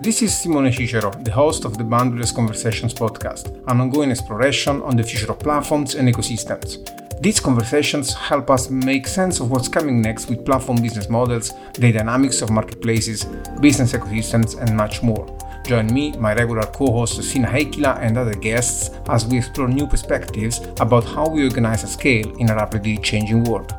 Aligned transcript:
This 0.00 0.22
is 0.22 0.32
Simone 0.32 0.70
Cicero, 0.72 1.10
the 1.10 1.32
host 1.32 1.64
of 1.64 1.76
the 1.76 1.82
Boundaryless 1.82 2.32
Conversations 2.32 2.94
podcast, 2.94 3.48
an 3.66 3.80
ongoing 3.80 4.12
exploration 4.12 4.80
on 4.82 4.96
the 4.96 5.02
future 5.02 5.32
of 5.32 5.40
platforms 5.40 5.96
and 5.96 6.08
ecosystems. 6.08 6.78
These 7.20 7.40
conversations 7.40 8.14
help 8.14 8.48
us 8.48 8.70
make 8.70 9.08
sense 9.08 9.40
of 9.40 9.50
what's 9.50 9.66
coming 9.66 10.00
next 10.00 10.30
with 10.30 10.44
platform 10.44 10.80
business 10.80 11.08
models, 11.08 11.52
the 11.72 11.90
dynamics 11.90 12.42
of 12.42 12.50
marketplaces, 12.50 13.24
business 13.60 13.92
ecosystems, 13.92 14.56
and 14.62 14.76
much 14.76 15.02
more. 15.02 15.26
Join 15.66 15.92
me, 15.92 16.12
my 16.12 16.32
regular 16.32 16.66
co-host 16.66 17.20
Sina 17.24 17.48
Heikkilä, 17.48 17.98
and 18.00 18.16
other 18.16 18.34
guests 18.34 18.92
as 19.08 19.26
we 19.26 19.38
explore 19.38 19.66
new 19.66 19.88
perspectives 19.88 20.60
about 20.78 21.02
how 21.02 21.28
we 21.28 21.42
organize 21.42 21.82
at 21.82 21.90
scale 21.90 22.32
in 22.38 22.50
a 22.50 22.54
rapidly 22.54 22.98
changing 22.98 23.42
world. 23.42 23.74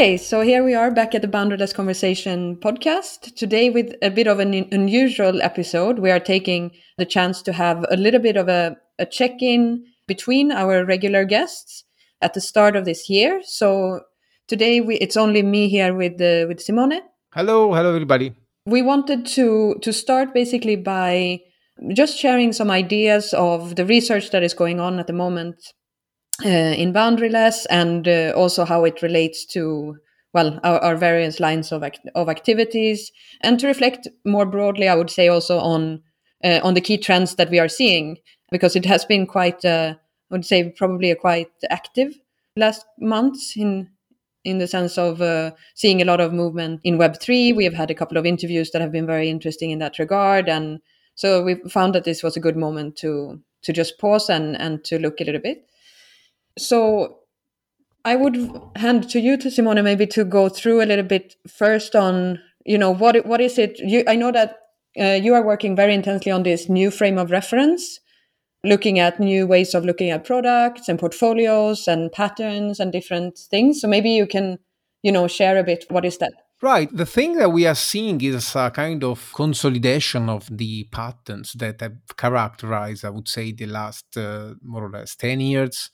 Okay, 0.00 0.16
so 0.16 0.40
here 0.40 0.64
we 0.64 0.72
are 0.72 0.90
back 0.90 1.14
at 1.14 1.20
the 1.20 1.28
Boundaryless 1.28 1.74
Conversation 1.74 2.56
podcast. 2.56 3.36
Today, 3.36 3.68
with 3.68 3.94
a 4.00 4.08
bit 4.08 4.26
of 4.26 4.38
an 4.38 4.54
unusual 4.72 5.42
episode, 5.42 5.98
we 5.98 6.10
are 6.10 6.18
taking 6.18 6.70
the 6.96 7.04
chance 7.04 7.42
to 7.42 7.52
have 7.52 7.84
a 7.90 7.98
little 7.98 8.18
bit 8.18 8.38
of 8.38 8.48
a, 8.48 8.78
a 8.98 9.04
check 9.04 9.42
in 9.42 9.84
between 10.06 10.52
our 10.52 10.86
regular 10.86 11.26
guests 11.26 11.84
at 12.22 12.32
the 12.32 12.40
start 12.40 12.76
of 12.76 12.86
this 12.86 13.10
year. 13.10 13.42
So 13.44 14.00
today, 14.48 14.80
we, 14.80 14.96
it's 14.96 15.18
only 15.18 15.42
me 15.42 15.68
here 15.68 15.92
with, 15.92 16.14
uh, 16.14 16.48
with 16.48 16.62
Simone. 16.62 17.02
Hello, 17.34 17.74
hello, 17.74 17.90
everybody. 17.90 18.32
We 18.64 18.80
wanted 18.80 19.26
to 19.36 19.74
to 19.82 19.92
start 19.92 20.32
basically 20.32 20.76
by 20.76 21.40
just 21.92 22.16
sharing 22.16 22.54
some 22.54 22.70
ideas 22.70 23.34
of 23.34 23.76
the 23.76 23.84
research 23.84 24.30
that 24.30 24.42
is 24.42 24.54
going 24.54 24.80
on 24.80 24.98
at 24.98 25.08
the 25.08 25.12
moment 25.12 25.74
in 26.44 26.92
Boundaryless 26.92 27.66
and 27.70 28.06
uh, 28.08 28.32
also 28.36 28.64
how 28.64 28.84
it 28.84 29.02
relates 29.02 29.44
to 29.46 29.96
well 30.32 30.60
our, 30.62 30.78
our 30.80 30.96
various 30.96 31.40
lines 31.40 31.72
of 31.72 31.82
act- 31.82 32.08
of 32.14 32.28
activities 32.28 33.12
and 33.42 33.58
to 33.58 33.66
reflect 33.66 34.06
more 34.24 34.46
broadly 34.46 34.88
i 34.88 34.94
would 34.94 35.10
say 35.10 35.28
also 35.28 35.58
on 35.58 36.02
uh, 36.44 36.60
on 36.62 36.74
the 36.74 36.80
key 36.80 36.96
trends 36.96 37.34
that 37.34 37.50
we 37.50 37.58
are 37.58 37.68
seeing 37.68 38.16
because 38.50 38.76
it 38.76 38.86
has 38.86 39.04
been 39.04 39.26
quite 39.26 39.64
uh, 39.64 39.94
i 40.30 40.34
would 40.34 40.44
say 40.44 40.70
probably 40.70 41.10
a 41.10 41.16
quite 41.16 41.50
active 41.68 42.14
last 42.56 42.86
months 42.98 43.54
in 43.56 43.88
in 44.44 44.58
the 44.58 44.66
sense 44.66 44.96
of 44.96 45.20
uh, 45.20 45.50
seeing 45.74 46.00
a 46.00 46.04
lot 46.04 46.20
of 46.20 46.32
movement 46.32 46.80
in 46.82 46.96
Web3. 46.96 47.54
We 47.54 47.64
have 47.64 47.74
had 47.74 47.90
a 47.90 47.94
couple 47.94 48.16
of 48.16 48.24
interviews 48.24 48.70
that 48.70 48.80
have 48.80 48.90
been 48.90 49.06
very 49.06 49.28
interesting 49.28 49.70
in 49.70 49.80
that 49.80 49.98
regard. 49.98 50.48
And 50.48 50.80
so 51.14 51.42
we 51.42 51.56
found 51.68 51.94
that 51.94 52.04
this 52.04 52.22
was 52.22 52.36
a 52.36 52.40
good 52.40 52.56
moment 52.56 52.96
to 52.96 53.40
to 53.62 53.72
just 53.74 53.98
pause 53.98 54.30
and, 54.30 54.58
and 54.58 54.82
to 54.84 54.98
look 54.98 55.20
a 55.20 55.24
little 55.24 55.40
bit. 55.42 55.69
So 56.60 57.20
I 58.04 58.16
would 58.16 58.36
hand 58.76 59.08
to 59.10 59.20
you, 59.20 59.36
to 59.38 59.50
Simone, 59.50 59.82
maybe 59.82 60.06
to 60.08 60.24
go 60.24 60.48
through 60.48 60.82
a 60.82 60.86
little 60.86 61.04
bit 61.04 61.36
first 61.48 61.96
on, 61.96 62.40
you 62.64 62.78
know, 62.78 62.90
what 62.90 63.24
what 63.26 63.40
is 63.40 63.58
it? 63.58 63.78
You, 63.78 64.04
I 64.06 64.16
know 64.16 64.32
that 64.32 64.58
uh, 65.00 65.18
you 65.22 65.34
are 65.34 65.42
working 65.42 65.76
very 65.76 65.94
intensely 65.94 66.32
on 66.32 66.42
this 66.42 66.68
new 66.68 66.90
frame 66.90 67.18
of 67.18 67.30
reference 67.30 68.00
looking 68.64 68.98
at 68.98 69.18
new 69.18 69.46
ways 69.46 69.74
of 69.74 69.84
looking 69.84 70.10
at 70.10 70.24
products 70.24 70.88
and 70.88 70.98
portfolios 70.98 71.88
and 71.88 72.12
patterns 72.12 72.78
and 72.78 72.92
different 72.92 73.38
things. 73.38 73.80
So 73.80 73.88
maybe 73.88 74.10
you 74.10 74.26
can, 74.26 74.58
you 75.02 75.12
know, 75.12 75.28
share 75.28 75.58
a 75.58 75.64
bit. 75.64 75.86
What 75.88 76.04
is 76.04 76.18
that? 76.18 76.32
Right. 76.62 76.94
The 76.94 77.06
thing 77.06 77.36
that 77.36 77.52
we 77.52 77.66
are 77.66 77.74
seeing 77.74 78.20
is 78.20 78.54
a 78.54 78.70
kind 78.70 79.02
of 79.02 79.32
consolidation 79.32 80.28
of 80.28 80.46
the 80.54 80.84
patterns 80.92 81.54
that 81.54 81.80
have 81.80 81.96
characterized, 82.18 83.02
I 83.02 83.10
would 83.10 83.28
say, 83.28 83.52
the 83.52 83.64
last 83.64 84.14
uh, 84.16 84.54
more 84.62 84.84
or 84.84 84.90
less 84.90 85.16
10 85.16 85.40
years 85.40 85.90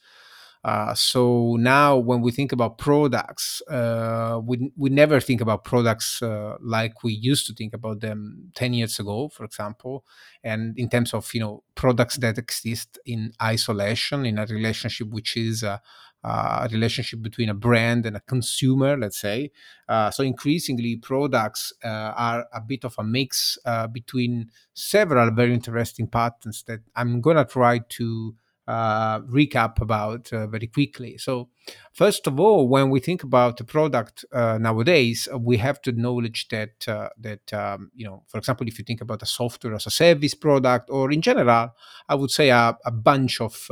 uh, 0.67 0.93
so 0.93 1.55
now, 1.57 1.95
when 1.95 2.19
we 2.19 2.29
think 2.29 2.51
about 2.51 2.77
products, 2.77 3.61
uh, 3.69 4.37
we 4.43 4.69
we 4.75 4.89
never 4.89 5.21
think 5.21 5.39
about 5.39 5.63
products 5.63 6.21
uh, 6.21 6.57
like 6.59 7.05
we 7.05 7.13
used 7.13 7.47
to 7.47 7.53
think 7.53 7.73
about 7.73 8.01
them 8.01 8.51
ten 8.53 8.73
years 8.73 8.99
ago, 8.99 9.29
for 9.29 9.45
example. 9.45 10.03
And 10.43 10.77
in 10.77 10.89
terms 10.89 11.13
of 11.13 11.33
you 11.33 11.39
know 11.39 11.63
products 11.75 12.17
that 12.17 12.37
exist 12.37 12.99
in 13.05 13.31
isolation 13.41 14.25
in 14.25 14.37
a 14.37 14.45
relationship 14.45 15.07
which 15.07 15.37
is 15.37 15.63
a, 15.63 15.81
a 16.25 16.67
relationship 16.69 17.21
between 17.21 17.47
a 17.47 17.53
brand 17.53 18.05
and 18.05 18.17
a 18.17 18.21
consumer, 18.21 18.97
let's 18.97 19.21
say. 19.21 19.51
Uh, 19.87 20.11
so 20.11 20.21
increasingly, 20.21 20.97
products 20.97 21.71
uh, 21.81 21.87
are 21.87 22.45
a 22.53 22.59
bit 22.59 22.83
of 22.83 22.93
a 22.97 23.03
mix 23.05 23.57
between 23.93 24.49
several 24.73 25.31
very 25.31 25.53
interesting 25.53 26.07
patterns 26.07 26.63
that 26.67 26.81
I'm 26.93 27.21
gonna 27.21 27.45
try 27.45 27.79
to 27.79 28.35
uh, 28.67 29.21
recap 29.21 29.81
about 29.81 30.31
uh, 30.33 30.47
very 30.47 30.67
quickly. 30.67 31.17
So, 31.17 31.49
first 31.93 32.27
of 32.27 32.39
all, 32.39 32.67
when 32.67 32.89
we 32.89 32.99
think 32.99 33.23
about 33.23 33.57
the 33.57 33.63
product 33.63 34.25
uh, 34.31 34.57
nowadays, 34.59 35.27
uh, 35.31 35.37
we 35.37 35.57
have 35.57 35.81
to 35.83 35.89
acknowledge 35.91 36.47
that 36.49 36.87
uh, 36.87 37.09
that 37.19 37.53
um, 37.53 37.91
you 37.95 38.05
know, 38.05 38.23
for 38.27 38.37
example, 38.37 38.67
if 38.67 38.77
you 38.77 38.85
think 38.85 39.01
about 39.01 39.23
a 39.23 39.25
software 39.25 39.73
as 39.75 39.87
a 39.87 39.91
service 39.91 40.33
product, 40.33 40.89
or 40.89 41.11
in 41.11 41.21
general, 41.21 41.73
I 42.09 42.15
would 42.15 42.31
say 42.31 42.49
a, 42.49 42.77
a 42.85 42.91
bunch 42.91 43.41
of 43.41 43.69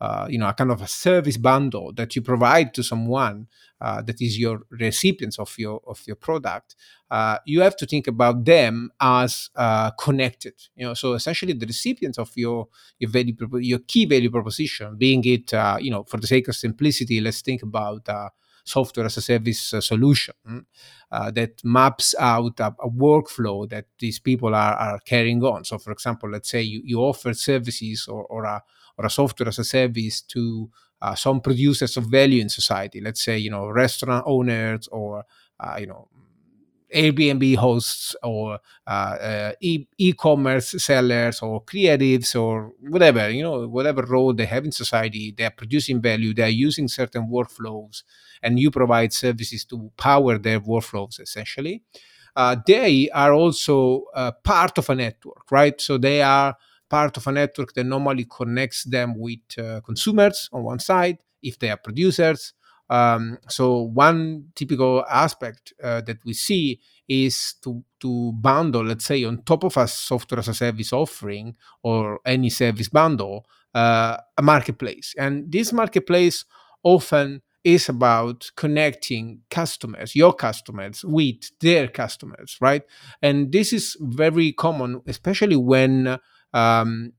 uh, 0.00 0.26
you 0.30 0.38
know, 0.38 0.48
a 0.48 0.54
kind 0.54 0.70
of 0.70 0.80
a 0.80 0.86
service 0.86 1.36
bundle 1.36 1.92
that 1.94 2.16
you 2.16 2.22
provide 2.22 2.72
to 2.74 2.82
someone 2.82 3.46
uh, 3.80 4.00
that 4.02 4.20
is 4.20 4.38
your 4.38 4.62
recipients 4.70 5.38
of 5.38 5.54
your 5.58 5.80
of 5.86 6.00
your 6.06 6.16
product, 6.16 6.74
uh, 7.10 7.38
you 7.44 7.60
have 7.60 7.76
to 7.76 7.86
think 7.86 8.06
about 8.06 8.44
them 8.44 8.90
as 9.00 9.50
uh, 9.56 9.90
connected. 9.92 10.54
You 10.74 10.86
know, 10.86 10.94
so 10.94 11.14
essentially 11.14 11.52
the 11.52 11.66
recipients 11.66 12.18
of 12.18 12.30
your 12.36 12.68
your 12.98 13.10
value 13.10 13.34
your 13.58 13.80
key 13.80 14.06
value 14.06 14.30
proposition, 14.30 14.96
being 14.96 15.22
it 15.24 15.52
uh, 15.52 15.76
you 15.80 15.90
know, 15.90 16.04
for 16.04 16.18
the 16.18 16.26
sake 16.26 16.48
of 16.48 16.56
simplicity, 16.56 17.20
let's 17.20 17.42
think 17.42 17.62
about 17.62 18.08
software 18.64 19.06
as 19.06 19.16
a 19.16 19.22
service 19.22 19.74
uh, 19.74 19.80
solution 19.80 20.34
mm, 20.48 20.64
uh, 21.10 21.30
that 21.30 21.60
maps 21.64 22.14
out 22.18 22.58
a, 22.60 22.68
a, 22.82 22.90
workflow 22.90 23.68
that 23.68 23.86
these 23.98 24.18
people 24.18 24.54
are, 24.54 24.74
are 24.74 24.98
carrying 25.00 25.42
on. 25.42 25.64
So, 25.64 25.78
for 25.78 25.92
example, 25.92 26.30
let's 26.30 26.50
say 26.50 26.62
you, 26.62 26.80
you 26.84 27.00
offer 27.00 27.34
services 27.34 28.06
or, 28.08 28.24
or 28.24 28.44
a 28.44 28.62
or 29.00 29.06
a 29.06 29.10
software 29.10 29.48
as 29.48 29.58
a 29.58 29.64
service 29.64 30.20
to 30.22 30.70
uh, 31.02 31.14
some 31.14 31.40
producers 31.40 31.96
of 31.96 32.04
value 32.06 32.42
in 32.42 32.50
society. 32.50 33.00
Let's 33.00 33.24
say 33.24 33.38
you 33.38 33.50
know 33.50 33.68
restaurant 33.68 34.24
owners 34.26 34.88
or 34.92 35.24
uh, 35.60 35.76
you 35.80 35.86
know 35.86 36.08
Airbnb 36.94 37.54
hosts 37.56 38.16
or 38.24 38.58
uh, 38.84 38.90
uh, 38.90 39.52
e- 39.60 39.86
e-commerce 39.96 40.70
sellers 40.82 41.40
or 41.40 41.62
creatives 41.64 42.34
or 42.34 42.72
whatever 42.80 43.30
you 43.30 43.44
know 43.44 43.68
whatever 43.68 44.02
role 44.02 44.34
they 44.34 44.46
have 44.46 44.64
in 44.64 44.72
society. 44.72 45.32
They 45.36 45.44
are 45.44 45.52
producing 45.52 46.02
value. 46.02 46.34
They 46.34 46.42
are 46.42 46.48
using 46.68 46.88
certain 46.88 47.28
workflows, 47.28 48.02
and 48.42 48.58
you 48.58 48.72
provide 48.72 49.12
services 49.12 49.64
to 49.66 49.92
power 49.96 50.38
their 50.38 50.60
workflows 50.60 51.20
essentially. 51.20 51.82
Uh, 52.36 52.56
they 52.66 53.10
are 53.10 53.32
also 53.32 54.04
uh, 54.14 54.32
part 54.44 54.78
of 54.78 54.90
a 54.90 54.94
network, 54.94 55.50
right? 55.50 55.80
So 55.80 55.98
they 55.98 56.22
are 56.22 56.56
part 56.90 57.16
of 57.16 57.26
a 57.26 57.32
network 57.32 57.72
that 57.74 57.84
normally 57.84 58.26
connects 58.26 58.84
them 58.84 59.14
with 59.16 59.38
uh, 59.58 59.80
consumers 59.80 60.48
on 60.52 60.64
one 60.64 60.80
side, 60.80 61.18
if 61.42 61.58
they 61.58 61.70
are 61.70 61.78
producers. 61.78 62.52
Um, 62.90 63.38
so 63.48 63.82
one 63.82 64.46
typical 64.56 65.04
aspect 65.08 65.72
uh, 65.82 66.00
that 66.02 66.18
we 66.24 66.32
see 66.32 66.80
is 67.08 67.54
to 67.62 67.84
to 68.00 68.32
bundle, 68.32 68.84
let's 68.84 69.04
say, 69.04 69.22
on 69.24 69.42
top 69.42 69.62
of 69.64 69.76
a 69.76 69.86
software 69.86 70.40
as 70.40 70.48
a 70.48 70.54
service 70.54 70.92
offering 70.92 71.54
or 71.82 72.18
any 72.26 72.50
service 72.50 72.88
bundle, 72.88 73.46
uh, 73.74 74.16
a 74.36 74.42
marketplace, 74.42 75.14
and 75.16 75.52
this 75.52 75.72
marketplace 75.72 76.44
often 76.82 77.42
is 77.62 77.88
about 77.88 78.50
connecting 78.56 79.40
customers, 79.50 80.16
your 80.16 80.32
customers, 80.32 81.04
with 81.04 81.50
their 81.60 81.88
customers, 81.88 82.56
right? 82.60 82.82
And 83.20 83.52
this 83.52 83.72
is 83.72 83.96
very 84.00 84.52
common, 84.52 85.02
especially 85.06 85.56
when 85.56 86.18
um, 86.52 87.12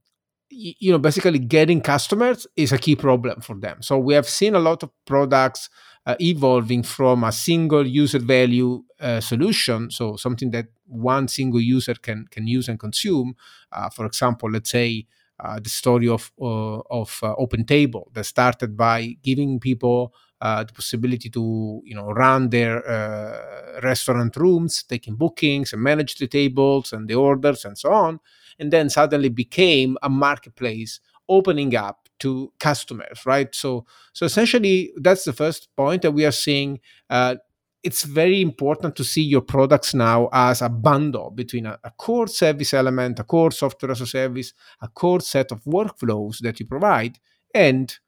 you 0.50 0.92
know 0.92 0.98
basically 0.98 1.38
getting 1.38 1.80
customers 1.80 2.46
is 2.56 2.72
a 2.72 2.78
key 2.78 2.96
problem 2.96 3.40
for 3.40 3.56
them. 3.56 3.82
So 3.82 3.98
we 3.98 4.14
have 4.14 4.28
seen 4.28 4.54
a 4.54 4.58
lot 4.60 4.82
of 4.82 4.90
products 5.06 5.70
uh, 6.06 6.16
evolving 6.20 6.82
from 6.82 7.24
a 7.24 7.32
single 7.32 7.86
user 7.86 8.18
value 8.18 8.82
uh, 9.00 9.20
solution 9.20 9.90
so 9.90 10.16
something 10.16 10.50
that 10.50 10.66
one 10.86 11.28
single 11.28 11.60
user 11.60 11.94
can 11.94 12.26
can 12.30 12.46
use 12.46 12.68
and 12.68 12.78
consume. 12.78 13.34
Uh, 13.70 13.88
for 13.88 14.04
example 14.06 14.50
let's 14.50 14.70
say 14.70 15.06
uh, 15.40 15.58
the 15.60 15.70
story 15.70 16.08
of 16.08 16.30
uh, 16.40 16.78
of 16.90 17.18
uh, 17.22 17.34
OpenTable 17.36 18.12
that 18.12 18.24
started 18.24 18.76
by 18.76 19.16
giving 19.22 19.58
people 19.58 20.12
uh, 20.40 20.64
the 20.64 20.72
possibility 20.72 21.30
to 21.30 21.80
you 21.84 21.94
know 21.94 22.10
run 22.10 22.50
their 22.50 22.86
uh, 22.88 23.80
restaurant 23.82 24.36
rooms, 24.36 24.82
taking 24.82 25.14
bookings 25.16 25.72
and 25.72 25.82
manage 25.82 26.16
the 26.16 26.26
tables 26.26 26.92
and 26.92 27.08
the 27.08 27.14
orders 27.14 27.64
and 27.64 27.78
so 27.78 27.92
on, 27.92 28.20
and 28.58 28.72
then 28.72 28.90
suddenly 28.90 29.28
became 29.28 29.96
a 30.02 30.08
marketplace 30.08 31.00
opening 31.28 31.74
up 31.74 32.08
to 32.20 32.52
customers, 32.58 33.24
right? 33.26 33.54
So 33.54 33.84
so 34.12 34.26
essentially 34.26 34.92
that's 34.96 35.24
the 35.24 35.32
first 35.32 35.68
point 35.76 36.02
that 36.02 36.12
we 36.12 36.24
are 36.24 36.32
seeing. 36.32 36.80
Uh, 37.10 37.36
it's 37.82 38.04
very 38.04 38.40
important 38.40 38.94
to 38.94 39.04
see 39.04 39.22
your 39.22 39.40
products 39.40 39.92
now 39.92 40.28
as 40.32 40.62
a 40.62 40.68
bundle 40.68 41.30
between 41.30 41.66
a, 41.66 41.78
a, 41.82 41.90
core 41.90 42.28
service 42.28 42.72
element, 42.72 43.18
a 43.18 43.24
core 43.24 43.50
software 43.50 43.90
as 43.90 44.00
a 44.00 44.06
service, 44.06 44.52
a 44.80 44.86
core 44.86 45.20
set 45.20 45.50
of 45.50 45.64
workflows 45.64 46.38
that 46.42 46.60
you 46.60 46.66
provide, 46.66 47.18
and 47.52 47.98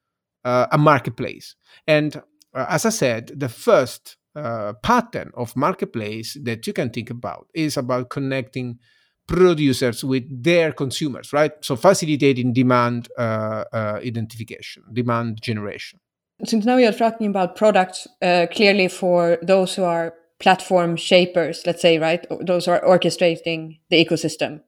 uh, 0.45 0.67
a 0.71 0.77
marketplace. 0.77 1.55
And 1.85 2.15
uh, 2.53 2.65
as 2.69 2.85
I 2.85 2.89
said, 2.89 3.31
the 3.35 3.49
first 3.49 4.15
uh, 4.35 4.73
pattern 4.81 5.31
of 5.35 5.55
marketplace 5.55 6.37
that 6.43 6.65
you 6.67 6.73
can 6.73 6.89
think 6.89 7.09
about 7.09 7.47
is 7.53 7.75
about 7.75 8.09
connecting 8.09 8.79
producers 9.27 10.03
with 10.03 10.23
their 10.43 10.71
consumers, 10.71 11.33
right? 11.33 11.51
So 11.61 11.75
facilitating 11.75 12.53
demand 12.53 13.09
uh, 13.17 13.63
uh, 13.73 13.99
identification, 14.05 14.83
demand 14.93 15.41
generation. 15.41 15.99
Since 16.43 16.65
now 16.65 16.77
you're 16.77 16.91
talking 16.91 17.27
about 17.27 17.55
products, 17.55 18.07
uh, 18.21 18.47
clearly 18.51 18.87
for 18.87 19.37
those 19.41 19.75
who 19.75 19.83
are 19.83 20.13
platform 20.39 20.97
shapers, 20.97 21.63
let's 21.65 21.81
say, 21.81 21.97
right? 21.97 22.25
Those 22.41 22.65
who 22.65 22.71
are 22.71 22.81
orchestrating 22.81 23.79
the 23.89 24.03
ecosystem. 24.03 24.61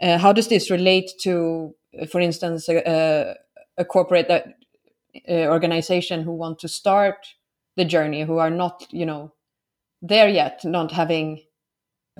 Uh, 0.00 0.18
how 0.18 0.32
does 0.32 0.48
this 0.48 0.70
relate 0.70 1.10
to, 1.20 1.74
for 2.10 2.20
instance, 2.20 2.68
a, 2.68 3.36
a 3.76 3.84
corporate 3.84 4.30
uh, 4.30 5.32
organization 5.32 6.22
who 6.22 6.32
want 6.32 6.58
to 6.60 6.68
start 6.68 7.26
the 7.76 7.84
journey, 7.84 8.22
who 8.22 8.38
are 8.38 8.50
not, 8.50 8.86
you 8.90 9.04
know, 9.04 9.34
there 10.00 10.28
yet, 10.28 10.64
not 10.64 10.92
having 10.92 11.42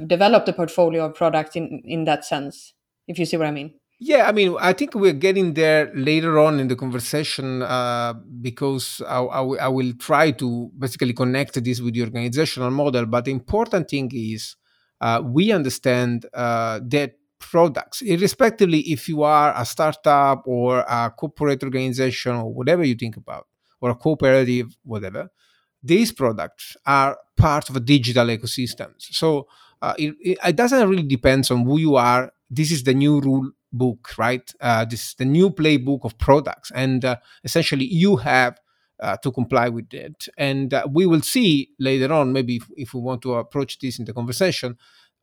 developed 0.07 0.49
a 0.49 0.53
portfolio 0.53 1.07
of 1.07 1.15
products 1.15 1.57
in 1.57 1.83
in 1.85 2.05
that 2.05 2.25
sense? 2.25 2.75
If 3.07 3.19
you 3.19 3.27
see 3.27 3.37
what 3.37 3.47
I 3.47 3.51
mean. 3.51 3.75
Yeah, 4.03 4.27
I 4.27 4.33
mean, 4.33 4.57
I 4.59 4.73
think 4.73 4.95
we're 4.95 5.13
getting 5.13 5.53
there 5.53 5.93
later 5.95 6.39
on 6.39 6.59
in 6.59 6.69
the 6.69 6.77
conversation 6.77 7.61
uh, 7.61 8.15
because 8.41 9.03
I, 9.07 9.19
I, 9.19 9.43
I, 9.67 9.69
will 9.69 9.93
try 9.99 10.31
to 10.31 10.71
basically 10.79 11.13
connect 11.13 11.63
this 11.63 11.83
with 11.83 11.93
the 11.93 12.01
organizational 12.01 12.71
model. 12.71 13.05
But 13.05 13.27
the 13.27 13.33
important 13.33 13.91
thing 13.91 14.11
is 14.15 14.57
uh, 15.03 15.21
we 15.23 15.53
understand 15.53 16.25
uh, 16.33 16.81
that 16.85 17.17
products, 17.41 18.01
irrespectively 18.01 18.81
if 18.91 19.07
you 19.07 19.23
are 19.23 19.53
a 19.55 19.67
startup 19.67 20.45
or 20.47 20.79
a 20.81 21.11
corporate 21.11 21.63
organization 21.63 22.37
or 22.37 22.55
whatever 22.55 22.83
you 22.83 22.95
think 22.95 23.19
about, 23.19 23.47
or 23.83 23.91
a 23.91 23.95
cooperative, 23.95 24.79
whatever, 24.83 25.29
these 25.83 26.11
products 26.11 26.75
are 26.87 27.19
part 27.37 27.69
of 27.69 27.77
a 27.77 27.81
digital 27.81 28.27
ecosystem. 28.27 28.93
So 28.99 29.47
uh, 29.83 29.95
it, 29.99 30.39
it, 30.45 30.57
doesn't 30.57 30.89
really 30.89 31.03
depend 31.03 31.49
on 31.51 31.65
who 31.65 31.79
you 31.79 31.97
are. 31.97 32.33
This 32.51 32.71
is 32.71 32.85
the 32.85 32.95
new 32.95 33.21
rule 33.21 33.51
book, 33.73 34.19
right? 34.19 34.53
Uh, 34.61 34.85
this 34.85 35.09
is 35.09 35.15
the 35.15 35.25
new 35.25 35.51
playbook 35.51 36.01
of 36.05 36.19
products, 36.19 36.71
and 36.75 37.05
uh, 37.05 37.17
essentially 37.45 37.87
you 37.87 38.17
have 38.17 38.59
uh, 39.01 39.17
to 39.19 39.33
comply 39.33 39.69
with 39.69 39.93
it. 39.95 40.29
And 40.37 40.75
uh, 40.75 40.87
we 40.91 41.07
will 41.07 41.23
see 41.23 41.71
later 41.79 42.13
on, 42.13 42.33
maybe 42.33 42.57
if, 42.57 42.67
if, 42.77 42.95
we 42.95 43.01
want 43.01 43.23
to 43.23 43.35
approach 43.35 43.79
this 43.79 43.99
in 43.99 44.05
the 44.05 44.13
conversation, 44.13 44.77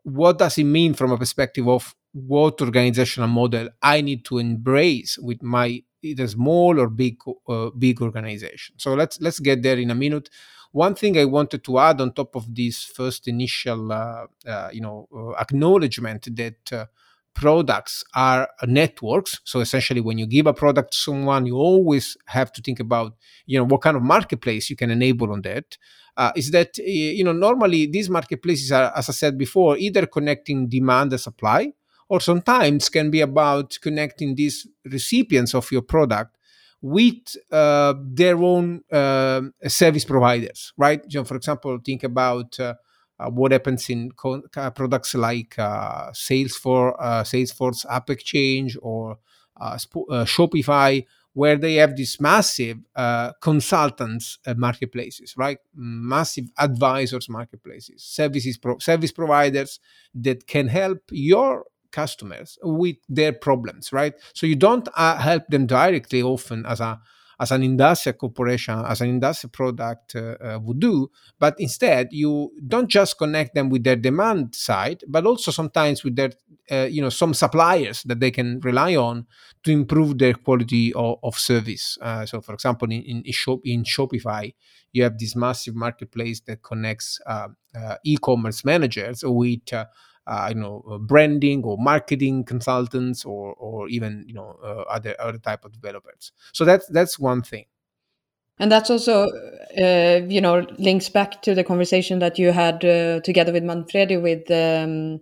what 0.04 0.40
does 0.40 0.58
it 0.58 0.64
mean 0.64 0.94
from 0.94 1.12
a 1.12 1.18
perspective 1.18 1.68
of 1.68 1.94
what 2.14 2.62
organizational 2.62 3.30
model 3.30 3.70
I 3.82 4.02
need 4.02 4.26
to 4.26 4.40
embrace 4.40 5.18
with 5.20 5.44
my 5.44 5.84
either 6.02 6.28
small 6.28 6.80
or 6.80 6.90
big 6.90 7.18
uh, 7.48 7.70
big 7.78 8.02
organization. 8.02 8.76
So 8.78 8.94
let's 8.94 9.20
let's 9.22 9.40
get 9.40 9.62
there 9.62 9.78
in 9.78 9.92
a 9.92 9.96
minute. 9.96 10.30
One 10.72 10.96
thing 10.96 11.18
I 11.18 11.26
wanted 11.26 11.64
to 11.66 11.80
add 11.80 12.02
on 12.02 12.14
top 12.14 12.36
of 12.36 12.54
this 12.54 12.84
first 12.84 13.28
initial, 13.28 13.92
uh, 13.92 14.26
uh, 14.46 14.70
you 14.72 14.82
know, 14.82 15.08
uh, 15.16 15.32
acknowledgement 15.40 16.28
that 16.36 16.88
products 17.34 18.04
are 18.16 18.50
networks. 18.66 19.40
So 19.44 19.60
essentially, 19.60 20.02
when 20.02 20.18
you 20.18 20.26
give 20.26 20.48
a 20.48 20.54
product 20.54 20.94
to 20.94 20.98
someone, 20.98 21.46
you 21.46 21.56
always 21.56 22.18
have 22.26 22.52
to 22.54 22.62
think 22.62 22.80
about, 22.80 23.14
you 23.46 23.60
know, 23.60 23.66
what 23.66 23.82
kind 23.82 23.96
of 23.96 24.04
marketplace 24.04 24.70
you 24.70 24.76
can 24.76 24.90
enable 24.90 25.32
on 25.32 25.44
that. 25.44 25.78
Uh, 26.18 26.32
is 26.36 26.50
that 26.50 26.76
you 26.80 27.24
know 27.24 27.32
normally 27.32 27.86
these 27.86 28.10
marketplaces 28.10 28.72
are, 28.72 28.92
as 28.96 29.08
I 29.08 29.12
said 29.12 29.38
before, 29.38 29.78
either 29.78 30.08
connecting 30.08 30.68
demand 30.68 31.12
and 31.12 31.22
supply, 31.22 31.74
or 32.10 32.20
sometimes 32.20 32.90
can 32.90 33.12
be 33.12 33.22
about 33.22 33.78
connecting 33.82 34.34
these 34.34 34.68
recipients 34.86 35.54
of 35.54 35.72
your 35.72 35.84
product 35.84 36.37
with 36.82 37.36
uh, 37.52 37.94
their 38.04 38.38
own 38.38 38.84
uh, 38.92 39.42
service 39.68 40.06
providers, 40.06 40.74
right? 40.78 41.02
Know, 41.14 41.24
for 41.24 41.36
example, 41.36 41.78
think 41.84 42.04
about 42.04 42.60
uh, 42.60 42.76
uh 43.20 43.30
what 43.32 43.52
happens 43.52 43.90
in 43.90 44.12
co- 44.12 44.44
uh, 44.56 44.70
products 44.70 45.16
like 45.16 45.58
uh, 45.58 46.12
Salesforce, 46.12 46.96
Salesforce 47.26 47.86
AppExchange, 47.86 48.78
or 48.82 49.18
Sp- 49.82 50.10
Shopify, 50.26 51.04
where 51.34 51.58
they 51.58 51.76
have 51.76 51.96
these 51.96 52.22
massive 52.22 52.78
consultants 53.42 54.38
marketplaces, 54.56 55.36
right? 55.36 55.58
Massive 55.74 56.46
advisors 56.60 57.28
marketplaces, 57.28 58.04
services 58.04 58.58
pro- 58.58 58.78
service 58.78 59.12
providers 59.12 59.80
that 60.14 60.46
can 60.46 60.68
help 60.68 61.00
your 61.10 61.66
customers 61.92 62.58
with 62.64 62.98
their 63.10 63.34
problems, 63.34 63.94
right? 63.94 64.14
So 64.34 64.48
you 64.48 64.56
don't 64.56 64.88
uh, 64.96 65.18
help 65.18 65.48
them 65.48 65.68
directly 65.68 66.22
often 66.22 66.66
as 66.66 66.80
a 66.80 67.00
as 67.40 67.52
an 67.52 67.62
industrial 67.62 68.18
corporation, 68.18 68.84
as 68.88 69.02
an 69.02 69.10
industrial 69.10 69.52
product 69.52 70.16
uh, 70.16 70.36
uh, 70.44 70.60
would 70.60 70.80
do, 70.80 71.12
but 71.40 71.56
instead 71.60 72.08
you 72.12 72.52
don't 72.68 72.90
just 72.90 73.18
connect 73.18 73.54
them 73.54 73.70
with 73.70 73.84
their 73.84 73.96
demand 73.96 74.56
side, 74.56 75.04
but 75.08 75.26
also 75.26 75.52
sometimes 75.52 76.04
with 76.04 76.16
their, 76.16 76.32
uh, 76.72 76.88
you 76.90 77.00
know, 77.00 77.10
some 77.10 77.36
suppliers 77.36 78.02
that 78.04 78.20
they 78.20 78.32
can 78.32 78.60
rely 78.62 78.96
on 78.96 79.28
to 79.64 79.72
improve 79.72 80.18
their 80.18 80.34
quality 80.34 80.92
of, 80.94 81.20
of 81.22 81.38
service. 81.38 81.98
Uh, 82.02 82.26
so, 82.26 82.42
for 82.42 82.54
example, 82.54 82.92
in 82.92 83.04
in, 83.04 83.32
Shop, 83.32 83.60
in 83.64 83.84
Shopify, 83.84 84.54
you 84.92 85.04
have 85.04 85.20
this 85.20 85.36
massive 85.36 85.76
marketplace 85.76 86.40
that 86.48 86.64
connects 86.64 87.20
uh, 87.28 87.50
uh, 87.76 87.96
e-commerce 88.04 88.66
managers 88.66 89.24
with 89.24 89.72
uh, 89.74 89.86
you 90.50 90.56
know 90.56 90.84
uh, 90.90 90.98
branding 90.98 91.64
or 91.64 91.78
marketing 91.78 92.44
consultants 92.44 93.26
or 93.26 93.54
or 93.54 93.88
even 93.90 94.24
you 94.28 94.34
know 94.34 94.58
uh, 94.64 94.84
other 94.90 95.16
other 95.20 95.38
type 95.38 95.66
of 95.66 95.72
developers. 95.72 96.32
So 96.54 96.66
that's 96.66 96.88
that's 96.88 97.18
one 97.18 97.42
thing. 97.42 97.66
And 98.60 98.72
that's 98.72 98.90
also 98.90 99.28
uh, 99.80 100.22
you 100.28 100.42
know 100.42 100.66
links 100.78 101.10
back 101.10 101.42
to 101.44 101.54
the 101.54 101.64
conversation 101.64 102.20
that 102.20 102.40
you 102.40 102.52
had 102.52 102.84
uh, 102.84 103.22
together 103.22 103.54
with 103.54 103.64
manfredi 103.64 104.18
with 104.18 104.50
um, 104.52 105.20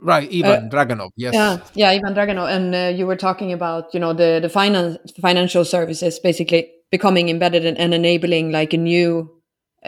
right 0.00 0.28
ivan 0.32 0.68
draganov 0.68 1.10
yes. 1.16 1.32
yeah 1.32 1.58
yeah 1.74 1.90
ivan 1.90 2.12
draganov 2.12 2.48
and 2.50 2.98
you 2.98 3.06
were 3.06 3.14
talking 3.14 3.52
about 3.52 3.92
you 3.94 4.00
know 4.00 4.12
the 4.12 4.40
the 4.42 4.48
finance 4.48 4.98
financial 5.20 5.64
services 5.64 6.18
basically 6.18 6.68
becoming 6.90 7.28
embedded 7.28 7.64
and, 7.64 7.78
and 7.78 7.94
enabling 7.94 8.50
like 8.50 8.72
a 8.72 8.76
new 8.76 9.30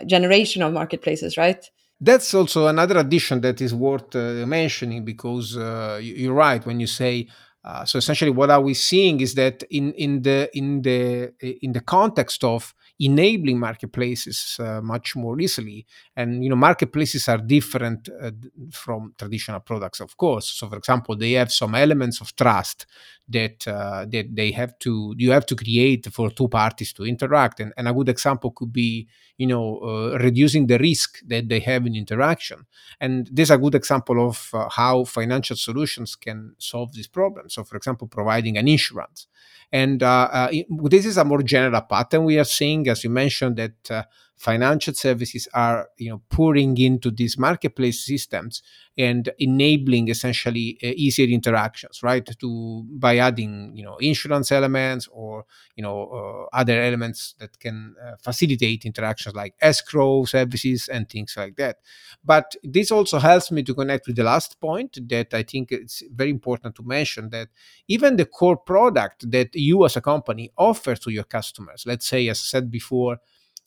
generation 0.07 0.62
of 0.62 0.73
marketplaces 0.73 1.37
right 1.37 1.71
that's 2.00 2.35
also 2.35 2.67
another 2.67 2.99
addition 2.99 3.41
that 3.41 3.61
is 3.61 3.75
worth 3.75 4.14
uh, 4.17 4.44
mentioning 4.46 5.05
because 5.05 5.56
uh, 5.56 5.99
you're 6.02 6.35
right 6.35 6.64
when 6.67 6.81
you 6.81 6.87
say 6.87 7.26
uh, 7.64 7.85
so 7.85 7.96
essentially 7.96 8.31
what 8.31 8.50
are 8.50 8.61
we 8.61 8.75
seeing 8.75 9.20
is 9.20 9.35
that 9.35 9.62
in 9.70 9.93
in 9.94 10.20
the 10.23 10.50
in 10.52 10.82
the 10.82 11.32
in 11.62 11.73
the 11.73 11.81
context 11.81 12.44
of 12.44 12.75
enabling 13.00 13.58
marketplaces 13.58 14.56
uh, 14.61 14.81
much 14.81 15.17
more 15.17 15.41
easily. 15.41 15.87
And 16.17 16.44
you 16.44 16.50
know 16.50 16.56
marketplaces 16.56 17.28
are 17.28 17.38
different 17.38 18.09
uh, 18.23 18.30
from 18.71 19.14
traditional 19.19 19.61
products 19.61 20.00
of 20.00 20.16
course. 20.16 20.47
So 20.50 20.69
for 20.69 20.76
example 20.76 21.16
they 21.16 21.33
have 21.33 21.50
some 21.50 21.75
elements 21.75 22.21
of 22.21 22.37
trust 22.37 22.87
that 23.28 23.66
uh, 23.66 24.04
that 24.07 24.35
they 24.35 24.50
have 24.52 24.78
to 24.81 25.14
you 25.16 25.31
have 25.31 25.47
to 25.47 25.57
create 25.57 26.07
for 26.12 26.31
two 26.31 26.49
parties 26.49 26.93
to 26.93 27.04
interact. 27.04 27.61
And, 27.61 27.73
and 27.76 27.88
a 27.88 27.93
good 27.93 28.09
example 28.09 28.50
could 28.50 28.73
be 28.73 29.09
you 29.37 29.47
know 29.47 29.78
uh, 29.78 30.19
reducing 30.19 30.66
the 30.66 30.78
risk 30.78 31.21
that 31.26 31.49
they 31.49 31.61
have 31.61 31.87
in 31.87 31.95
interaction. 31.95 32.66
And 33.00 33.28
this 33.33 33.49
is 33.49 33.50
a 33.50 33.59
good 33.59 33.75
example 33.75 34.28
of 34.28 34.50
uh, 34.52 34.69
how 34.69 35.04
financial 35.04 35.57
solutions 35.57 36.16
can 36.16 36.54
solve 36.59 36.93
this 36.93 37.07
problem. 37.07 37.49
So 37.49 37.64
for 37.64 37.76
example 37.76 38.09
providing 38.09 38.59
an 38.59 38.69
insurance. 38.69 39.26
And 39.73 40.02
uh, 40.02 40.28
uh, 40.31 40.49
this 40.88 41.04
is 41.04 41.16
a 41.16 41.25
more 41.25 41.43
general 41.43 41.81
pattern 41.81 42.25
we 42.25 42.38
are 42.38 42.45
seeing, 42.45 42.87
as 42.88 43.02
you 43.02 43.11
mentioned, 43.11 43.57
that 43.57 43.90
uh, 43.90 44.04
financial 44.37 44.93
services 44.95 45.49
are 45.55 45.88
you 45.97 46.11
know 46.11 46.21
pouring 46.29 46.76
into 46.79 47.11
these 47.11 47.38
marketplace 47.38 48.05
systems 48.05 48.62
and 48.99 49.31
enabling 49.38 50.09
essentially 50.09 50.79
uh, 50.83 50.88
easier 50.97 51.26
interactions 51.26 52.03
right? 52.03 52.29
To 52.41 52.85
by 52.91 53.19
adding 53.19 53.73
you 53.75 53.85
know 53.85 53.97
insurance 53.99 54.53
elements 54.53 55.09
or 55.12 55.47
you 55.76 55.83
know 55.83 56.49
uh, 56.53 56.57
other 56.57 56.81
elements 56.81 57.35
that 57.38 57.59
can 57.59 57.95
uh, 58.05 58.17
facilitate 58.23 58.85
interactions 58.85 59.35
like 59.35 59.55
escrow 59.61 60.25
services 60.25 60.88
and 60.88 61.09
things 61.09 61.35
like 61.37 61.57
that. 61.57 61.76
But 62.25 62.55
this 62.62 62.91
also 62.91 63.19
helps 63.19 63.50
me 63.50 63.62
to 63.62 63.75
connect 63.75 64.07
with 64.07 64.17
the 64.17 64.25
last 64.25 64.61
point 64.61 64.99
that 65.09 65.33
i 65.35 65.43
think 65.43 65.71
it's 65.73 66.03
very 66.12 66.31
important 66.31 66.75
to 66.75 66.83
mention 66.83 67.31
that 67.31 67.49
even 67.88 68.17
the 68.17 68.25
core 68.25 68.57
product 68.57 69.31
that 69.31 69.55
you 69.55 69.85
as 69.85 69.97
a 69.97 70.00
company 70.00 70.50
offer 70.57 70.95
to 70.95 71.11
your 71.11 71.25
customers 71.25 71.85
let's 71.87 72.07
say 72.07 72.29
as 72.29 72.38
i 72.38 72.47
said 72.53 72.71
before 72.71 73.19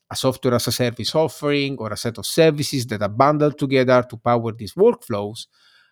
a 0.09 0.15
software 0.15 0.55
as 0.55 0.67
a 0.67 0.71
service 0.71 1.13
offering 1.15 1.77
or 1.77 1.91
a 1.91 1.97
set 1.97 2.17
of 2.17 2.25
services 2.25 2.85
that 2.87 3.01
are 3.01 3.09
bundled 3.09 3.57
together 3.57 4.03
to 4.09 4.17
power 4.17 4.51
these 4.51 4.73
workflows 4.73 5.47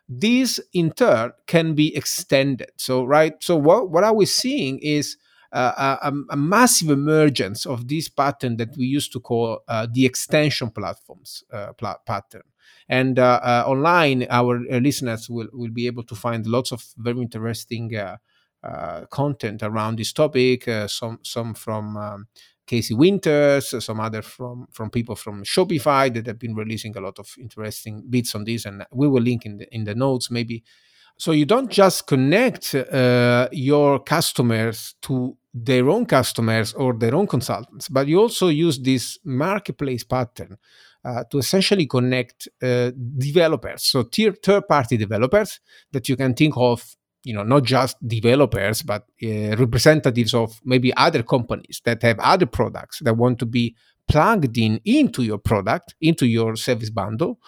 these 0.07 0.59
in 0.73 0.91
turn 0.91 1.31
can 1.47 1.73
be 1.73 1.95
extended. 1.95 2.71
So 2.77 3.03
right 3.05 3.33
so 3.41 3.55
what, 3.55 3.89
what 3.89 4.03
are 4.03 4.13
we 4.13 4.25
seeing 4.25 4.79
is 4.79 5.17
uh, 5.51 5.97
a, 6.01 6.11
a, 6.31 6.35
massive 6.35 6.89
emergence 6.89 7.65
of 7.65 7.87
this 7.87 8.09
pattern 8.09 8.57
that 8.57 8.75
we 8.75 8.85
used 8.85 9.13
to 9.13 9.21
call 9.21 9.61
uh, 9.69 9.87
the 9.89 10.05
extension 10.05 10.69
platforms 10.69 11.43
uh, 11.53 11.71
pattern. 12.05 12.41
And 12.89 13.17
uh, 13.17 13.39
uh, 13.41 13.63
online 13.65 14.27
our 14.29 14.57
uh, 14.69 14.79
listeners 14.79 15.29
will, 15.29 15.47
will 15.53 15.71
be 15.71 15.87
able 15.87 16.03
to 16.03 16.15
find 16.15 16.45
lots 16.45 16.71
of 16.71 16.85
very 16.97 17.21
interesting 17.21 17.91
content 19.11 19.61
around 19.61 19.99
this 19.99 20.11
topic 20.11 20.67
some 20.87 21.19
some 21.21 21.53
from 21.53 21.95
um, 21.97 22.27
Casey 22.65 22.93
Winters, 22.93 23.73
some 23.83 23.99
other 23.99 24.21
from 24.21 24.67
from 24.71 24.89
people 24.89 25.15
from 25.15 25.43
Shopify 25.43 26.13
that 26.13 26.25
have 26.27 26.39
been 26.39 26.55
releasing 26.55 26.95
a 26.97 27.01
lot 27.01 27.19
of 27.19 27.27
interesting 27.39 28.03
bits 28.09 28.35
on 28.35 28.43
this, 28.43 28.65
and 28.65 28.85
we 28.91 29.07
will 29.07 29.21
link 29.21 29.45
in 29.45 29.57
the 29.57 29.75
in 29.75 29.83
the 29.83 29.95
notes 29.95 30.31
maybe. 30.31 30.63
So 31.17 31.31
you 31.31 31.45
don't 31.45 31.71
just 31.71 32.07
connect 32.07 32.75
uh, 32.75 33.47
your 33.51 33.99
customers 33.99 34.95
to 35.03 35.37
their 35.53 35.89
own 35.89 36.05
customers 36.05 36.73
or 36.73 36.93
their 36.93 37.15
own 37.15 37.27
consultants, 37.27 37.87
but 37.87 38.07
you 38.07 38.19
also 38.19 38.49
use 38.49 38.77
this 38.79 39.17
marketplace 39.23 40.03
pattern 40.03 40.57
uh, 41.05 41.23
to 41.31 41.37
essentially 41.37 41.85
connect 41.85 42.49
uh, 42.61 42.91
developers, 43.17 43.83
so 43.83 44.03
tier 44.03 44.33
third 44.33 44.67
party 44.67 44.97
developers 44.97 45.61
that 45.93 46.09
you 46.09 46.17
can 46.17 46.33
think 46.33 46.53
of, 46.57 46.83
you 47.25 47.33
know, 47.33 47.43
not 47.43 47.63
just 47.63 47.97
developers, 48.07 48.83
but 48.83 49.05
uh, 49.23 49.55
representatives 49.57 50.33
of 50.33 50.61
maybe 50.63 50.95
other 50.95 51.23
companies 51.23 51.81
that 51.83 52.01
have 52.03 52.19
other 52.19 52.45
products 52.45 52.99
that 53.03 53.17
want 53.17 53.39
to 53.39 53.45
be 53.45 53.75
plugged 54.07 54.57
in 54.57 54.79
into 54.85 55.23
your 55.23 55.39
product, 55.39 55.95
into 55.99 56.27
your 56.27 56.55
service 56.55 56.91
bundle. 56.91 57.39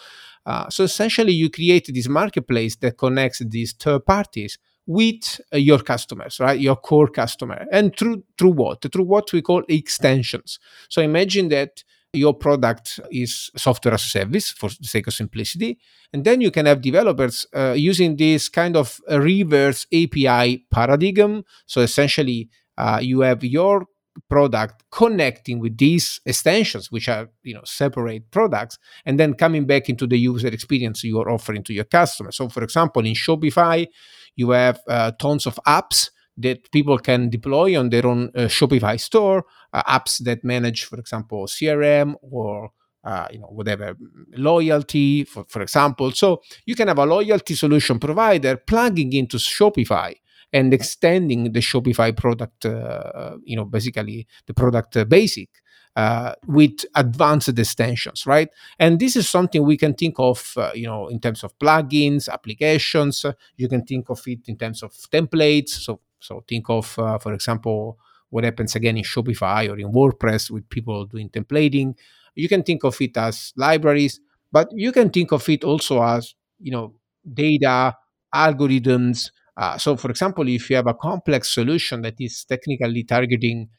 Uh, 0.45 0.69
so 0.69 0.83
essentially, 0.83 1.31
you 1.31 1.49
create 1.49 1.89
this 1.93 2.07
marketplace 2.07 2.75
that 2.77 2.97
connects 2.97 3.41
these 3.47 3.73
third 3.73 4.05
parties 4.05 4.57
with 4.87 5.39
uh, 5.53 5.57
your 5.57 5.79
customers, 5.79 6.39
right? 6.39 6.59
Your 6.59 6.77
core 6.77 7.09
customer, 7.09 7.65
and 7.71 7.95
through 7.95 8.23
through 8.37 8.51
what? 8.51 8.81
Through 8.81 9.03
what 9.03 9.31
we 9.31 9.41
call 9.41 9.63
extensions. 9.67 10.59
So 10.89 11.01
imagine 11.01 11.49
that 11.49 11.83
your 12.17 12.33
product 12.33 12.99
is 13.11 13.49
software 13.55 13.93
as 13.93 14.03
a 14.03 14.07
service 14.07 14.51
for 14.51 14.69
the 14.69 14.87
sake 14.87 15.07
of 15.07 15.13
simplicity. 15.13 15.77
And 16.13 16.25
then 16.25 16.41
you 16.41 16.51
can 16.51 16.65
have 16.65 16.81
developers 16.81 17.45
uh, 17.55 17.73
using 17.77 18.15
this 18.15 18.49
kind 18.49 18.75
of 18.75 18.99
reverse 19.09 19.85
API 19.93 20.65
paradigm. 20.71 21.43
So 21.65 21.81
essentially, 21.81 22.49
uh, 22.77 22.99
you 23.01 23.21
have 23.21 23.43
your 23.43 23.85
product 24.29 24.83
connecting 24.91 25.59
with 25.59 25.77
these 25.77 26.19
extensions 26.25 26.91
which 26.91 27.07
are 27.07 27.29
you 27.43 27.53
know 27.53 27.61
separate 27.63 28.29
products 28.31 28.79
and 29.05 29.19
then 29.19 29.33
coming 29.33 29.65
back 29.65 29.89
into 29.89 30.07
the 30.07 30.17
user 30.17 30.47
experience 30.47 31.03
you 31.03 31.19
are 31.19 31.29
offering 31.29 31.63
to 31.63 31.73
your 31.73 31.83
customer 31.83 32.31
so 32.31 32.49
for 32.49 32.63
example 32.63 33.05
in 33.05 33.13
shopify 33.13 33.85
you 34.35 34.49
have 34.51 34.79
uh, 34.87 35.11
tons 35.19 35.45
of 35.45 35.59
apps 35.67 36.09
that 36.37 36.71
people 36.71 36.97
can 36.99 37.29
deploy 37.29 37.77
on 37.79 37.89
their 37.89 38.05
own 38.05 38.29
uh, 38.35 38.41
Shopify 38.41 38.99
store, 38.99 39.45
uh, 39.73 39.83
apps 39.83 40.23
that 40.23 40.43
manage, 40.43 40.85
for 40.85 40.99
example, 40.99 41.47
CRM 41.47 42.15
or 42.21 42.71
uh, 43.03 43.27
you 43.31 43.39
know 43.39 43.47
whatever 43.47 43.95
loyalty, 44.35 45.23
for, 45.23 45.45
for 45.47 45.61
example. 45.61 46.11
So 46.11 46.41
you 46.65 46.75
can 46.75 46.89
have 46.89 46.99
a 46.99 47.05
loyalty 47.05 47.55
solution 47.55 47.99
provider 47.99 48.57
plugging 48.57 49.13
into 49.13 49.37
Shopify 49.37 50.15
and 50.53 50.73
extending 50.73 51.51
the 51.51 51.59
Shopify 51.59 52.15
product, 52.15 52.65
uh, 52.65 53.37
you 53.43 53.55
know, 53.55 53.65
basically 53.65 54.27
the 54.45 54.53
product 54.53 54.97
uh, 54.97 55.05
basic. 55.05 55.49
Uh, 55.95 56.35
with 56.45 56.85
advanced 56.93 57.57
extensions, 57.57 58.27
right? 58.27 58.49
And 58.77 58.99
this 58.99 59.15
is 59.15 59.27
something 59.27 59.65
we 59.65 59.77
can 59.77 59.95
think 59.95 60.13
of, 60.19 60.53
uh, 60.55 60.69
you 60.75 60.85
know, 60.85 61.07
in 61.07 61.19
terms 61.19 61.43
of 61.43 61.57
plugins, 61.57 62.29
applications. 62.29 63.25
you 63.55 63.67
can 63.67 63.83
think 63.83 64.07
of 64.11 64.21
it 64.27 64.41
in 64.45 64.57
terms 64.57 64.83
of 64.83 64.91
templates. 65.11 65.69
So 65.69 66.01
so 66.19 66.43
think 66.47 66.69
of, 66.69 66.97
uh, 66.99 67.17
for 67.17 67.33
example, 67.33 67.97
what 68.29 68.43
happens 68.43 68.75
again 68.75 68.97
in 68.97 69.03
Shopify 69.03 69.69
or 69.69 69.77
in 69.79 69.91
WordPress 69.91 70.51
with 70.51 70.69
people 70.69 71.05
doing 71.05 71.29
templating. 71.29 71.95
You 72.35 72.49
can 72.49 72.63
think 72.63 72.83
of 72.83 72.99
it 73.01 73.15
as 73.17 73.53
libraries, 73.55 74.19
but 74.51 74.67
you 74.73 74.91
can 74.91 75.09
think 75.09 75.31
of 75.31 75.47
it 75.49 75.63
also 75.63 76.01
as 76.03 76.35
you 76.59 76.71
know 76.71 76.93
data 77.33 77.95
algorithms. 78.33 79.31
Uh, 79.55 79.77
so, 79.77 79.95
for 79.97 80.11
example, 80.11 80.47
if 80.47 80.69
you 80.69 80.75
have 80.75 80.87
a 80.87 80.93
complex 80.93 81.53
solution 81.53 82.01
that 82.01 82.15
is 82.19 82.45
technically 82.45 83.03
targeting 83.03 83.69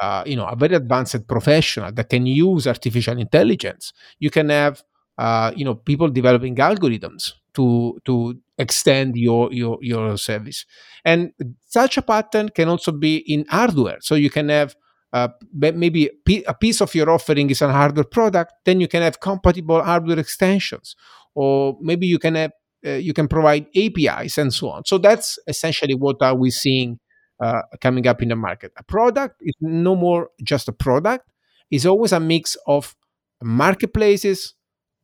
uh, 0.00 0.22
you 0.26 0.36
know 0.36 0.46
a 0.46 0.56
very 0.56 0.74
advanced 0.74 1.26
professional 1.26 1.92
that 1.92 2.08
can 2.08 2.26
use 2.26 2.66
artificial 2.66 3.18
intelligence, 3.18 3.92
you 4.18 4.30
can 4.30 4.48
have 4.50 4.82
uh, 5.18 5.52
you 5.56 5.64
know 5.64 5.74
people 5.74 6.08
developing 6.08 6.54
algorithms 6.56 7.32
to 7.54 7.98
to 8.04 8.34
extend 8.58 9.16
your 9.16 9.52
your 9.52 9.78
your 9.80 10.16
service. 10.16 10.64
And 11.04 11.32
such 11.66 11.96
a 11.96 12.02
pattern 12.02 12.48
can 12.50 12.68
also 12.68 12.92
be 12.92 13.16
in 13.16 13.44
hardware. 13.48 13.98
So 14.00 14.14
you 14.14 14.30
can 14.30 14.48
have 14.48 14.76
uh, 15.12 15.28
maybe 15.52 16.10
a 16.46 16.54
piece 16.54 16.80
of 16.80 16.94
your 16.94 17.08
offering 17.08 17.48
is 17.50 17.62
a 17.62 17.72
hardware 17.72 18.04
product 18.04 18.52
then 18.64 18.80
you 18.80 18.88
can 18.88 19.02
have 19.02 19.20
compatible 19.20 19.82
hardware 19.82 20.18
extensions. 20.18 20.96
Or 21.34 21.76
maybe 21.80 22.06
you 22.06 22.18
can 22.18 22.34
have 22.34 22.52
uh, 22.86 22.90
you 22.90 23.14
can 23.14 23.28
provide 23.28 23.66
apis 23.76 24.38
and 24.38 24.52
so 24.52 24.70
on. 24.70 24.84
So 24.84 24.98
that's 24.98 25.38
essentially 25.46 25.94
what 25.94 26.16
are 26.20 26.36
we 26.36 26.50
seeing 26.50 26.98
uh, 27.40 27.62
coming 27.80 28.06
up 28.06 28.22
in 28.22 28.28
the 28.28 28.36
market. 28.36 28.72
A 28.76 28.82
product 28.82 29.36
is 29.40 29.54
no 29.60 29.96
more 29.96 30.30
just 30.42 30.68
a 30.68 30.72
product. 30.72 31.28
It's 31.70 31.86
always 31.86 32.12
a 32.12 32.20
mix 32.20 32.56
of 32.66 32.94
marketplaces 33.42 34.54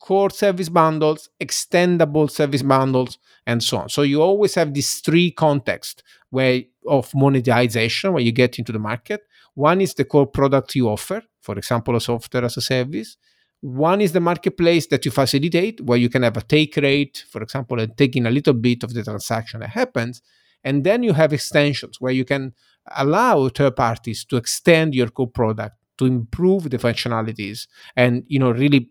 core 0.01 0.31
service 0.31 0.69
bundles, 0.69 1.29
extendable 1.41 2.31
service 2.31 2.63
bundles, 2.63 3.19
and 3.47 3.63
so 3.63 3.79
on. 3.79 3.89
So 3.89 4.03
you 4.03 4.23
always 4.23 4.55
have 4.55 4.75
these 4.75 5.01
three 5.01 5.31
contexts 5.31 6.03
where 6.31 6.63
of 6.89 7.15
monetization 7.15 8.13
where 8.13 8.23
you 8.23 8.33
get 8.33 8.59
into 8.59 8.73
the 8.73 8.79
market. 8.79 9.21
One 9.55 9.81
is 9.81 9.95
the 9.95 10.05
core 10.05 10.27
product 10.27 10.75
you 10.75 10.89
offer, 10.89 11.23
for 11.41 11.57
example, 11.59 11.95
a 11.97 12.01
software 12.01 12.45
as 12.45 12.57
a 12.57 12.63
service. 12.63 13.17
One 13.61 14.01
is 14.01 14.13
the 14.13 14.21
marketplace 14.21 14.87
that 14.87 15.05
you 15.05 15.11
facilitate, 15.11 15.83
where 15.83 15.99
you 15.99 16.09
can 16.09 16.23
have 16.23 16.39
a 16.39 16.43
take 16.43 16.77
rate, 16.77 17.25
for 17.31 17.43
example, 17.43 17.79
and 17.79 17.95
taking 17.97 18.25
a 18.27 18.31
little 18.31 18.55
bit 18.55 18.83
of 18.83 18.95
the 18.95 19.03
transaction 19.03 19.61
that 19.61 19.71
happens. 19.71 20.23
And 20.65 20.83
then 20.85 21.03
you 21.03 21.13
have 21.13 21.33
extensions 21.33 22.01
where 22.01 22.13
you 22.13 22.25
can 22.25 22.55
allow 22.97 23.49
third 23.49 23.77
parties 23.77 24.25
to 24.27 24.37
extend 24.37 24.95
your 24.95 25.09
core 25.09 25.29
product 25.29 25.77
to 26.01 26.07
improve 26.07 26.71
the 26.71 26.79
functionalities 26.79 27.69
and 27.95 28.25
you 28.27 28.39
know 28.39 28.51
really 28.51 28.89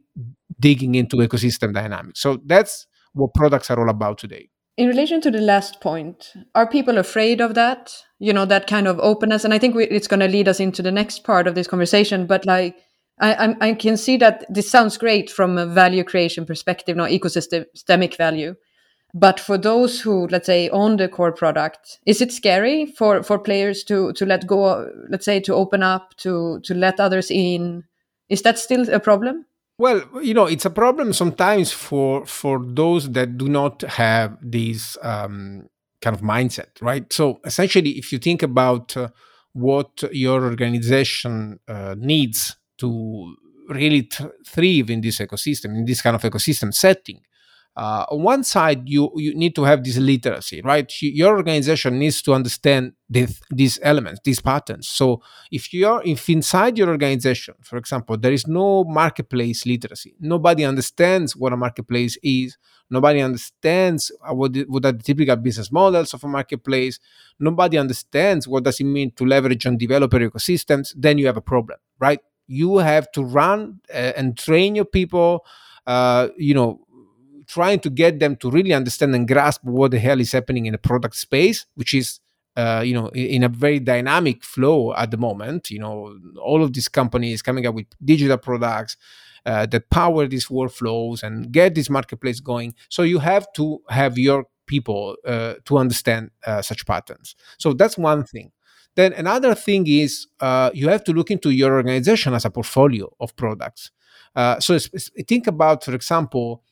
digging 0.60 0.96
into 0.96 1.18
ecosystem 1.18 1.74
dynamics. 1.74 2.22
So 2.22 2.40
that's 2.46 2.86
what 3.14 3.34
products 3.34 3.72
are 3.72 3.80
all 3.80 3.90
about 3.90 4.20
today. 4.20 4.50
In 4.78 4.88
relation 4.88 5.20
to 5.22 5.32
the 5.32 5.42
last 5.42 5.82
point, 5.82 6.32
are 6.56 6.70
people 6.70 6.98
afraid 6.98 7.42
of 7.42 7.56
that? 7.56 7.92
You 8.20 8.32
know, 8.32 8.46
that 8.46 8.68
kind 8.68 8.88
of 8.88 9.00
openness? 9.00 9.44
And 9.44 9.54
I 9.54 9.58
think 9.58 9.76
we, 9.76 9.86
it's 9.88 10.08
going 10.08 10.22
to 10.22 10.28
lead 10.28 10.48
us 10.48 10.60
into 10.60 10.82
the 10.82 10.92
next 10.92 11.24
part 11.24 11.48
of 11.48 11.56
this 11.56 11.68
conversation. 11.68 12.28
But 12.28 12.46
like, 12.46 12.78
I, 13.20 13.56
I, 13.60 13.74
can 13.74 13.98
see 13.98 14.16
that 14.18 14.46
this 14.48 14.70
sounds 14.70 14.98
great 14.98 15.30
from 15.30 15.58
a 15.58 15.66
value 15.66 16.06
creation 16.06 16.46
perspective, 16.46 16.96
not 16.96 17.10
ecosystemic 17.10 18.16
value. 18.16 18.56
But 19.14 19.40
for 19.40 19.58
those 19.58 20.02
who, 20.02 20.28
let's 20.28 20.46
say, 20.46 20.70
own 20.70 20.98
the 20.98 21.08
core 21.08 21.32
product, 21.32 22.00
is 22.06 22.22
it 22.22 22.32
scary 22.32 22.86
for, 22.86 23.24
for 23.24 23.40
players 23.40 23.84
to 23.86 24.14
to 24.14 24.26
let 24.26 24.46
go? 24.46 24.88
Let's 25.10 25.26
say 25.26 25.40
to 25.42 25.56
open 25.56 25.82
up 25.82 26.16
to 26.18 26.60
to 26.62 26.74
let 26.76 27.00
others 27.00 27.32
in. 27.32 27.86
Is 28.30 28.44
that 28.44 28.60
still 28.60 28.88
a 28.94 29.00
problem? 29.00 29.46
Well, 29.80 30.04
you 30.22 30.34
know, 30.34 30.46
it's 30.46 30.66
a 30.66 30.70
problem 30.70 31.14
sometimes 31.14 31.72
for 31.72 32.26
for 32.26 32.62
those 32.64 33.12
that 33.12 33.38
do 33.38 33.50
not 33.50 33.82
have 33.82 34.38
this 34.42 34.98
um, 35.02 35.70
kind 36.02 36.16
of 36.16 36.22
mindset, 36.22 36.82
right? 36.82 37.12
So 37.12 37.40
essentially, 37.46 37.92
if 37.92 38.12
you 38.12 38.20
think 38.20 38.44
about 38.44 38.96
uh, 38.96 39.10
what 39.54 40.04
your 40.12 40.44
organization 40.44 41.60
uh, 41.68 41.96
needs 41.98 42.58
to 42.78 43.36
really 43.70 44.04
th- 44.04 44.30
thrive 44.46 44.90
in 44.90 45.02
this 45.02 45.20
ecosystem, 45.20 45.76
in 45.78 45.86
this 45.86 46.02
kind 46.02 46.16
of 46.16 46.22
ecosystem 46.22 46.74
setting, 46.74 47.22
uh, 47.80 48.06
on 48.12 48.22
one 48.24 48.44
side 48.44 48.82
you 48.90 49.10
you 49.16 49.34
need 49.34 49.56
to 49.56 49.64
have 49.64 49.84
this 49.86 49.98
literacy 49.98 50.62
right? 50.62 50.92
Your 51.02 51.38
organization 51.38 51.98
needs 51.98 52.22
to 52.24 52.34
understand 52.34 52.92
this, 53.10 53.40
these 53.50 53.80
elements 53.82 54.20
these 54.26 54.42
patterns. 54.42 54.90
So 54.90 55.22
if 55.50 55.74
you're 55.74 56.02
if 56.04 56.30
inside 56.30 56.78
your 56.78 56.90
organization 56.90 57.56
for 57.62 57.78
example 57.78 58.18
there 58.18 58.34
is 58.34 58.46
no 58.48 58.84
marketplace 58.84 59.66
literacy 59.66 60.14
nobody 60.20 60.66
understands 60.66 61.38
what 61.38 61.54
a 61.54 61.58
marketplace 61.58 62.18
is 62.22 62.58
nobody 62.90 63.22
understands 63.22 64.12
what, 64.40 64.52
what 64.68 64.86
are 64.86 64.92
the 64.92 65.04
typical 65.04 65.38
business 65.38 65.72
models 65.72 66.14
of 66.14 66.22
a 66.26 66.28
marketplace 66.28 67.00
nobody 67.40 67.78
understands 67.78 68.46
what 68.46 68.64
does 68.64 68.80
it 68.82 68.84
mean 68.84 69.10
to 69.12 69.26
leverage 69.26 69.66
on 69.66 69.78
developer 69.78 70.20
ecosystems 70.20 70.94
then 70.98 71.18
you 71.18 71.26
have 71.28 71.38
a 71.38 71.42
problem 71.54 71.78
right? 72.00 72.20
You 72.52 72.78
have 72.80 73.10
to 73.12 73.24
run 73.24 73.80
uh, 73.94 74.14
and 74.18 74.38
train 74.38 74.76
your 74.76 74.86
people 75.00 75.46
uh, 75.88 76.28
you 76.38 76.54
know 76.54 76.82
trying 77.50 77.80
to 77.80 77.90
get 77.90 78.20
them 78.20 78.36
to 78.38 78.50
really 78.52 78.74
understand 78.74 79.14
and 79.16 79.28
grasp 79.28 79.64
what 79.64 79.92
the 79.92 80.00
hell 80.00 80.20
is 80.20 80.32
happening 80.32 80.68
in 80.68 80.72
the 80.72 80.78
product 80.78 81.16
space, 81.16 81.66
which 81.76 81.94
is 81.94 82.20
uh, 82.56 82.82
you 82.86 82.94
know 82.94 83.08
in 83.10 83.44
a 83.44 83.50
very 83.50 83.80
dynamic 83.80 84.44
flow 84.44 84.94
at 84.94 85.12
the 85.12 85.18
moment. 85.18 85.70
You 85.70 85.80
know, 85.80 86.18
all 86.42 86.64
of 86.64 86.74
these 86.74 86.88
companies 86.88 87.42
coming 87.42 87.66
up 87.66 87.76
with 87.76 87.88
digital 88.04 88.38
products. 88.38 88.96
Uh, 89.46 89.66
that 89.66 89.90
power 89.90 90.28
these 90.28 90.48
workflows 90.48 91.24
and 91.24 91.54
get 91.54 91.74
this 91.74 91.90
marketplace 91.90 92.42
going. 92.42 92.76
So 92.90 93.04
you 93.04 93.20
have 93.20 93.48
to 93.54 93.82
have 93.88 94.18
your 94.18 94.46
people 94.68 95.16
uh, 95.26 95.54
to 95.64 95.78
understand 95.78 96.32
uh, 96.46 96.62
such 96.62 96.86
patterns. 96.86 97.36
So 97.58 97.72
that's 97.74 97.98
one 97.98 98.26
thing. 98.26 98.52
Then 98.96 99.14
another 99.14 99.56
thing 99.56 99.88
is 99.88 100.28
uh, 100.42 100.72
you 100.74 100.90
have 100.90 101.06
to 101.06 101.14
look 101.14 101.32
into 101.32 101.52
your 101.52 101.74
organization 101.74 102.34
as 102.34 102.44
a 102.44 102.50
portfolio 102.50 103.10
of 103.22 103.34
products. 103.38 103.92
Uh, 104.36 104.60
so 104.60 104.78
think 105.26 105.48
about, 105.48 105.86
for 105.86 105.96
example, 105.96 106.64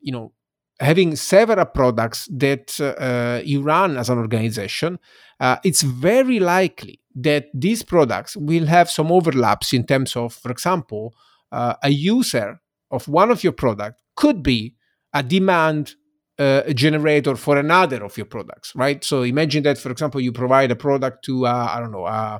you 0.00 0.12
know, 0.12 0.32
having 0.80 1.16
several 1.16 1.64
products 1.64 2.28
that 2.30 2.80
uh, 2.80 3.40
you 3.44 3.62
run 3.62 3.96
as 3.96 4.08
an 4.08 4.18
organization, 4.18 4.98
uh, 5.40 5.56
it's 5.64 5.82
very 5.82 6.38
likely 6.38 7.00
that 7.14 7.46
these 7.52 7.82
products 7.82 8.36
will 8.36 8.66
have 8.66 8.88
some 8.90 9.10
overlaps 9.10 9.72
in 9.72 9.84
terms 9.84 10.14
of, 10.16 10.32
for 10.32 10.50
example, 10.50 11.14
uh, 11.50 11.74
a 11.82 11.90
user 11.90 12.60
of 12.90 13.08
one 13.08 13.30
of 13.30 13.42
your 13.42 13.52
product 13.52 14.00
could 14.14 14.42
be 14.42 14.74
a 15.12 15.22
demand 15.22 15.94
uh, 16.38 16.62
generator 16.72 17.34
for 17.34 17.56
another 17.56 18.04
of 18.04 18.16
your 18.16 18.26
products, 18.26 18.72
right? 18.76 19.02
So 19.02 19.22
imagine 19.22 19.64
that, 19.64 19.78
for 19.78 19.90
example, 19.90 20.20
you 20.20 20.30
provide 20.30 20.70
a 20.70 20.76
product 20.76 21.24
to, 21.24 21.46
uh, 21.46 21.68
I 21.72 21.80
don't 21.80 21.92
know, 21.92 22.04
uh, 22.04 22.38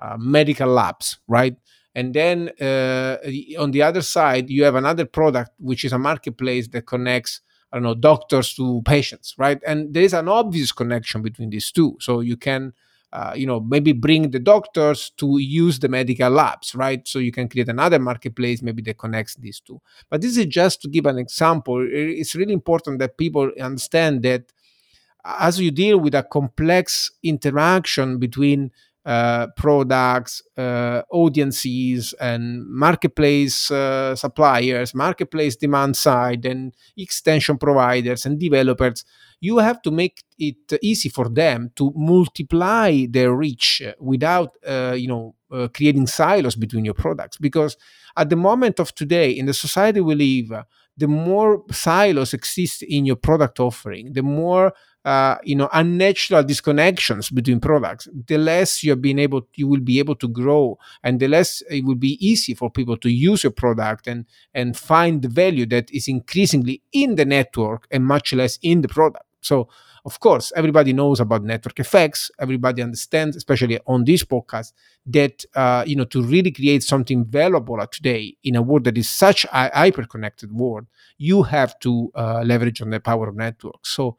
uh 0.00 0.16
medical 0.18 0.68
labs, 0.68 1.18
right? 1.28 1.54
And 1.94 2.14
then 2.14 2.50
uh, 2.60 3.18
on 3.58 3.70
the 3.70 3.82
other 3.82 4.02
side, 4.02 4.48
you 4.48 4.64
have 4.64 4.74
another 4.74 5.04
product, 5.04 5.50
which 5.58 5.84
is 5.84 5.92
a 5.92 5.98
marketplace 5.98 6.68
that 6.68 6.86
connects, 6.86 7.40
I 7.70 7.76
don't 7.76 7.82
know, 7.82 7.94
doctors 7.94 8.54
to 8.54 8.82
patients, 8.84 9.34
right? 9.36 9.60
And 9.66 9.92
there 9.92 10.02
is 10.02 10.14
an 10.14 10.28
obvious 10.28 10.72
connection 10.72 11.22
between 11.22 11.50
these 11.50 11.70
two. 11.70 11.96
So 12.00 12.20
you 12.20 12.36
can 12.36 12.72
uh, 13.12 13.34
you 13.36 13.46
know 13.46 13.60
maybe 13.60 13.92
bring 13.92 14.30
the 14.30 14.38
doctors 14.38 15.10
to 15.18 15.38
use 15.38 15.78
the 15.78 15.88
medical 15.88 16.30
labs 16.30 16.74
right 16.74 17.06
so 17.06 17.18
you 17.18 17.30
can 17.30 17.46
create 17.46 17.68
another 17.68 17.98
marketplace 17.98 18.62
maybe 18.62 18.80
that 18.80 18.96
connects 18.96 19.34
these 19.34 19.60
two 19.60 19.78
but 20.08 20.22
this 20.22 20.36
is 20.38 20.46
just 20.46 20.80
to 20.80 20.88
give 20.88 21.04
an 21.04 21.18
example 21.18 21.86
it's 21.90 22.34
really 22.34 22.54
important 22.54 22.98
that 22.98 23.18
people 23.18 23.50
understand 23.60 24.22
that 24.22 24.50
as 25.24 25.60
you 25.60 25.70
deal 25.70 26.00
with 26.00 26.14
a 26.14 26.22
complex 26.22 27.10
interaction 27.22 28.18
between 28.18 28.70
uh, 29.04 29.48
products, 29.56 30.42
uh, 30.56 31.02
audiences, 31.10 32.14
and 32.20 32.64
marketplace 32.68 33.70
uh, 33.70 34.14
suppliers, 34.14 34.94
marketplace 34.94 35.56
demand 35.56 35.96
side, 35.96 36.44
and 36.44 36.72
extension 36.96 37.58
providers 37.58 38.24
and 38.26 38.38
developers, 38.38 39.04
you 39.40 39.58
have 39.58 39.82
to 39.82 39.90
make 39.90 40.22
it 40.38 40.78
easy 40.82 41.08
for 41.08 41.28
them 41.28 41.70
to 41.74 41.92
multiply 41.96 43.06
their 43.10 43.32
reach 43.34 43.82
without, 43.98 44.56
uh, 44.66 44.94
you 44.96 45.08
know, 45.08 45.34
uh, 45.50 45.68
creating 45.74 46.06
silos 46.06 46.54
between 46.54 46.84
your 46.84 46.94
products. 46.94 47.36
Because 47.38 47.76
at 48.16 48.30
the 48.30 48.36
moment 48.36 48.78
of 48.78 48.94
today, 48.94 49.30
in 49.30 49.46
the 49.46 49.54
society 49.54 50.00
we 50.00 50.14
live, 50.14 50.64
the 50.96 51.08
more 51.08 51.64
silos 51.70 52.34
exist 52.34 52.82
in 52.82 53.06
your 53.06 53.16
product 53.16 53.58
offering, 53.60 54.12
the 54.12 54.22
more 54.22 54.72
uh, 55.04 55.36
you 55.42 55.56
know 55.56 55.68
unnatural 55.72 56.44
disconnections 56.44 57.34
between 57.34 57.58
products 57.58 58.06
the 58.28 58.38
less 58.38 58.84
you're 58.84 58.94
being 58.94 59.18
able 59.18 59.48
you 59.56 59.66
will 59.66 59.80
be 59.80 59.98
able 59.98 60.14
to 60.14 60.28
grow 60.28 60.78
and 61.02 61.18
the 61.18 61.26
less 61.26 61.60
it 61.68 61.84
will 61.84 61.96
be 61.96 62.16
easy 62.24 62.54
for 62.54 62.70
people 62.70 62.96
to 62.96 63.10
use 63.10 63.42
your 63.42 63.50
product 63.50 64.06
and 64.06 64.26
and 64.54 64.76
find 64.76 65.22
the 65.22 65.28
value 65.28 65.66
that 65.66 65.90
is 65.90 66.06
increasingly 66.06 66.82
in 66.92 67.16
the 67.16 67.24
network 67.24 67.88
and 67.90 68.06
much 68.06 68.32
less 68.32 68.58
in 68.62 68.82
the 68.82 68.88
product. 68.88 69.24
So 69.40 69.68
of 70.04 70.18
course 70.20 70.52
everybody 70.56 70.92
knows 70.92 71.20
about 71.20 71.44
network 71.44 71.78
effects 71.78 72.30
everybody 72.40 72.82
understands 72.82 73.36
especially 73.36 73.78
on 73.86 74.04
this 74.04 74.24
podcast 74.24 74.72
that 75.06 75.44
uh, 75.54 75.84
you 75.86 75.94
know 75.96 76.04
to 76.04 76.22
really 76.22 76.50
create 76.50 76.82
something 76.82 77.24
valuable 77.24 77.78
today 77.86 78.36
in 78.42 78.56
a 78.56 78.62
world 78.62 78.84
that 78.84 78.98
is 78.98 79.08
such 79.08 79.44
a 79.52 79.70
hyper 79.76 80.04
connected 80.04 80.52
world 80.52 80.86
you 81.18 81.42
have 81.42 81.78
to 81.78 82.10
uh, 82.14 82.42
leverage 82.44 82.82
on 82.82 82.90
the 82.90 83.00
power 83.00 83.28
of 83.28 83.36
networks 83.36 83.94
so 83.94 84.16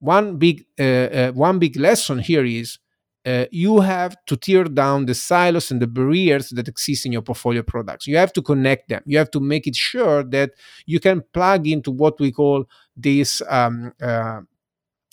one 0.00 0.36
big 0.36 0.64
uh, 0.78 0.82
uh, 0.82 1.32
one 1.32 1.58
big 1.58 1.76
lesson 1.76 2.18
here 2.18 2.44
is 2.44 2.78
uh, 3.26 3.44
you 3.50 3.80
have 3.80 4.16
to 4.26 4.36
tear 4.36 4.64
down 4.64 5.04
the 5.04 5.14
silos 5.14 5.70
and 5.70 5.80
the 5.80 5.86
barriers 5.86 6.48
that 6.50 6.68
exist 6.68 7.04
in 7.04 7.12
your 7.12 7.20
portfolio 7.20 7.62
products. 7.62 8.06
You 8.06 8.16
have 8.16 8.32
to 8.32 8.40
connect 8.42 8.88
them. 8.88 9.02
You 9.04 9.18
have 9.18 9.30
to 9.32 9.40
make 9.40 9.66
it 9.66 9.76
sure 9.76 10.24
that 10.24 10.52
you 10.86 11.00
can 11.00 11.22
plug 11.34 11.66
into 11.66 11.90
what 11.90 12.18
we 12.18 12.32
call 12.32 12.64
this 12.96 13.42
um, 13.48 13.92
uh, 14.00 14.40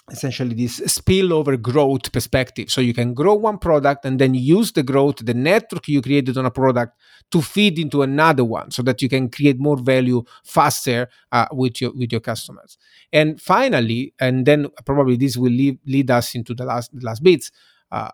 essentially 0.09 0.55
this 0.55 0.79
spillover 0.81 1.61
growth 1.61 2.11
perspective. 2.11 2.69
So 2.69 2.79
you 2.79 2.93
can 2.93 3.13
grow 3.13 3.33
one 3.33 3.57
product 3.57 4.05
and 4.05 4.19
then 4.19 4.33
use 4.33 4.71
the 4.71 4.83
growth, 4.83 5.17
the 5.17 5.33
network 5.33 5.87
you 5.87 6.01
created 6.01 6.37
on 6.37 6.45
a 6.45 6.51
product 6.51 6.97
to 7.31 7.41
feed 7.41 7.77
into 7.77 8.01
another 8.03 8.45
one 8.45 8.71
so 8.71 8.81
that 8.83 9.01
you 9.01 9.09
can 9.09 9.29
create 9.29 9.59
more 9.59 9.77
value 9.77 10.23
faster 10.45 11.09
uh, 11.31 11.47
with 11.51 11.81
your 11.81 11.91
with 11.93 12.11
your 12.11 12.21
customers. 12.21 12.77
And 13.11 13.39
finally, 13.41 14.13
and 14.19 14.45
then 14.45 14.67
probably 14.85 15.17
this 15.17 15.35
will 15.35 15.51
lead, 15.51 15.79
lead 15.85 16.09
us 16.09 16.35
into 16.35 16.53
the 16.53 16.65
last 16.65 16.91
the 16.93 17.05
last 17.05 17.21
bits. 17.21 17.51
Uh, 17.91 18.11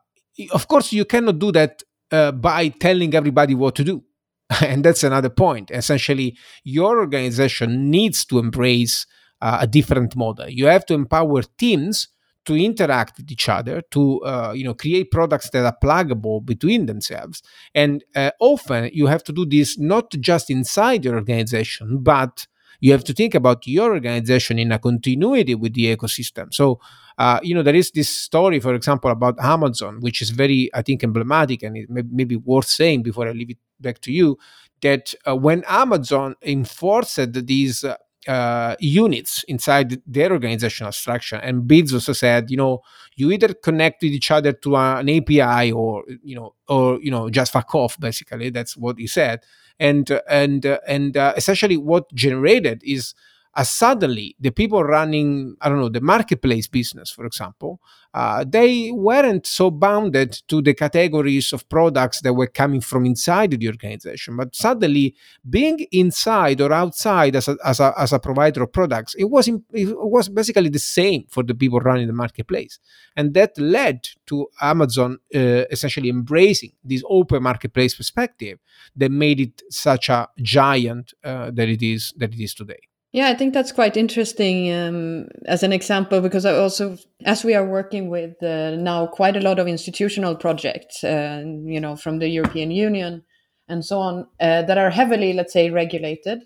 of 0.51 0.67
course, 0.67 0.91
you 0.91 1.05
cannot 1.05 1.37
do 1.37 1.51
that 1.51 1.83
uh, 2.11 2.31
by 2.31 2.69
telling 2.69 3.13
everybody 3.13 3.53
what 3.53 3.75
to 3.75 3.83
do. 3.83 4.03
and 4.61 4.83
that's 4.83 5.03
another 5.03 5.29
point. 5.29 5.71
Essentially, 5.71 6.37
your 6.63 6.99
organization 6.99 7.89
needs 7.89 8.25
to 8.25 8.39
embrace 8.39 9.05
uh, 9.43 9.57
a 9.61 9.67
different 9.67 10.15
model. 10.15 10.49
You 10.49 10.67
have 10.67 10.85
to 10.87 10.93
empower 10.93 11.41
teams 11.57 12.07
to 12.45 12.55
interact 12.55 13.17
with 13.17 13.31
each 13.31 13.47
other 13.49 13.81
to 13.91 14.21
uh, 14.23 14.53
you 14.55 14.63
know 14.63 14.73
create 14.73 15.11
products 15.11 15.49
that 15.51 15.65
are 15.65 15.77
pluggable 15.83 16.45
between 16.45 16.85
themselves 16.85 17.41
and 17.73 18.03
uh, 18.15 18.31
often 18.39 18.89
you 18.93 19.07
have 19.07 19.23
to 19.23 19.31
do 19.31 19.45
this 19.45 19.77
not 19.77 20.11
just 20.19 20.49
inside 20.49 21.05
your 21.05 21.15
organization 21.15 21.99
but 21.99 22.47
you 22.79 22.91
have 22.91 23.03
to 23.03 23.13
think 23.13 23.33
about 23.33 23.65
your 23.65 23.93
organization 23.93 24.59
in 24.59 24.73
a 24.73 24.79
continuity 24.79 25.55
with 25.55 25.73
the 25.73 25.95
ecosystem 25.95 26.53
so 26.53 26.79
uh, 27.17 27.39
you 27.43 27.55
know 27.55 27.63
there 27.63 27.75
is 27.75 27.91
this 27.91 28.09
story 28.09 28.59
for 28.59 28.73
example 28.75 29.09
about 29.09 29.39
amazon 29.39 30.01
which 30.01 30.21
is 30.21 30.31
very 30.31 30.69
i 30.73 30.81
think 30.81 31.01
emblematic 31.03 31.63
and 31.63 31.77
it 31.77 31.89
may, 31.89 32.03
may 32.11 32.25
be 32.25 32.35
worth 32.35 32.67
saying 32.67 33.01
before 33.03 33.27
i 33.27 33.31
leave 33.31 33.51
it 33.51 33.57
back 33.79 34.01
to 34.01 34.11
you 34.11 34.37
that 34.81 35.13
uh, 35.25 35.35
when 35.35 35.63
amazon 35.69 36.35
enforced 36.43 37.33
these 37.47 37.85
uh, 37.85 37.95
uh, 38.27 38.75
units 38.79 39.43
inside 39.47 40.01
their 40.05 40.31
organizational 40.31 40.91
structure. 40.91 41.37
And 41.37 41.63
Bezos 41.63 41.93
also 41.93 42.13
said, 42.13 42.49
you 42.49 42.57
know, 42.57 42.81
you 43.15 43.31
either 43.31 43.53
connect 43.53 44.01
with 44.01 44.11
each 44.11 44.31
other 44.31 44.53
to 44.53 44.75
an 44.75 45.09
API 45.09 45.71
or 45.71 46.03
you 46.23 46.35
know, 46.35 46.55
or 46.67 46.99
you 47.01 47.11
know, 47.11 47.29
just 47.29 47.51
fuck 47.51 47.73
off. 47.75 47.99
Basically, 47.99 48.49
that's 48.49 48.75
what 48.77 48.97
he 48.97 49.07
said. 49.07 49.41
And 49.79 50.09
and 50.29 50.65
and 50.87 51.17
uh, 51.17 51.33
essentially, 51.35 51.77
what 51.77 52.13
generated 52.13 52.81
is 52.85 53.13
uh, 53.55 53.63
suddenly 53.63 54.35
the 54.39 54.51
people 54.51 54.83
running, 54.83 55.55
I 55.61 55.69
don't 55.69 55.79
know, 55.79 55.89
the 55.89 56.01
marketplace 56.01 56.67
business, 56.67 57.11
for 57.11 57.25
example, 57.25 57.79
uh, 58.13 58.45
they 58.47 58.91
weren't 58.91 59.47
so 59.47 59.71
bounded 59.71 60.41
to 60.47 60.61
the 60.61 60.73
categories 60.73 61.51
of 61.51 61.67
products 61.67 62.21
that 62.21 62.33
were 62.33 62.47
coming 62.47 62.81
from 62.81 63.05
inside 63.05 63.51
the 63.51 63.67
organization. 63.67 64.37
But 64.37 64.55
suddenly, 64.55 65.15
being 65.49 65.85
inside 65.91 66.61
or 66.61 66.71
outside 66.71 67.35
as 67.35 67.47
a, 67.47 67.57
as 67.65 67.79
a, 67.79 67.93
as 67.97 68.13
a 68.13 68.19
provider 68.19 68.63
of 68.63 68.71
products, 68.71 69.15
it 69.15 69.25
was, 69.25 69.47
in, 69.47 69.63
it 69.71 69.95
was 69.97 70.29
basically 70.29 70.69
the 70.69 70.79
same 70.79 71.25
for 71.29 71.43
the 71.43 71.55
people 71.55 71.79
running 71.79 72.07
the 72.07 72.13
marketplace. 72.13 72.79
And 73.15 73.33
that 73.33 73.57
led 73.57 74.07
to 74.27 74.47
Amazon 74.61 75.19
uh, 75.33 75.65
essentially 75.71 76.09
embracing 76.09 76.73
this 76.83 77.03
open 77.07 77.41
marketplace 77.41 77.95
perspective 77.95 78.59
that 78.95 79.11
made 79.11 79.39
it 79.39 79.63
such 79.69 80.09
a 80.09 80.27
giant 80.39 81.13
uh, 81.23 81.49
that 81.51 81.67
it 81.67 81.81
is 81.81 82.13
that 82.17 82.33
it 82.33 82.39
is 82.39 82.53
today. 82.53 82.79
Yeah, 83.13 83.27
I 83.27 83.35
think 83.35 83.53
that's 83.53 83.71
quite 83.71 83.95
interesting 83.95 84.73
um, 84.73 85.27
as 85.45 85.61
an 85.61 85.71
example 85.71 86.19
because 86.19 86.47
I 86.47 86.55
also, 86.55 86.97
as 87.23 87.43
we 87.43 87.53
are 87.53 87.63
working 87.65 88.09
with 88.09 88.41
uh, 88.41 88.71
now 88.71 89.05
quite 89.05 89.37
a 89.37 89.39
lot 89.39 89.59
of 89.59 89.67
institutional 89.67 90.35
projects, 90.35 91.03
uh, 91.03 91.43
you 91.45 91.79
know, 91.79 91.95
from 91.95 92.17
the 92.17 92.27
European 92.27 92.71
Union 92.71 93.23
and 93.67 93.85
so 93.85 93.99
on, 93.99 94.27
uh, 94.39 94.63
that 94.63 94.79
are 94.79 94.89
heavily, 94.89 95.31
let's 95.31 95.53
say, 95.53 95.69
regulated. 95.69 96.39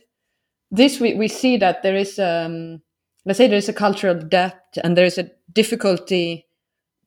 This 0.69 0.99
we, 0.99 1.13
we 1.13 1.29
see 1.29 1.55
that 1.55 1.83
there 1.83 1.95
is, 1.95 2.19
um, 2.19 2.81
let's 3.25 3.37
say, 3.37 3.47
there 3.47 3.57
is 3.57 3.69
a 3.69 3.73
cultural 3.73 4.15
debt 4.15 4.61
and 4.83 4.97
there 4.97 5.05
is 5.05 5.17
a 5.17 5.31
difficulty 5.53 6.47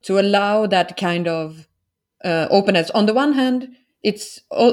to 0.04 0.18
allow 0.18 0.66
that 0.68 0.96
kind 0.96 1.28
of 1.28 1.68
uh, 2.24 2.48
openness. 2.50 2.88
On 2.92 3.04
the 3.04 3.12
one 3.12 3.34
hand, 3.34 3.68
it's 4.02 4.40
uh, 4.50 4.72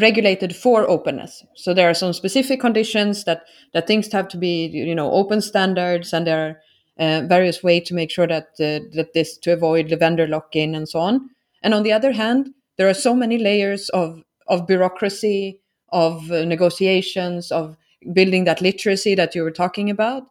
regulated 0.00 0.54
for 0.54 0.88
openness. 0.88 1.44
So 1.54 1.74
there 1.74 1.90
are 1.90 1.94
some 1.94 2.12
specific 2.12 2.60
conditions 2.60 3.24
that 3.24 3.42
that 3.72 3.86
things 3.86 4.12
have 4.12 4.28
to 4.28 4.36
be, 4.36 4.66
you 4.66 4.94
know, 4.94 5.10
open 5.10 5.40
standards, 5.40 6.12
and 6.12 6.26
there 6.26 6.48
are 6.48 6.60
uh, 6.98 7.26
various 7.26 7.62
ways 7.62 7.88
to 7.88 7.94
make 7.94 8.10
sure 8.10 8.26
that 8.26 8.48
uh, 8.60 8.86
that 8.94 9.10
this 9.14 9.36
to 9.38 9.52
avoid 9.52 9.88
the 9.88 9.96
vendor 9.96 10.26
lock-in 10.26 10.74
and 10.74 10.88
so 10.88 11.00
on. 11.00 11.30
And 11.62 11.74
on 11.74 11.82
the 11.82 11.92
other 11.92 12.12
hand, 12.12 12.50
there 12.76 12.88
are 12.88 12.94
so 12.94 13.14
many 13.14 13.38
layers 13.38 13.88
of 13.90 14.22
of 14.46 14.66
bureaucracy, 14.66 15.60
of 15.90 16.30
uh, 16.30 16.44
negotiations, 16.44 17.50
of 17.50 17.76
building 18.12 18.44
that 18.44 18.60
literacy 18.60 19.14
that 19.16 19.34
you 19.34 19.42
were 19.42 19.50
talking 19.50 19.90
about, 19.90 20.22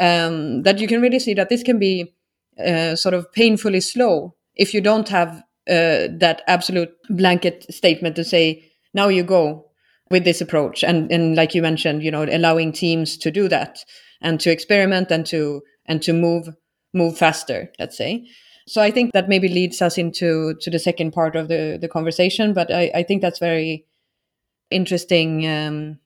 um, 0.00 0.62
that 0.62 0.78
you 0.78 0.86
can 0.86 1.02
really 1.02 1.18
see 1.18 1.34
that 1.34 1.48
this 1.48 1.62
can 1.62 1.78
be 1.78 2.14
uh, 2.64 2.94
sort 2.94 3.14
of 3.14 3.30
painfully 3.32 3.80
slow 3.80 4.34
if 4.54 4.72
you 4.72 4.80
don't 4.80 5.08
have 5.08 5.42
uh, 5.68 6.08
that 6.18 6.42
absolute 6.46 6.90
blanket 7.10 7.66
statement 7.72 8.16
to 8.16 8.24
say 8.24 8.64
now 8.94 9.08
you 9.08 9.22
go 9.22 9.66
with 10.10 10.24
this 10.24 10.40
approach. 10.40 10.84
And 10.84 11.10
and 11.10 11.36
like 11.36 11.54
you 11.54 11.62
mentioned 11.62 12.02
you 12.02 12.10
know 12.10 12.24
allowing 12.24 12.72
teams 12.72 13.16
to 13.18 13.30
do 13.30 13.48
that 13.48 13.78
and 14.20 14.40
to 14.40 14.50
experiment 14.50 15.10
and 15.10 15.26
to 15.26 15.62
and 15.86 16.02
to 16.02 16.12
move 16.12 16.48
move 16.94 17.18
faster 17.18 17.70
let's 17.78 17.96
say. 17.96 18.26
So 18.68 18.82
i 18.82 18.90
think 18.90 19.12
that 19.12 19.28
maybe 19.28 19.48
leads 19.48 19.80
us 19.80 19.96
into 19.96 20.54
to 20.60 20.70
the 20.70 20.78
second 20.80 21.12
part 21.12 21.36
of 21.36 21.48
the 21.48 21.78
the 21.80 21.88
conversation 21.88 22.52
but 22.52 22.72
i 22.72 22.90
i 22.96 23.02
think 23.04 23.22
that's 23.22 23.38
very 23.38 23.86
interesting 24.70 25.46
um, 25.46 25.98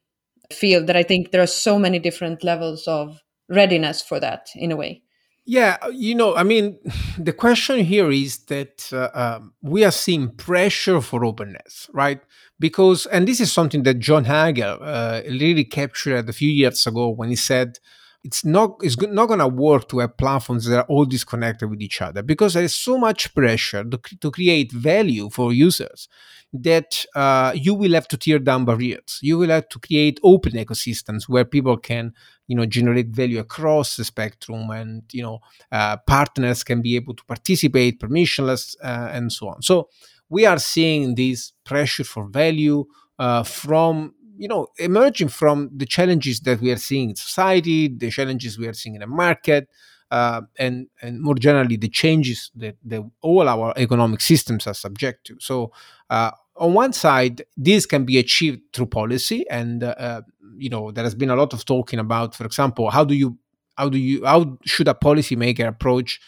field 0.53 0.87
that 0.87 0.97
i 0.97 1.03
think 1.03 1.31
there 1.31 1.43
are 1.43 1.47
so 1.47 1.79
many 1.79 1.99
different 1.99 2.45
levels 2.45 2.87
of 2.87 3.23
readiness 3.49 4.03
for 4.03 4.21
that 4.21 4.49
in 4.55 4.73
a 4.73 4.77
way 4.77 5.03
Yeah, 5.47 5.79
uh, 5.83 5.89
you 5.89 6.15
know, 6.15 6.37
I 6.37 6.43
mean, 6.43 6.79
the 7.19 7.33
question 7.33 7.81
here 7.85 8.11
is 8.11 8.39
that 8.47 8.91
uh, 8.93 9.09
um, 9.15 9.55
we 9.63 9.85
are 9.85 9.91
seeing 9.91 10.31
pressure 10.37 11.01
for 11.01 11.25
openness, 11.25 11.89
right? 11.93 12.21
Because, 12.59 13.07
and 13.07 13.27
this 13.27 13.41
is 13.41 13.53
something 13.53 13.83
that 13.85 13.99
John 13.99 14.25
Hagel 14.25 14.79
uh, 14.81 15.23
really 15.25 15.65
captured 15.65 16.29
a 16.29 16.33
few 16.33 16.51
years 16.51 16.87
ago 16.87 17.09
when 17.09 17.31
he 17.31 17.37
said 17.37 17.79
it's 18.23 18.45
not 18.45 18.77
it's 18.83 19.01
not 19.01 19.27
going 19.27 19.39
to 19.39 19.49
work 19.49 19.89
to 19.89 20.01
have 20.01 20.17
platforms 20.17 20.67
that 20.67 20.79
are 20.79 20.87
all 20.89 21.05
disconnected 21.05 21.71
with 21.71 21.81
each 21.81 22.03
other 22.03 22.23
because 22.23 22.55
there 22.55 22.63
is 22.63 22.77
so 22.77 22.99
much 22.99 23.35
pressure 23.35 23.83
to, 23.83 23.99
to 24.21 24.31
create 24.31 24.73
value 24.73 25.31
for 25.31 25.53
users 25.53 26.09
that 26.53 27.05
uh, 27.15 27.53
you 27.55 27.75
will 27.75 27.93
have 27.93 28.09
to 28.09 28.17
tear 28.17 28.39
down 28.39 28.65
barriers. 28.65 29.21
You 29.23 29.39
will 29.39 29.51
have 29.51 29.69
to 29.69 29.79
create 29.79 30.19
open 30.23 30.53
ecosystems 30.53 31.29
where 31.29 31.45
people 31.45 31.77
can 31.77 32.13
you 32.47 32.57
know 32.57 32.67
generate 32.67 33.09
value 33.09 33.39
across 33.39 33.97
the 33.97 34.05
spectrum 34.05 34.69
and 34.71 35.03
you 35.13 35.23
know 35.23 35.39
uh, 35.73 35.97
partners 35.99 36.65
can 36.65 36.83
be 36.83 36.97
able 36.97 37.15
to 37.15 37.25
participate 37.25 38.01
permissionless 38.01 38.75
uh, 38.83 39.09
and 39.13 39.33
so 39.33 39.49
on 39.49 39.63
so 39.63 39.89
we 40.29 40.45
are 40.45 40.59
seeing 40.59 41.15
this 41.15 41.53
pressure 41.65 42.05
for 42.05 42.27
value 42.29 42.85
uh, 43.21 43.43
from 43.45 44.15
you 44.41 44.49
know 44.49 44.67
emerging 44.79 45.29
from 45.29 45.71
the 45.81 45.87
challenges 45.87 46.41
that 46.41 46.61
we 46.61 46.73
are 46.73 46.83
seeing 46.89 47.11
in 47.11 47.17
society 47.17 47.89
the 47.89 48.11
challenges 48.11 48.59
we 48.59 48.67
are 48.67 48.73
seeing 48.73 48.95
in 48.95 49.03
the 49.03 49.07
market 49.07 49.69
uh, 50.11 50.41
and 50.59 50.89
and 51.03 51.21
more 51.21 51.35
generally 51.35 51.77
the 51.77 51.89
changes 51.89 52.51
that, 52.57 52.77
that 52.85 53.03
all 53.21 53.49
our 53.49 53.73
economic 53.77 54.21
systems 54.21 54.67
are 54.67 54.75
subject 54.75 55.25
to. 55.27 55.37
So 55.39 55.73
uh, 56.09 56.33
on 56.57 56.75
one 56.75 56.93
side 56.93 57.43
this 57.57 57.87
can 57.87 58.05
be 58.05 58.19
achieved 58.19 58.61
through 58.73 58.87
policy 58.87 59.49
and 59.51 59.85
uh, 59.85 60.23
you 60.57 60.71
know 60.71 60.91
there 60.91 61.05
has 61.05 61.15
been 61.15 61.31
a 61.31 61.37
lot 61.37 61.53
of 61.53 61.65
talking 61.65 61.99
about 61.99 62.35
for 62.35 62.45
example 62.45 62.91
how 62.91 63.05
do 63.05 63.15
you 63.15 63.39
how 63.77 63.89
do 63.89 63.99
you 63.99 64.25
how 64.25 64.59
should 64.65 64.89
a 64.89 64.95
policymaker 64.95 65.67
approach 65.67 66.21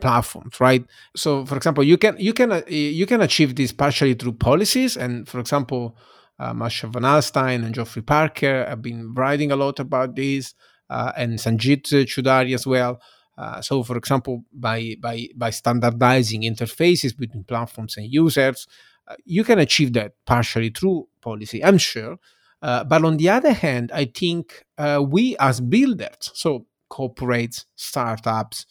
platforms 0.00 0.60
right? 0.60 0.84
So 1.16 1.44
for 1.46 1.56
example 1.56 1.84
you 1.84 1.96
can 1.96 2.16
you 2.18 2.32
can 2.32 2.50
uh, 2.52 2.62
you 2.68 3.06
can 3.06 3.20
achieve 3.20 3.54
this 3.54 3.72
partially 3.72 4.14
through 4.14 4.32
policies 4.32 4.96
and 4.96 5.28
for 5.28 5.38
example 5.38 5.96
uh, 6.38 6.54
Marshall 6.54 6.90
Van 6.90 7.02
Alstyne 7.02 7.64
and 7.64 7.74
Geoffrey 7.74 8.02
Parker 8.02 8.64
have 8.68 8.82
been 8.82 9.12
writing 9.14 9.50
a 9.52 9.56
lot 9.56 9.80
about 9.80 10.14
this 10.14 10.54
uh, 10.90 11.12
and 11.16 11.38
Sangeet 11.38 11.84
Choudary 12.06 12.54
as 12.54 12.66
well. 12.66 13.00
Uh, 13.36 13.60
so 13.60 13.82
for 13.84 13.96
example 13.96 14.44
by 14.52 14.96
by 15.00 15.28
by 15.36 15.50
standardizing 15.50 16.42
interfaces 16.42 17.16
between 17.16 17.44
platforms 17.44 17.96
and 17.96 18.12
users 18.12 18.66
uh, 19.06 19.14
you 19.24 19.44
can 19.44 19.60
achieve 19.60 19.92
that 19.92 20.14
partially 20.26 20.70
through 20.70 21.06
policy 21.20 21.64
i'm 21.64 21.78
sure. 21.78 22.18
Uh, 22.60 22.82
but 22.82 23.04
on 23.04 23.16
the 23.16 23.28
other 23.28 23.52
hand, 23.52 23.92
I 23.94 24.06
think 24.06 24.64
we 25.00 25.36
as 25.38 25.60
builders, 25.60 26.32
so 26.34 26.66
corporates, 26.90 27.66
startups, 27.76 28.66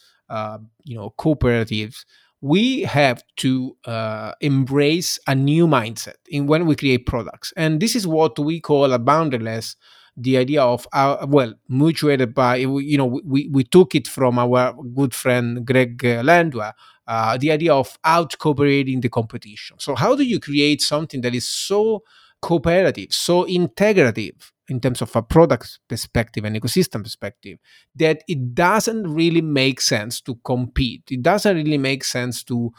you 0.83 0.97
know, 0.97 1.13
cooperatives, 1.17 2.03
we 2.41 2.81
have 2.81 3.23
to 3.37 3.75
uh, 3.85 4.33
embrace 4.41 5.19
a 5.27 5.33
new 5.35 5.67
mindset 5.67 6.15
in 6.29 6.47
when 6.47 6.65
we 6.65 6.75
create 6.75 7.05
products, 7.05 7.53
and 7.57 7.79
this 7.79 7.95
is 7.95 8.05
what 8.07 8.37
we 8.37 8.59
call 8.59 8.93
a 8.93 8.99
boundaryless. 8.99 9.75
The 10.19 10.37
idea 10.37 10.63
of 10.63 10.87
our 10.93 11.25
well, 11.27 11.53
mutuated 11.69 12.33
by 12.33 12.57
you 12.57 12.97
know 12.97 13.05
we, 13.23 13.49
we 13.51 13.63
took 13.63 13.95
it 13.95 14.07
from 14.07 14.39
our 14.39 14.73
good 14.95 15.13
friend 15.13 15.65
Greg 15.65 15.97
Landua, 15.99 16.73
uh, 17.07 17.37
the 17.37 17.51
idea 17.51 17.73
of 17.73 17.97
out 18.03 18.37
cooperating 18.39 19.01
the 19.01 19.09
competition. 19.09 19.77
So 19.79 19.95
how 19.95 20.15
do 20.15 20.23
you 20.23 20.39
create 20.39 20.81
something 20.81 21.21
that 21.21 21.35
is 21.35 21.47
so 21.47 22.03
cooperative, 22.41 23.13
so 23.13 23.45
integrative 23.45 24.51
in 24.69 24.79
terms 24.79 25.01
of 25.01 25.15
a 25.15 25.21
product 25.21 25.79
perspective 25.87 26.43
and 26.43 26.55
ecosystem 26.55 27.03
perspective 27.03 27.57
that 27.95 28.23
it 28.27 28.53
doesn't 28.53 29.03
really 29.03 29.41
make 29.41 29.79
sense 29.79 30.19
to 30.21 30.35
compete. 30.43 31.03
It 31.09 31.21
doesn't 31.21 31.55
really 31.55 31.77
make 31.77 32.03
sense 32.03 32.43
to 32.45 32.71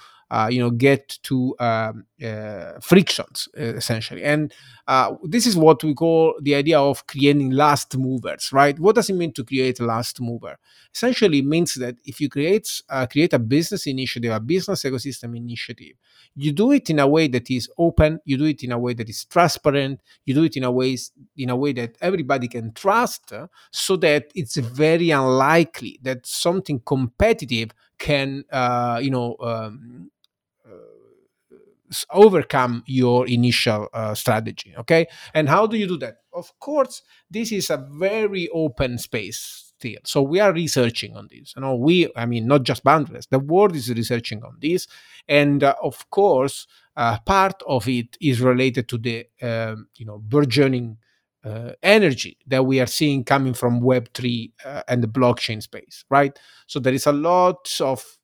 you 0.51 0.59
know 0.61 0.71
get 0.71 1.19
to 1.23 1.55
um, 1.59 2.05
uh, 2.23 2.73
frictions 2.81 3.49
uh, 3.59 3.75
essentially. 3.77 4.23
And 4.23 4.53
uh, 4.87 5.15
this 5.25 5.47
is 5.47 5.57
what 5.57 5.83
we 5.85 5.95
call 5.95 6.35
the 6.41 6.55
idea 6.55 6.79
of 6.81 7.07
creating 7.07 7.51
last 7.51 7.97
movers 7.97 8.53
right? 8.53 8.79
What 8.79 8.95
does 8.97 9.11
it 9.11 9.15
mean 9.15 9.33
to 9.35 9.45
create 9.45 9.81
a 9.81 9.85
last 9.85 10.21
mover? 10.21 10.59
Essentially 10.95 11.39
it 11.39 11.45
means 11.47 11.75
that 11.75 11.97
if 12.05 12.21
you 12.21 12.29
create 12.29 12.83
uh, 12.89 13.07
create 13.07 13.33
a 13.33 13.39
business 13.39 13.87
initiative 13.87 14.33
a 14.33 14.41
business 14.41 14.83
ecosystem 14.85 15.37
initiative 15.37 15.95
you 16.35 16.53
do 16.53 16.73
it 16.73 16.89
in 16.91 16.99
a 16.99 17.07
way 17.07 17.29
that 17.29 17.51
is 17.51 17.69
open 17.79 18.21
you 18.25 18.37
do 18.37 18.45
it 18.45 18.63
in 18.63 18.73
a 18.73 18.79
way 18.79 18.95
that 18.95 19.09
is 19.09 19.25
transparent 19.25 20.01
you 20.25 20.35
do 20.35 20.45
it 20.45 20.57
in 20.57 20.65
a 20.65 20.71
ways 20.71 21.13
in 21.37 21.51
a 21.51 21.57
way 21.57 21.73
that 21.73 21.97
everybody 22.01 22.49
can 22.49 22.73
trust 22.73 23.33
uh, 23.33 23.47
so 23.71 23.97
that 23.97 24.27
it's 24.35 24.57
very 24.57 25.11
unlikely 25.11 25.99
that 26.03 26.27
something 26.27 26.81
competitive 26.85 27.71
can 27.99 28.45
uh, 28.53 28.99
you 29.03 29.11
know 29.11 29.37
um, 29.41 30.11
overcome 32.13 32.83
your 32.87 33.27
initial 33.27 33.89
uh, 33.95 34.15
strategy 34.15 34.75
okay? 34.79 35.07
And 35.35 35.49
how 35.49 35.67
do 35.67 35.77
you 35.77 35.87
do 35.87 35.99
that? 35.99 36.19
Of 36.33 36.59
course 36.61 37.03
this 37.31 37.53
is 37.53 37.71
a 37.71 37.77
very 37.91 38.49
open 38.53 38.99
space 38.99 39.73
still. 39.79 40.01
So 40.05 40.23
we 40.23 40.41
are 40.41 40.53
researching 40.53 41.17
on 41.17 41.29
this 41.31 41.55
you 41.57 41.63
know? 41.63 41.77
We 41.77 42.09
i 42.17 42.27
mean 42.27 42.47
not 42.47 42.63
just 42.65 42.85
boundaries 42.85 43.27
the 43.31 43.39
world 43.39 43.75
is 43.77 43.91
researching 43.91 44.43
on 44.43 44.59
this. 44.61 44.87
And 45.29 45.63
uh, 45.65 45.75
of 45.83 46.09
course 46.11 46.67
uh, 46.97 47.19
part 47.21 47.63
of 47.67 47.87
it 47.89 48.17
is 48.21 48.41
related 48.41 48.89
to 48.89 48.99
the 48.99 49.27
um, 49.43 49.89
you 49.97 50.07
know 50.07 50.19
burgeoning 50.19 50.99
uh, 51.45 51.73
energy 51.83 52.37
that 52.49 52.67
we 52.67 52.81
are 52.81 52.87
seeing 52.87 53.23
coming 53.25 53.55
from 53.55 53.81
web3 53.81 54.53
uh, 54.65 54.83
and 54.89 55.03
the 55.03 55.09
blockchain 55.09 55.63
space 55.63 56.05
right? 56.11 56.39
So 56.67 56.81
there 56.81 56.93
is 56.93 57.07
a 57.07 57.13
lot 57.13 57.71
of 57.81 58.18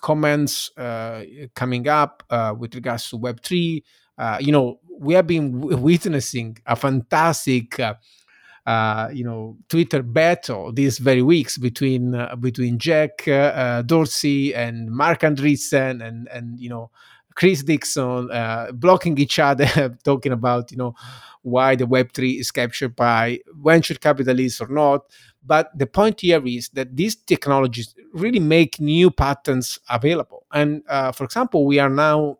comments 0.00 0.70
uh, 0.76 1.24
coming 1.54 1.88
up 1.88 2.22
uh, 2.30 2.54
with 2.58 2.74
regards 2.74 3.08
to 3.10 3.18
Web3. 3.18 3.82
Uh, 4.18 4.38
you 4.40 4.52
know, 4.52 4.78
we 4.98 5.14
have 5.14 5.26
been 5.26 5.60
witnessing 5.82 6.56
a 6.66 6.76
fantastic, 6.76 7.78
uh, 7.80 9.08
you 9.12 9.24
know, 9.24 9.56
Twitter 9.68 10.02
battle 10.02 10.72
these 10.72 10.98
very 10.98 11.22
weeks 11.22 11.58
between 11.58 12.14
uh, 12.14 12.36
between 12.36 12.78
Jack 12.78 13.26
uh, 13.26 13.82
Dorsey 13.82 14.54
and 14.54 14.90
Marc 14.90 15.20
Andreessen 15.20 16.04
and 16.06 16.28
and 16.28 16.60
you 16.60 16.68
know 16.68 16.90
Chris 17.34 17.62
Dixon 17.62 18.30
uh, 18.30 18.72
blocking 18.72 19.18
each 19.18 19.38
other, 19.38 19.96
talking 20.04 20.32
about 20.32 20.70
you 20.70 20.76
know 20.76 20.94
why 21.42 21.74
the 21.76 21.86
Web 21.86 22.12
three 22.12 22.32
is 22.32 22.50
captured 22.50 22.94
by 22.94 23.40
venture 23.62 23.94
capitalists 23.94 24.60
or 24.60 24.68
not. 24.68 25.02
But 25.44 25.76
the 25.76 25.86
point 25.86 26.20
here 26.20 26.44
is 26.46 26.68
that 26.70 26.94
these 26.96 27.16
technologies 27.16 27.94
really 28.12 28.38
make 28.38 28.80
new 28.80 29.10
patterns 29.10 29.78
available. 29.90 30.46
And 30.52 30.82
uh, 30.88 31.10
for 31.12 31.24
example, 31.24 31.66
we 31.66 31.80
are 31.80 31.90
now 31.90 32.38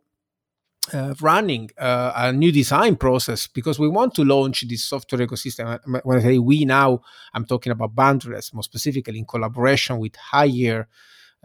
uh, 0.92 1.14
running 1.20 1.70
uh, 1.78 2.12
a 2.14 2.32
new 2.32 2.52
design 2.52 2.96
process 2.96 3.46
because 3.46 3.78
we 3.78 3.88
want 3.88 4.14
to 4.14 4.24
launch 4.24 4.66
this 4.68 4.84
software 4.84 5.26
ecosystem. 5.26 5.66
Uh, 5.66 6.00
When 6.04 6.18
I 6.18 6.22
say 6.22 6.38
we 6.38 6.64
now, 6.64 7.00
I'm 7.34 7.44
talking 7.44 7.72
about 7.72 7.94
Boundaryless, 7.94 8.52
more 8.52 8.62
specifically 8.64 9.18
in 9.18 9.24
collaboration 9.24 9.98
with 9.98 10.16
Higher 10.16 10.88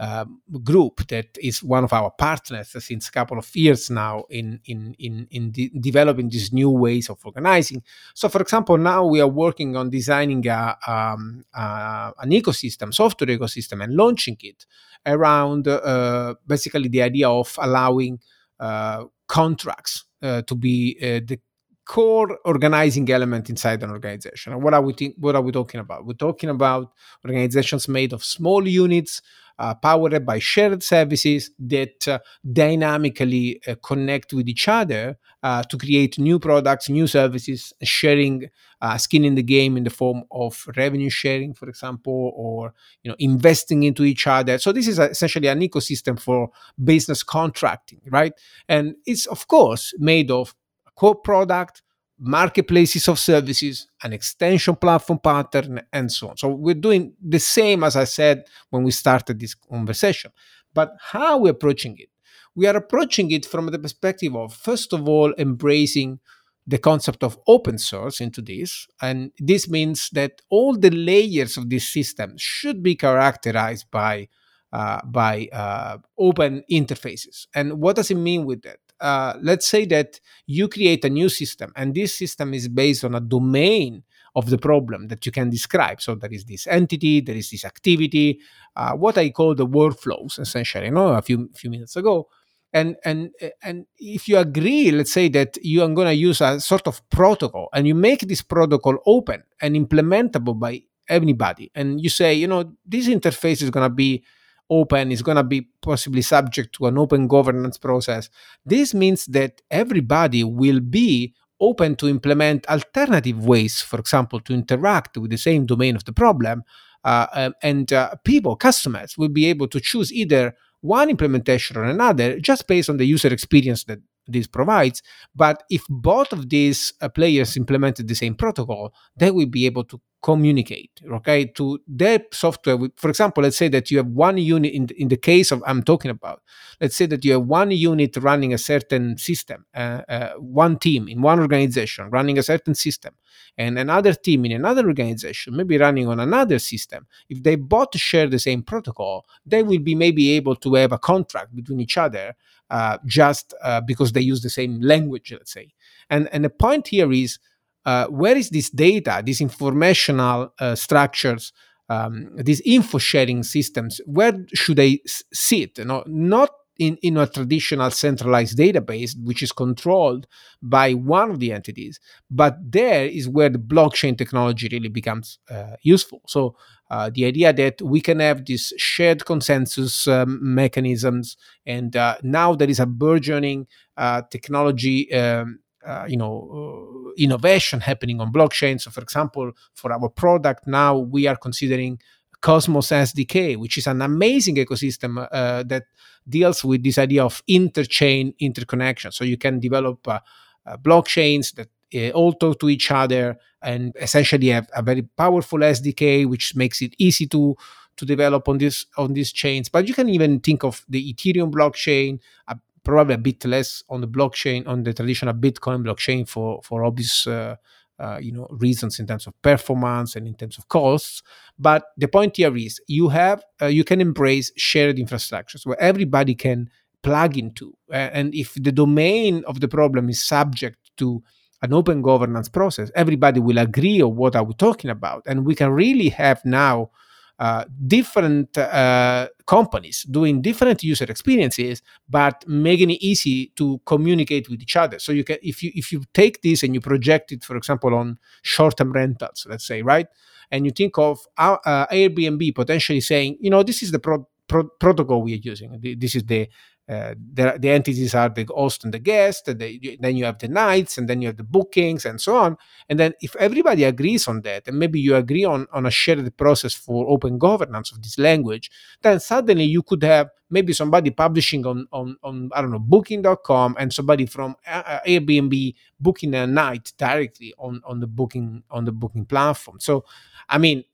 um, 0.00 0.40
group 0.62 1.06
that 1.08 1.26
is 1.42 1.62
one 1.62 1.84
of 1.84 1.92
our 1.92 2.10
partners 2.10 2.74
since 2.78 3.08
a 3.08 3.12
couple 3.12 3.38
of 3.38 3.56
years 3.56 3.90
now 3.90 4.24
in 4.30 4.60
in 4.66 4.94
in, 4.98 5.26
in 5.30 5.50
de- 5.50 5.70
developing 5.80 6.28
these 6.28 6.52
new 6.52 6.70
ways 6.70 7.10
of 7.10 7.18
organizing. 7.24 7.82
So, 8.14 8.28
for 8.28 8.40
example, 8.40 8.78
now 8.78 9.04
we 9.04 9.20
are 9.20 9.28
working 9.28 9.76
on 9.76 9.90
designing 9.90 10.46
a, 10.46 10.76
um, 10.86 11.44
uh, 11.54 12.12
an 12.20 12.30
ecosystem, 12.30 12.94
software 12.94 13.36
ecosystem, 13.36 13.82
and 13.82 13.94
launching 13.94 14.36
it 14.40 14.66
around 15.04 15.66
uh, 15.66 16.34
basically 16.46 16.88
the 16.88 17.02
idea 17.02 17.28
of 17.28 17.54
allowing 17.58 18.20
uh, 18.60 19.04
contracts 19.26 20.04
uh, 20.22 20.42
to 20.42 20.54
be 20.54 20.96
uh, 21.02 21.20
the 21.26 21.40
core 21.88 22.38
organizing 22.44 23.10
element 23.10 23.48
inside 23.48 23.82
an 23.82 23.90
organization. 23.90 24.52
And 24.52 24.62
what 24.62 24.74
are 24.74 24.82
we 24.82 24.92
what 25.16 25.34
are 25.34 25.42
we 25.42 25.52
talking 25.52 25.80
about? 25.80 26.04
We're 26.04 26.12
talking 26.12 26.50
about 26.50 26.92
organizations 27.24 27.88
made 27.88 28.12
of 28.12 28.22
small 28.22 28.68
units 28.68 29.22
uh, 29.58 29.74
powered 29.74 30.24
by 30.24 30.38
shared 30.38 30.82
services 30.82 31.50
that 31.58 32.06
uh, 32.06 32.18
dynamically 32.52 33.60
uh, 33.66 33.74
connect 33.82 34.32
with 34.34 34.48
each 34.48 34.68
other 34.68 35.18
uh, 35.42 35.62
to 35.64 35.76
create 35.78 36.18
new 36.18 36.38
products, 36.38 36.90
new 36.90 37.06
services, 37.06 37.72
sharing 37.82 38.48
uh, 38.82 38.98
skin 38.98 39.24
in 39.24 39.34
the 39.34 39.42
game 39.42 39.76
in 39.78 39.84
the 39.84 39.90
form 39.90 40.22
of 40.30 40.64
revenue 40.76 41.10
sharing, 41.10 41.54
for 41.54 41.68
example, 41.70 42.32
or 42.36 42.74
you 43.02 43.10
know 43.10 43.16
investing 43.18 43.82
into 43.82 44.04
each 44.04 44.26
other. 44.26 44.58
So 44.58 44.72
this 44.72 44.86
is 44.86 44.98
essentially 44.98 45.48
an 45.48 45.60
ecosystem 45.60 46.20
for 46.20 46.50
business 46.84 47.22
contracting, 47.22 48.02
right? 48.10 48.34
And 48.68 48.94
it's 49.06 49.24
of 49.24 49.48
course 49.48 49.94
made 49.98 50.30
of 50.30 50.54
core 50.98 51.14
product, 51.14 51.82
marketplaces 52.18 53.06
of 53.08 53.18
services, 53.18 53.86
an 54.02 54.12
extension 54.12 54.74
platform 54.74 55.20
pattern, 55.20 55.80
and 55.92 56.10
so 56.10 56.30
on. 56.30 56.36
So 56.36 56.48
we're 56.48 56.74
doing 56.74 57.12
the 57.22 57.38
same 57.38 57.84
as 57.84 57.94
I 57.94 58.04
said 58.04 58.44
when 58.70 58.82
we 58.82 58.90
started 58.90 59.38
this 59.38 59.54
conversation. 59.54 60.32
But 60.74 60.90
how 61.12 61.38
we're 61.38 61.52
approaching 61.52 61.96
it? 61.98 62.08
We 62.56 62.66
are 62.66 62.76
approaching 62.76 63.30
it 63.30 63.46
from 63.46 63.66
the 63.66 63.78
perspective 63.78 64.34
of, 64.34 64.52
first 64.52 64.92
of 64.92 65.08
all, 65.08 65.32
embracing 65.38 66.18
the 66.66 66.78
concept 66.78 67.22
of 67.22 67.38
open 67.46 67.78
source 67.78 68.20
into 68.20 68.42
this. 68.42 68.88
And 69.00 69.30
this 69.38 69.68
means 69.68 70.10
that 70.10 70.42
all 70.50 70.76
the 70.76 70.90
layers 70.90 71.56
of 71.56 71.70
this 71.70 71.88
system 71.88 72.34
should 72.36 72.82
be 72.82 72.96
characterized 72.96 73.86
by 73.90 74.28
uh, 74.70 75.00
by 75.06 75.48
uh, 75.50 75.96
open 76.18 76.62
interfaces. 76.70 77.46
And 77.54 77.80
what 77.80 77.96
does 77.96 78.10
it 78.10 78.16
mean 78.16 78.44
with 78.44 78.60
that? 78.62 78.80
Uh, 79.00 79.34
let's 79.40 79.66
say 79.66 79.86
that 79.86 80.20
you 80.46 80.68
create 80.68 81.04
a 81.04 81.10
new 81.10 81.28
system, 81.28 81.72
and 81.76 81.94
this 81.94 82.16
system 82.16 82.54
is 82.54 82.68
based 82.68 83.04
on 83.04 83.14
a 83.14 83.20
domain 83.20 84.02
of 84.34 84.50
the 84.50 84.58
problem 84.58 85.08
that 85.08 85.24
you 85.26 85.32
can 85.32 85.50
describe. 85.50 86.00
So 86.00 86.14
there 86.14 86.32
is 86.32 86.44
this 86.44 86.66
entity, 86.66 87.20
there 87.20 87.36
is 87.36 87.50
this 87.50 87.64
activity, 87.64 88.40
uh, 88.76 88.92
what 88.92 89.18
I 89.18 89.30
call 89.30 89.54
the 89.54 89.66
workflows, 89.66 90.38
essentially. 90.38 90.86
You 90.86 90.92
know, 90.92 91.08
a 91.14 91.22
few 91.22 91.48
few 91.54 91.70
minutes 91.70 91.96
ago, 91.96 92.28
and 92.72 92.96
and 93.04 93.30
and 93.62 93.86
if 93.98 94.28
you 94.28 94.38
agree, 94.38 94.90
let's 94.90 95.12
say 95.12 95.28
that 95.30 95.58
you 95.62 95.82
are 95.82 95.88
going 95.88 96.08
to 96.08 96.14
use 96.14 96.40
a 96.40 96.60
sort 96.60 96.86
of 96.86 97.08
protocol, 97.10 97.68
and 97.72 97.86
you 97.86 97.94
make 97.94 98.26
this 98.28 98.42
protocol 98.42 98.98
open 99.06 99.42
and 99.60 99.76
implementable 99.76 100.58
by 100.58 100.82
anybody, 101.08 101.70
and 101.74 102.00
you 102.00 102.10
say, 102.10 102.34
you 102.34 102.46
know, 102.46 102.72
this 102.84 103.08
interface 103.08 103.62
is 103.62 103.70
going 103.70 103.88
to 103.88 103.94
be 103.94 104.22
open 104.70 105.12
is 105.12 105.22
going 105.22 105.36
to 105.36 105.44
be 105.44 105.68
possibly 105.82 106.22
subject 106.22 106.74
to 106.74 106.86
an 106.86 106.98
open 106.98 107.26
governance 107.26 107.78
process. 107.78 108.28
This 108.64 108.94
means 108.94 109.26
that 109.26 109.62
everybody 109.70 110.44
will 110.44 110.80
be 110.80 111.34
open 111.60 111.96
to 111.96 112.08
implement 112.08 112.68
alternative 112.68 113.44
ways, 113.44 113.80
for 113.80 113.98
example, 113.98 114.40
to 114.40 114.54
interact 114.54 115.16
with 115.16 115.30
the 115.30 115.38
same 115.38 115.66
domain 115.66 115.96
of 115.96 116.04
the 116.04 116.12
problem. 116.12 116.62
Uh, 117.04 117.26
um, 117.32 117.54
and 117.62 117.92
uh, 117.92 118.14
people, 118.24 118.56
customers, 118.56 119.16
will 119.16 119.28
be 119.28 119.46
able 119.46 119.68
to 119.68 119.80
choose 119.80 120.12
either 120.12 120.54
one 120.80 121.10
implementation 121.10 121.76
or 121.76 121.84
another 121.84 122.38
just 122.38 122.66
based 122.68 122.88
on 122.88 122.96
the 122.96 123.04
user 123.04 123.32
experience 123.32 123.84
that 123.84 123.98
this 124.26 124.46
provides. 124.46 125.02
But 125.34 125.62
if 125.70 125.82
both 125.88 126.32
of 126.32 126.50
these 126.50 126.92
uh, 127.00 127.08
players 127.08 127.56
implemented 127.56 128.06
the 128.08 128.14
same 128.14 128.34
protocol, 128.34 128.92
they 129.16 129.30
will 129.30 129.46
be 129.46 129.66
able 129.66 129.84
to 129.84 130.00
communicate 130.22 130.90
okay? 131.12 131.46
To 131.46 131.78
their 131.86 132.20
software 132.32 132.78
for 132.96 133.10
example 133.10 133.42
let's 133.42 133.56
say 133.56 133.68
that 133.68 133.90
you 133.90 133.98
have 133.98 134.08
one 134.08 134.38
unit 134.38 134.72
in, 134.72 134.88
in 134.96 135.08
the 135.08 135.16
case 135.16 135.52
of 135.52 135.62
i'm 135.66 135.82
talking 135.82 136.10
about 136.10 136.42
let's 136.80 136.96
say 136.96 137.06
that 137.06 137.24
you 137.24 137.32
have 137.32 137.42
one 137.42 137.70
unit 137.70 138.16
running 138.16 138.52
a 138.52 138.58
certain 138.58 139.16
system 139.16 139.64
uh, 139.74 140.02
uh, 140.08 140.32
one 140.34 140.78
team 140.78 141.08
in 141.08 141.22
one 141.22 141.38
organization 141.38 142.10
running 142.10 142.38
a 142.38 142.42
certain 142.42 142.74
system 142.74 143.14
and 143.56 143.78
another 143.78 144.14
team 144.14 144.44
in 144.44 144.52
another 144.52 144.86
organization 144.86 145.56
maybe 145.56 145.76
running 145.78 146.08
on 146.08 146.20
another 146.20 146.58
system. 146.58 147.06
If 147.28 147.42
they 147.42 147.56
both 147.56 147.96
share 147.96 148.28
the 148.28 148.38
same 148.38 148.62
protocol 148.62 149.26
they 149.44 149.62
will 149.62 149.80
be 149.80 149.94
maybe 149.94 150.30
able 150.32 150.56
to 150.56 150.74
have 150.74 150.92
a 150.92 150.98
contract 150.98 151.54
between 151.54 151.80
each 151.80 151.98
other 151.98 152.34
uh, 152.70 152.98
just 153.06 153.54
uh, 153.62 153.80
because 153.80 154.12
they 154.12 154.20
use 154.20 154.42
the 154.42 154.50
same 154.50 154.80
language 154.80 155.32
let's 155.32 155.52
say. 155.52 155.72
And 156.10 156.28
and 156.32 156.44
the 156.44 156.50
point 156.50 156.88
here 156.88 157.12
is 157.12 157.38
uh, 157.84 158.06
where 158.06 158.36
is 158.36 158.50
this 158.50 158.70
data, 158.70 159.22
these 159.24 159.40
informational 159.40 160.52
uh, 160.58 160.74
structures, 160.74 161.52
um, 161.88 162.30
these 162.36 162.60
info 162.62 162.98
sharing 162.98 163.42
systems, 163.42 164.00
where 164.04 164.44
should 164.54 164.76
they 164.76 165.00
s- 165.06 165.22
sit? 165.32 165.78
You 165.78 165.84
know, 165.86 166.04
not 166.06 166.50
in, 166.78 166.96
in 167.02 167.16
a 167.16 167.26
traditional 167.26 167.90
centralized 167.90 168.56
database, 168.58 169.12
which 169.24 169.42
is 169.42 169.50
controlled 169.52 170.26
by 170.62 170.92
one 170.92 171.30
of 171.30 171.40
the 171.40 171.52
entities, 171.52 171.98
but 172.30 172.56
there 172.60 173.06
is 173.06 173.28
where 173.28 173.48
the 173.48 173.58
blockchain 173.58 174.16
technology 174.16 174.68
really 174.70 174.88
becomes 174.88 175.38
uh, 175.50 175.74
useful. 175.82 176.20
So 176.26 176.56
uh, 176.90 177.10
the 177.12 177.24
idea 177.24 177.52
that 177.52 177.82
we 177.82 178.00
can 178.00 178.20
have 178.20 178.44
these 178.44 178.72
shared 178.76 179.24
consensus 179.24 180.06
um, 180.06 180.38
mechanisms, 180.42 181.36
and 181.66 181.96
uh, 181.96 182.16
now 182.22 182.54
there 182.54 182.70
is 182.70 182.80
a 182.80 182.86
burgeoning 182.86 183.66
uh, 183.96 184.22
technology 184.30 185.12
um, 185.12 185.58
uh, 185.84 186.06
you 186.08 186.16
know 186.16 186.34
uh, 186.52 187.10
innovation 187.16 187.80
happening 187.80 188.20
on 188.20 188.32
blockchain. 188.32 188.80
So, 188.80 188.90
for 188.90 189.00
example, 189.00 189.52
for 189.74 189.92
our 189.92 190.08
product 190.08 190.66
now, 190.66 190.96
we 190.96 191.26
are 191.26 191.36
considering 191.36 192.00
Cosmos 192.40 192.88
SDK, 192.88 193.56
which 193.56 193.78
is 193.78 193.86
an 193.86 194.02
amazing 194.02 194.56
ecosystem 194.56 195.26
uh, 195.32 195.62
that 195.64 195.84
deals 196.28 196.64
with 196.64 196.82
this 196.84 196.98
idea 196.98 197.24
of 197.24 197.42
interchain 197.48 198.34
interconnection. 198.38 199.12
So 199.12 199.24
you 199.24 199.36
can 199.36 199.58
develop 199.60 200.06
uh, 200.06 200.20
uh, 200.66 200.76
blockchains 200.76 201.54
that 201.54 201.68
uh, 201.94 202.10
all 202.16 202.32
talk 202.32 202.60
to 202.60 202.68
each 202.68 202.90
other 202.90 203.38
and 203.62 203.96
essentially 204.00 204.48
have 204.48 204.68
a 204.74 204.82
very 204.82 205.02
powerful 205.02 205.58
SDK, 205.58 206.28
which 206.28 206.54
makes 206.54 206.82
it 206.82 206.94
easy 206.98 207.26
to 207.28 207.56
to 207.96 208.06
develop 208.06 208.48
on 208.48 208.58
this 208.58 208.86
on 208.96 209.12
these 209.12 209.32
chains. 209.32 209.68
But 209.68 209.88
you 209.88 209.94
can 209.94 210.08
even 210.08 210.38
think 210.38 210.62
of 210.62 210.84
the 210.88 211.12
Ethereum 211.12 211.50
blockchain, 211.50 212.20
a 212.46 212.56
probably 212.88 213.14
a 213.14 213.18
bit 213.18 213.44
less 213.44 213.82
on 213.90 214.00
the 214.00 214.08
blockchain, 214.08 214.66
on 214.66 214.82
the 214.82 214.94
traditional 214.94 215.34
Bitcoin 215.34 215.84
blockchain 215.84 216.26
for 216.26 216.60
for 216.62 216.84
obvious 216.84 217.26
uh, 217.26 217.56
uh, 217.98 218.18
you 218.20 218.32
know 218.32 218.46
reasons 218.50 218.98
in 218.98 219.06
terms 219.06 219.26
of 219.26 219.40
performance 219.42 220.16
and 220.16 220.26
in 220.26 220.34
terms 220.34 220.56
of 220.56 220.68
costs. 220.68 221.22
But 221.58 221.84
the 221.98 222.08
point 222.08 222.36
here 222.36 222.56
is 222.56 222.80
you 222.86 223.08
have 223.10 223.44
uh, 223.60 223.66
you 223.66 223.84
can 223.84 224.00
embrace 224.00 224.50
shared 224.56 224.96
infrastructures 224.96 225.66
where 225.66 225.80
everybody 225.80 226.34
can 226.34 226.70
plug 227.02 227.36
into, 227.36 227.74
and 227.90 228.34
if 228.34 228.54
the 228.54 228.72
domain 228.72 229.44
of 229.46 229.60
the 229.60 229.68
problem 229.68 230.08
is 230.08 230.22
subject 230.22 230.78
to 230.96 231.22
an 231.60 231.74
open 231.74 232.00
governance 232.02 232.48
process, 232.48 232.90
everybody 232.94 233.40
will 233.40 233.58
agree 233.58 234.00
on 234.00 234.16
what 234.16 234.34
are 234.34 234.44
we 234.44 234.54
talking 234.54 234.90
about, 234.90 235.22
and 235.26 235.44
we 235.44 235.54
can 235.54 235.70
really 235.70 236.08
have 236.08 236.42
now 236.44 236.90
uh, 237.38 237.64
different 237.86 238.56
uh, 238.58 239.28
companies 239.46 240.04
doing 240.10 240.42
different 240.42 240.82
user 240.82 241.04
experiences, 241.04 241.82
but 242.08 242.44
making 242.48 242.90
it 242.90 243.00
easy 243.00 243.52
to 243.54 243.80
communicate 243.86 244.48
with 244.50 244.60
each 244.60 244.76
other. 244.76 244.98
So 244.98 245.12
you 245.12 245.24
can, 245.24 245.38
if 245.42 245.62
you 245.62 245.70
if 245.74 245.92
you 245.92 246.02
take 246.12 246.42
this 246.42 246.62
and 246.62 246.74
you 246.74 246.80
project 246.80 247.32
it, 247.32 247.44
for 247.44 247.56
example, 247.56 247.94
on 247.94 248.18
short-term 248.42 248.92
rentals, 248.92 249.46
let's 249.48 249.66
say, 249.66 249.82
right, 249.82 250.08
and 250.50 250.64
you 250.64 250.72
think 250.72 250.98
of 250.98 251.20
uh, 251.36 251.86
Airbnb 251.86 252.54
potentially 252.54 253.00
saying, 253.00 253.38
you 253.40 253.50
know, 253.50 253.62
this 253.62 253.82
is 253.82 253.92
the 253.92 253.98
pro- 253.98 254.28
pro- 254.48 254.68
protocol 254.80 255.22
we 255.22 255.34
are 255.34 255.36
using. 255.36 255.78
This 255.98 256.14
is 256.14 256.24
the 256.24 256.48
uh, 256.88 257.14
the, 257.34 257.56
the, 257.58 257.68
entities 257.68 258.14
are 258.14 258.30
the 258.30 258.44
host 258.44 258.82
and 258.82 258.94
the 258.94 258.98
guest, 258.98 259.46
and 259.48 259.60
the, 259.60 259.98
then 260.00 260.16
you 260.16 260.24
have 260.24 260.38
the 260.38 260.48
nights, 260.48 260.96
and 260.96 261.06
then 261.06 261.20
you 261.20 261.28
have 261.28 261.36
the 261.36 261.44
bookings, 261.44 262.06
and 262.06 262.18
so 262.18 262.36
on. 262.36 262.56
And 262.88 262.98
then 262.98 263.12
if 263.20 263.36
everybody 263.36 263.84
agrees 263.84 264.26
on 264.26 264.40
that, 264.42 264.66
and 264.66 264.78
maybe 264.78 264.98
you 264.98 265.14
agree 265.14 265.44
on, 265.44 265.66
on 265.72 265.84
a 265.84 265.90
shared 265.90 266.34
process 266.38 266.72
for 266.72 267.06
open 267.08 267.36
governance 267.36 267.92
of 267.92 268.02
this 268.02 268.18
language, 268.18 268.70
then 269.02 269.20
suddenly 269.20 269.64
you 269.64 269.82
could 269.82 270.02
have 270.02 270.30
maybe 270.50 270.72
somebody 270.72 271.10
publishing 271.10 271.66
on, 271.66 271.86
on, 271.92 272.16
on 272.22 272.50
I 272.54 272.62
don't 272.62 272.70
know, 272.70 272.78
booking.com 272.78 273.76
and 273.78 273.92
somebody 273.92 274.24
from 274.24 274.56
Airbnb 274.66 275.74
booking 276.00 276.34
a 276.34 276.46
night 276.46 276.92
directly 276.96 277.52
on, 277.58 277.82
on 277.84 278.00
the 278.00 278.06
booking 278.06 278.62
on 278.70 278.86
the 278.86 278.92
booking 278.92 279.26
platform. 279.26 279.78
So 279.80 280.04
I 280.48 280.56
mean, 280.56 280.84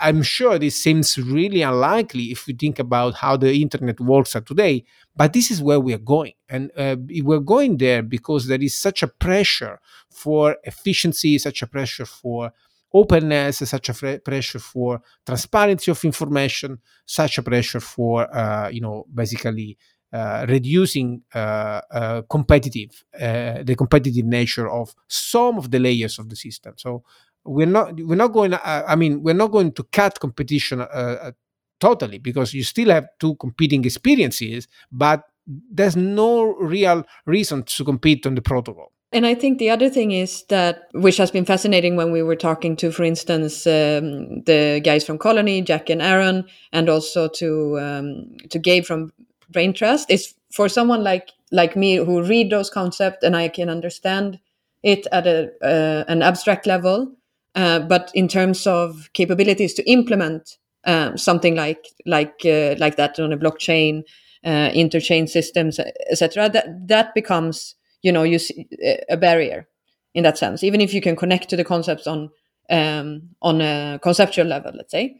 I'm 0.00 0.22
sure 0.22 0.58
this 0.58 0.82
seems 0.82 1.16
really 1.16 1.62
unlikely 1.62 2.24
if 2.32 2.46
we 2.46 2.54
think 2.54 2.78
about 2.78 3.14
how 3.14 3.36
the 3.36 3.54
internet 3.62 4.00
works 4.00 4.32
today, 4.44 4.84
but 5.14 5.32
this 5.32 5.50
is 5.50 5.62
where 5.62 5.78
we 5.78 5.94
are 5.94 5.98
going. 5.98 6.32
And 6.48 6.70
uh, 6.76 6.96
we're 7.22 7.38
going 7.38 7.78
there 7.78 8.02
because 8.02 8.46
there 8.48 8.60
is 8.60 8.74
such 8.74 9.02
a 9.02 9.08
pressure 9.08 9.80
for 10.10 10.56
efficiency, 10.64 11.38
such 11.38 11.62
a 11.62 11.66
pressure 11.68 12.04
for 12.04 12.52
openness, 12.92 13.58
such 13.58 13.88
a 13.88 13.94
fre- 13.94 14.16
pressure 14.24 14.58
for 14.58 15.02
transparency 15.24 15.90
of 15.90 16.04
information, 16.04 16.78
such 17.06 17.38
a 17.38 17.42
pressure 17.42 17.80
for, 17.80 18.34
uh, 18.36 18.68
you 18.68 18.80
know, 18.80 19.06
basically 19.14 19.78
uh, 20.12 20.46
reducing 20.48 21.22
uh, 21.34 21.80
uh, 21.90 22.22
competitive 22.30 23.04
uh, 23.20 23.62
the 23.64 23.74
competitive 23.76 24.24
nature 24.24 24.68
of 24.70 24.94
some 25.08 25.58
of 25.58 25.70
the 25.70 25.78
layers 25.78 26.18
of 26.20 26.28
the 26.28 26.36
system. 26.36 26.74
So 26.76 27.02
we're 27.44 27.66
not 27.66 27.98
we're 28.00 28.14
not 28.14 28.32
going 28.32 28.54
uh, 28.54 28.84
i 28.86 28.96
mean 28.96 29.22
we're 29.22 29.34
not 29.34 29.50
going 29.50 29.72
to 29.72 29.82
cut 29.84 30.18
competition 30.20 30.80
uh, 30.80 30.84
uh, 30.84 31.32
totally 31.80 32.18
because 32.18 32.54
you 32.54 32.64
still 32.64 32.90
have 32.90 33.06
two 33.18 33.34
competing 33.36 33.84
experiences 33.84 34.68
but 34.90 35.24
there's 35.46 35.96
no 35.96 36.54
real 36.56 37.04
reason 37.26 37.62
to 37.64 37.84
compete 37.84 38.26
on 38.26 38.34
the 38.34 38.42
protocol. 38.42 38.92
And 39.12 39.26
I 39.26 39.34
think 39.34 39.58
the 39.58 39.70
other 39.70 39.88
thing 39.88 40.10
is 40.10 40.44
that, 40.48 40.88
which 40.92 41.18
has 41.18 41.30
been 41.30 41.44
fascinating 41.44 41.94
when 41.94 42.10
we 42.10 42.22
were 42.22 42.34
talking 42.34 42.74
to, 42.76 42.90
for 42.90 43.04
instance, 43.04 43.64
um, 43.66 44.42
the 44.42 44.80
guys 44.82 45.06
from 45.06 45.18
Colony, 45.18 45.62
Jack 45.62 45.88
and 45.88 46.02
Aaron, 46.02 46.44
and 46.72 46.88
also 46.88 47.28
to 47.28 47.78
um, 47.78 48.36
to 48.50 48.58
Gabe 48.58 48.84
from 48.84 49.12
Braintrust, 49.52 50.06
is 50.08 50.34
for 50.50 50.68
someone 50.68 51.04
like 51.04 51.30
like 51.52 51.76
me 51.76 51.94
who 51.96 52.24
read 52.24 52.50
those 52.50 52.70
concepts 52.70 53.22
and 53.22 53.36
I 53.36 53.48
can 53.48 53.68
understand 53.68 54.40
it 54.82 55.06
at 55.12 55.28
a 55.28 55.52
uh, 55.62 56.04
an 56.08 56.20
abstract 56.22 56.66
level, 56.66 57.12
uh, 57.54 57.80
but 57.80 58.10
in 58.14 58.28
terms 58.28 58.66
of 58.66 59.10
capabilities 59.12 59.74
to 59.74 59.90
implement 59.90 60.56
um, 60.84 61.16
something 61.16 61.54
like 61.54 61.86
like 62.06 62.40
uh, 62.44 62.74
like 62.78 62.96
that 62.96 63.18
on 63.18 63.32
a 63.32 63.38
blockchain, 63.38 64.02
uh, 64.44 64.70
interchain 64.70 65.28
systems, 65.28 65.78
etc., 66.10 66.48
that 66.50 66.88
that 66.88 67.14
becomes 67.14 67.74
you 68.02 68.12
know 68.12 68.22
you 68.22 68.38
see 68.38 68.68
a 69.08 69.16
barrier 69.16 69.68
in 70.14 70.24
that 70.24 70.38
sense. 70.38 70.62
Even 70.62 70.80
if 70.80 70.92
you 70.92 71.00
can 71.00 71.16
connect 71.16 71.48
to 71.48 71.56
the 71.56 71.64
concepts 71.64 72.06
on 72.06 72.30
um, 72.70 73.30
on 73.42 73.60
a 73.60 73.98
conceptual 74.02 74.46
level, 74.46 74.72
let's 74.74 74.90
say. 74.92 75.16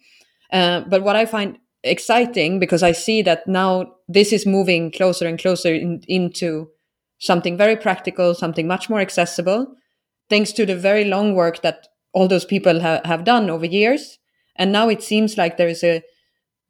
Uh, 0.53 0.81
but 0.81 1.03
what 1.03 1.17
I 1.17 1.27
find 1.27 1.59
exciting 1.83 2.59
because 2.59 2.83
I 2.83 2.93
see 2.93 3.23
that 3.23 3.47
now 3.47 3.95
this 4.09 4.33
is 4.33 4.47
moving 4.47 4.91
closer 4.91 5.27
and 5.27 5.39
closer 5.39 5.75
in, 5.75 6.03
into 6.09 6.69
something 7.19 7.57
very 7.57 7.77
practical, 7.77 8.35
something 8.35 8.67
much 8.67 8.91
more 8.91 9.01
accessible, 9.01 9.75
thanks 10.29 10.53
to 10.53 10.67
the 10.67 10.77
very 10.77 11.05
long 11.05 11.35
work 11.35 11.63
that 11.63 11.89
all 12.15 12.29
those 12.29 12.45
people 12.45 12.81
ha- 12.81 13.03
have 13.05 13.25
done 13.25 13.51
over 13.51 13.67
years 13.67 14.19
and 14.57 14.73
now 14.73 14.89
it 14.89 15.03
seems 15.03 15.37
like 15.39 15.57
there 15.57 15.69
is 15.69 15.85
a 15.85 16.03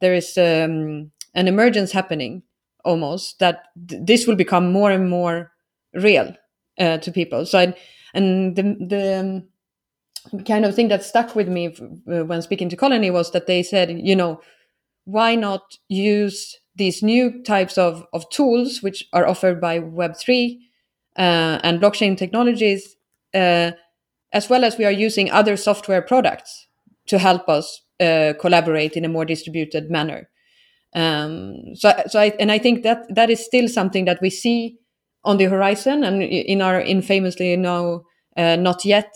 there 0.01 0.13
is 0.13 0.37
um, 0.37 1.11
an 1.33 1.47
emergence 1.47 1.91
happening 1.91 2.43
almost 2.83 3.39
that 3.39 3.65
th- 3.87 4.01
this 4.05 4.27
will 4.27 4.35
become 4.35 4.71
more 4.71 4.91
and 4.91 5.09
more 5.09 5.51
real 5.93 6.35
uh, 6.79 6.97
to 6.99 7.11
people. 7.11 7.45
So, 7.45 7.59
I, 7.59 7.75
and 8.13 8.55
the 8.55 8.63
the 8.87 9.19
um, 9.19 10.43
kind 10.45 10.65
of 10.65 10.75
thing 10.75 10.87
that 10.89 11.03
stuck 11.03 11.35
with 11.35 11.47
me 11.47 11.67
uh, 12.11 12.25
when 12.25 12.41
speaking 12.41 12.69
to 12.69 12.75
Colony 12.75 13.11
was 13.11 13.31
that 13.31 13.47
they 13.47 13.63
said, 13.63 13.91
you 13.91 14.15
know, 14.15 14.41
why 15.05 15.35
not 15.35 15.77
use 15.89 16.57
these 16.75 17.03
new 17.03 17.43
types 17.43 17.77
of, 17.77 18.05
of 18.13 18.29
tools 18.31 18.83
which 18.83 19.07
are 19.13 19.27
offered 19.27 19.61
by 19.61 19.79
Web3 19.79 20.59
uh, 21.17 21.59
and 21.63 21.81
blockchain 21.81 22.17
technologies, 22.17 22.95
uh, 23.33 23.71
as 24.35 24.49
well 24.49 24.65
as 24.65 24.77
we 24.77 24.85
are 24.85 24.91
using 25.05 25.31
other 25.31 25.55
software 25.57 26.01
products 26.01 26.67
to 27.07 27.17
help 27.17 27.47
us 27.47 27.81
uh, 28.01 28.33
collaborate 28.41 28.97
in 28.97 29.05
a 29.05 29.09
more 29.09 29.25
distributed 29.25 29.89
manner. 29.89 30.29
Um, 30.93 31.75
so, 31.75 31.93
so 32.07 32.19
I, 32.19 32.33
and 32.37 32.51
I 32.51 32.59
think 32.59 32.83
that 32.83 32.99
that 33.15 33.29
is 33.29 33.45
still 33.45 33.69
something 33.69 34.05
that 34.05 34.21
we 34.21 34.29
see 34.29 34.77
on 35.23 35.37
the 35.37 35.45
horizon, 35.45 36.03
and 36.03 36.21
in 36.21 36.61
our 36.61 36.81
infamously 36.81 37.55
now 37.55 38.03
uh, 38.37 38.57
not 38.57 38.85
yet 38.85 39.11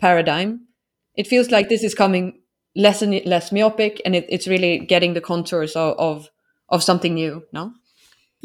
paradigm, 0.00 0.66
it 1.14 1.26
feels 1.26 1.50
like 1.50 1.68
this 1.68 1.84
is 1.84 1.94
coming 1.94 2.40
less 2.76 3.00
and 3.00 3.24
less 3.24 3.52
myopic, 3.52 4.02
and 4.04 4.16
it, 4.16 4.26
it's 4.28 4.48
really 4.48 4.78
getting 4.78 5.14
the 5.14 5.20
contours 5.20 5.76
of, 5.76 5.96
of 5.98 6.30
of 6.68 6.82
something 6.82 7.14
new. 7.14 7.42
No. 7.52 7.72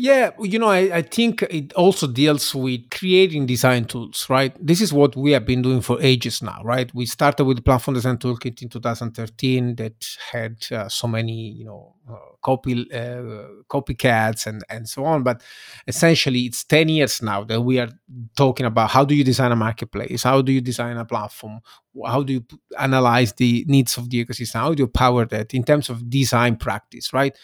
Yeah, 0.01 0.31
you 0.39 0.59
know, 0.59 0.69
I, 0.69 0.99
I, 0.99 1.01
think 1.01 1.41
it 1.41 1.73
also 1.73 2.07
deals 2.07 2.55
with 2.55 2.89
creating 2.89 3.47
design 3.47 3.83
tools, 3.83 4.27
right? 4.29 4.55
This 4.65 4.79
is 4.79 4.93
what 4.93 5.13
we 5.17 5.33
have 5.33 5.45
been 5.45 5.61
doing 5.61 5.81
for 5.81 6.01
ages 6.01 6.41
now, 6.41 6.61
right? 6.63 6.89
We 6.95 7.05
started 7.05 7.43
with 7.43 7.57
the 7.57 7.63
Platform 7.63 7.95
Design 7.95 8.15
Toolkit 8.15 8.61
in 8.61 8.69
2013 8.69 9.75
that 9.75 10.07
had 10.31 10.65
uh, 10.71 10.87
so 10.87 11.05
many, 11.09 11.51
you 11.51 11.65
know, 11.65 11.95
uh, 12.09 12.15
copy 12.41 12.89
uh, 12.93 13.49
copycats 13.69 14.47
and 14.47 14.63
and 14.69 14.87
so 14.87 15.03
on. 15.03 15.21
But 15.23 15.41
essentially, 15.85 16.43
it's 16.43 16.63
10 16.63 16.87
years 16.87 17.21
now 17.21 17.43
that 17.43 17.59
we 17.59 17.77
are 17.77 17.89
talking 18.37 18.67
about 18.67 18.91
how 18.91 19.03
do 19.03 19.13
you 19.13 19.25
design 19.25 19.51
a 19.51 19.57
marketplace, 19.57 20.23
how 20.23 20.41
do 20.41 20.53
you 20.53 20.61
design 20.61 20.95
a 20.95 21.03
platform, 21.03 21.59
how 22.07 22.23
do 22.23 22.31
you 22.31 22.45
analyze 22.79 23.33
the 23.33 23.65
needs 23.67 23.97
of 23.97 24.09
the 24.09 24.23
ecosystem, 24.23 24.61
how 24.61 24.73
do 24.73 24.81
you 24.81 24.87
power 24.87 25.25
that 25.25 25.53
in 25.53 25.65
terms 25.65 25.89
of 25.89 26.09
design 26.09 26.55
practice, 26.55 27.11
right? 27.11 27.35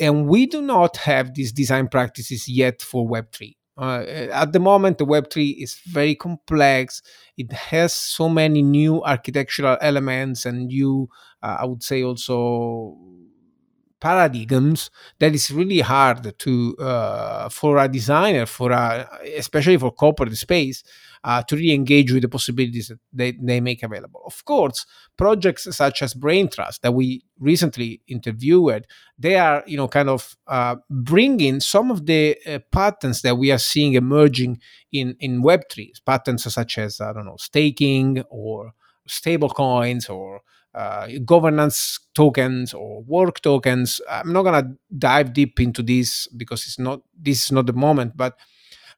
And 0.00 0.26
we 0.26 0.46
do 0.46 0.62
not 0.62 0.96
have 0.98 1.34
these 1.34 1.52
design 1.52 1.88
practices 1.88 2.48
yet 2.48 2.82
for 2.82 3.08
Web3. 3.08 3.54
Uh, 3.78 4.04
at 4.32 4.52
the 4.52 4.58
moment, 4.58 4.96
the 4.98 5.04
Web3 5.04 5.62
is 5.62 5.78
very 5.86 6.14
complex. 6.14 7.02
It 7.36 7.52
has 7.52 7.92
so 7.92 8.28
many 8.28 8.62
new 8.62 9.02
architectural 9.04 9.76
elements 9.82 10.46
and 10.46 10.68
new, 10.68 11.08
uh, 11.42 11.58
I 11.60 11.66
would 11.66 11.82
say, 11.82 12.02
also 12.02 12.96
paradigms 14.00 14.90
that 15.18 15.34
is 15.34 15.50
really 15.50 15.80
hard 15.80 16.38
to 16.38 16.76
uh, 16.78 17.48
for 17.48 17.78
a 17.78 17.88
designer, 17.88 18.46
for 18.46 18.70
a, 18.70 19.08
especially 19.36 19.76
for 19.76 19.90
corporate 19.90 20.36
space, 20.36 20.82
uh, 21.26 21.42
to 21.42 21.56
really 21.56 21.72
engage 21.72 22.12
with 22.12 22.22
the 22.22 22.28
possibilities 22.28 22.86
that 22.86 23.00
they, 23.12 23.32
they 23.32 23.60
make 23.60 23.82
available. 23.82 24.22
Of 24.24 24.44
course, 24.44 24.86
projects 25.16 25.64
such 25.76 26.00
as 26.00 26.14
Braintrust 26.14 26.80
that 26.82 26.94
we 26.94 27.24
recently 27.40 28.00
interviewed, 28.06 28.86
they 29.18 29.34
are, 29.36 29.64
you 29.66 29.76
know, 29.76 29.88
kind 29.88 30.08
of 30.08 30.36
uh, 30.46 30.76
bringing 30.88 31.58
some 31.58 31.90
of 31.90 32.06
the 32.06 32.38
uh, 32.46 32.60
patterns 32.70 33.22
that 33.22 33.36
we 33.36 33.50
are 33.50 33.58
seeing 33.58 33.94
emerging 33.94 34.60
in, 34.92 35.16
in 35.18 35.42
Web3, 35.42 35.90
patterns 36.06 36.44
such 36.54 36.78
as, 36.78 37.00
I 37.00 37.12
don't 37.12 37.26
know, 37.26 37.36
staking 37.40 38.22
or 38.30 38.70
stable 39.08 39.50
coins 39.50 40.08
or 40.08 40.42
uh, 40.76 41.08
governance 41.24 41.98
tokens 42.14 42.72
or 42.72 43.02
work 43.02 43.40
tokens. 43.40 44.00
I'm 44.08 44.32
not 44.32 44.44
gonna 44.44 44.74
dive 44.96 45.32
deep 45.32 45.58
into 45.58 45.82
this 45.82 46.28
because 46.28 46.66
it's 46.66 46.78
not 46.78 47.00
this 47.20 47.46
is 47.46 47.52
not 47.52 47.66
the 47.66 47.72
moment, 47.72 48.16
but 48.16 48.38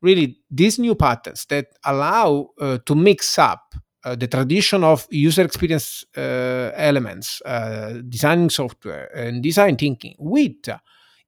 really 0.00 0.38
these 0.50 0.78
new 0.78 0.94
patterns 0.94 1.46
that 1.50 1.66
allow 1.84 2.50
uh, 2.60 2.78
to 2.86 2.94
mix 2.94 3.38
up 3.38 3.74
uh, 4.04 4.14
the 4.14 4.26
tradition 4.28 4.84
of 4.84 5.06
user 5.10 5.42
experience 5.42 6.04
uh, 6.16 6.70
elements, 6.74 7.42
uh, 7.44 7.94
designing 8.08 8.50
software, 8.50 9.10
and 9.14 9.42
design 9.42 9.76
thinking 9.76 10.14
with 10.18 10.54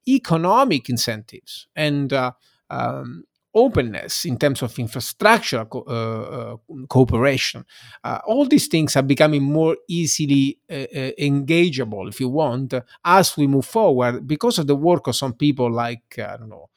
economic 0.09 0.89
incentives 0.89 1.67
and 1.77 2.13
uh, 2.13 2.33
um, 2.71 3.25
openness 3.55 4.25
in 4.25 4.39
terms 4.39 4.63
of 4.63 4.79
infrastructure 4.79 5.65
co- 5.65 5.85
uh, 5.89 6.55
uh, 6.73 6.87
cooperation. 6.89 7.65
Uh, 8.05 8.19
all 8.27 8.47
these 8.47 8.69
things 8.69 8.97
are 8.97 9.03
becoming 9.03 9.43
more 9.43 9.77
easily 9.89 10.59
engageable, 10.71 12.09
if 12.09 12.21
you 12.21 12.29
want, 12.29 12.75
as 13.05 13.37
we 13.37 13.47
move 13.47 13.67
forward 13.67 14.27
because 14.27 14.59
of 14.59 14.67
the 14.67 14.77
work 14.77 15.07
of 15.09 15.17
some 15.17 15.33
people 15.35 15.71
like, 15.71 16.19
I 16.19 16.37
don't 16.37 16.49
know, 16.49 16.71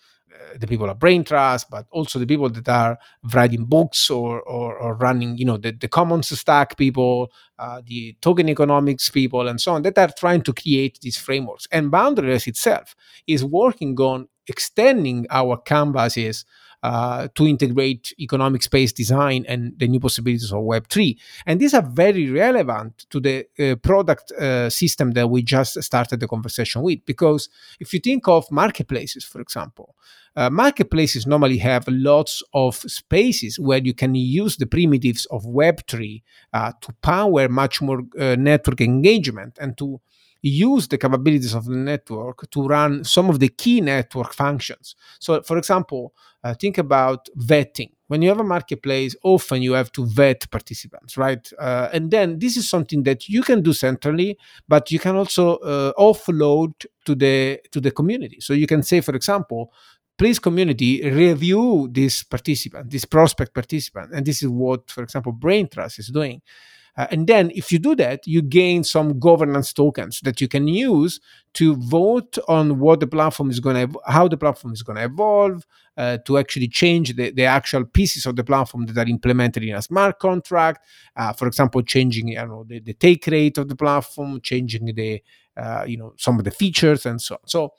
the 0.60 0.68
people 0.68 0.90
at 0.90 1.00
Braintrust, 1.00 1.66
but 1.70 1.86
also 1.92 2.20
the 2.20 2.28
people 2.28 2.50
that 2.50 2.70
are 2.70 2.98
writing 3.34 3.66
books 3.66 4.10
or, 4.10 4.42
or, 4.42 4.78
or 4.78 4.96
running, 4.96 5.38
you 5.38 5.46
know, 5.46 5.58
the, 5.58 5.72
the 5.72 5.88
commons 5.88 6.38
stack 6.38 6.78
people, 6.78 7.32
uh, 7.60 7.82
the 7.86 8.16
token 8.22 8.50
economics 8.50 9.10
people, 9.10 9.48
and 9.48 9.60
so 9.60 9.74
on, 9.74 9.82
that 9.84 9.98
are 9.98 10.12
trying 10.18 10.42
to 10.42 10.54
create 10.54 11.00
these 11.02 11.18
frameworks. 11.18 11.68
And 11.72 11.92
Boundaryless 11.92 12.48
itself 12.48 12.96
is 13.28 13.44
working 13.44 14.00
on 14.00 14.28
extending 14.48 15.26
our 15.30 15.58
canvases 15.58 16.46
uh, 16.84 17.30
to 17.34 17.48
integrate 17.48 18.14
economic 18.20 18.62
space 18.62 18.92
design 18.92 19.46
and 19.48 19.74
the 19.80 19.88
new 19.88 20.00
possibilities 20.00 20.52
of 20.52 20.60
Web3. 20.60 21.18
And 21.46 21.60
these 21.60 21.74
are 21.74 21.82
very 21.82 22.30
relevant 22.30 23.06
to 23.10 23.20
the 23.20 23.48
uh, 23.58 23.76
product 23.78 24.32
uh, 24.34 24.70
system 24.70 25.12
that 25.12 25.30
we 25.30 25.42
just 25.42 25.82
started 25.82 26.20
the 26.20 26.28
conversation 26.28 26.82
with. 26.82 27.00
Because 27.06 27.50
if 27.80 27.94
you 27.94 28.00
think 28.00 28.28
of 28.28 28.46
marketplaces, 28.52 29.24
for 29.24 29.40
example, 29.40 29.96
uh, 30.36 30.50
marketplaces 30.50 31.28
normally 31.28 31.58
have 31.60 31.88
lots 31.88 32.42
of 32.54 32.76
spaces 32.76 33.60
where 33.60 33.78
you 33.78 33.94
can 33.94 34.16
use 34.16 34.58
the 34.58 34.66
primitives 34.66 35.26
of 35.28 35.44
Web3 35.44 36.22
uh, 36.54 36.72
to 36.82 36.92
power 37.02 37.48
much 37.48 37.82
more 37.82 38.02
uh, 38.20 38.36
network 38.38 38.82
engagement 38.82 39.58
and 39.62 39.78
to 39.78 40.02
use 40.44 40.88
the 40.90 40.98
capabilities 40.98 41.56
of 41.56 41.66
the 41.66 41.76
network 41.76 42.50
to 42.52 42.68
run 42.68 43.04
some 43.04 43.30
of 43.30 43.40
the 43.40 43.50
key 43.50 43.82
network 43.82 44.34
functions. 44.34 44.96
So, 45.20 45.42
for 45.42 45.58
example, 45.58 46.14
uh, 46.44 46.54
think 46.54 46.78
about 46.78 47.30
vetting. 47.38 47.92
When 48.08 48.22
you 48.22 48.30
have 48.30 48.42
a 48.42 48.44
marketplace, 48.44 49.16
often 49.24 49.62
you 49.62 49.74
have 49.74 49.92
to 49.94 50.06
vet 50.06 50.52
participants, 50.52 51.18
right? 51.18 51.50
Uh, 51.58 51.90
and 51.94 52.12
then 52.12 52.38
this 52.40 52.58
is 52.58 52.70
something 52.70 53.04
that 53.04 53.30
you 53.30 53.42
can 53.42 53.62
do 53.62 53.74
centrally, 53.74 54.38
but 54.68 54.92
you 54.92 55.00
can 55.00 55.16
also 55.16 55.56
uh, 55.56 55.94
offload 55.98 56.86
to 57.06 57.16
the 57.16 57.60
to 57.72 57.80
the 57.80 57.92
community. 57.92 58.40
So 58.42 58.54
you 58.54 58.68
can 58.68 58.84
say, 58.84 59.00
for 59.02 59.16
example, 59.16 59.72
please 60.18 60.38
community 60.38 61.10
review 61.10 61.90
this 61.92 62.24
participant, 62.24 62.92
this 62.92 63.06
prospect 63.06 63.54
participant, 63.54 64.12
and 64.14 64.26
this 64.26 64.44
is 64.44 64.50
what, 64.50 64.92
for 64.92 65.04
example, 65.04 65.34
Braintrust 65.34 66.00
is 66.00 66.10
doing. 66.10 66.42
Uh, 66.96 67.08
and 67.10 67.28
then 67.28 67.52
if 67.56 67.72
you 67.72 67.80
do 67.80 67.96
that, 67.96 68.26
you 68.28 68.42
gain 68.42 68.84
some 68.84 69.20
governance 69.20 69.74
tokens 69.74 70.20
that 70.22 70.40
you 70.40 70.48
can 70.48 70.68
use 70.68 71.20
to 71.54 71.76
vote 71.76 72.38
on 72.48 72.80
what 72.80 73.00
the 73.00 73.08
platform 73.08 73.50
is 73.50 73.60
going 73.60 73.88
to, 73.88 74.00
how 74.08 74.28
the 74.28 74.38
platform 74.38 74.74
is 74.74 74.84
going 74.84 74.98
to 74.98 75.04
evolve, 75.04 75.66
uh, 75.98 76.18
to 76.26 76.38
actually 76.38 76.68
change 76.68 77.16
the, 77.16 77.32
the 77.32 77.46
actual 77.46 77.86
pieces 77.86 78.26
of 78.26 78.36
the 78.36 78.44
platform 78.44 78.86
that 78.86 78.98
are 78.98 79.10
implemented 79.10 79.64
in 79.64 79.76
a 79.76 79.82
smart 79.82 80.20
contract. 80.20 80.86
Uh, 81.16 81.34
for 81.34 81.48
example, 81.48 81.82
changing 81.82 82.28
you 82.30 82.36
know, 82.46 82.64
the, 82.68 82.80
the 82.80 82.94
take 82.94 83.26
rate 83.28 83.58
of 83.58 83.68
the 83.70 83.76
platform, 83.76 84.40
changing 84.42 84.86
the, 84.94 85.22
uh, 85.58 85.84
you 85.88 85.98
know, 85.98 86.14
some 86.18 86.38
of 86.38 86.44
the 86.46 86.52
features 86.52 87.06
and 87.06 87.22
so 87.22 87.36
on. 87.36 87.48
So 87.48 87.74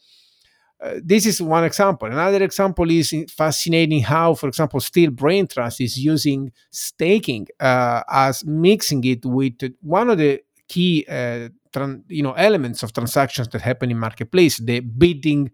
uh, 0.85 1.01
this 1.03 1.27
is 1.27 1.41
one 1.41 1.65
example. 1.65 2.09
Another 2.09 2.43
example 2.43 2.91
is 2.91 3.15
fascinating 3.37 4.01
how, 4.03 4.35
for 4.35 4.49
example, 4.49 4.81
still 4.81 5.11
Braintrust 5.11 5.81
is 5.81 5.99
using 5.99 6.53
staking 6.71 7.49
uh, 7.61 8.03
as 8.11 8.45
mixing 8.45 9.03
it 9.05 9.25
with 9.25 9.55
one 9.81 10.11
of 10.11 10.19
the 10.19 10.41
key 10.69 11.05
uh, 11.09 11.49
tran- 11.73 12.03
you 12.09 12.23
know 12.23 12.33
elements 12.33 12.83
of 12.83 12.93
transactions 12.93 13.49
that 13.49 13.63
happen 13.63 13.91
in 13.91 13.99
marketplace, 13.99 14.59
the 14.59 14.81
bidding, 14.81 15.51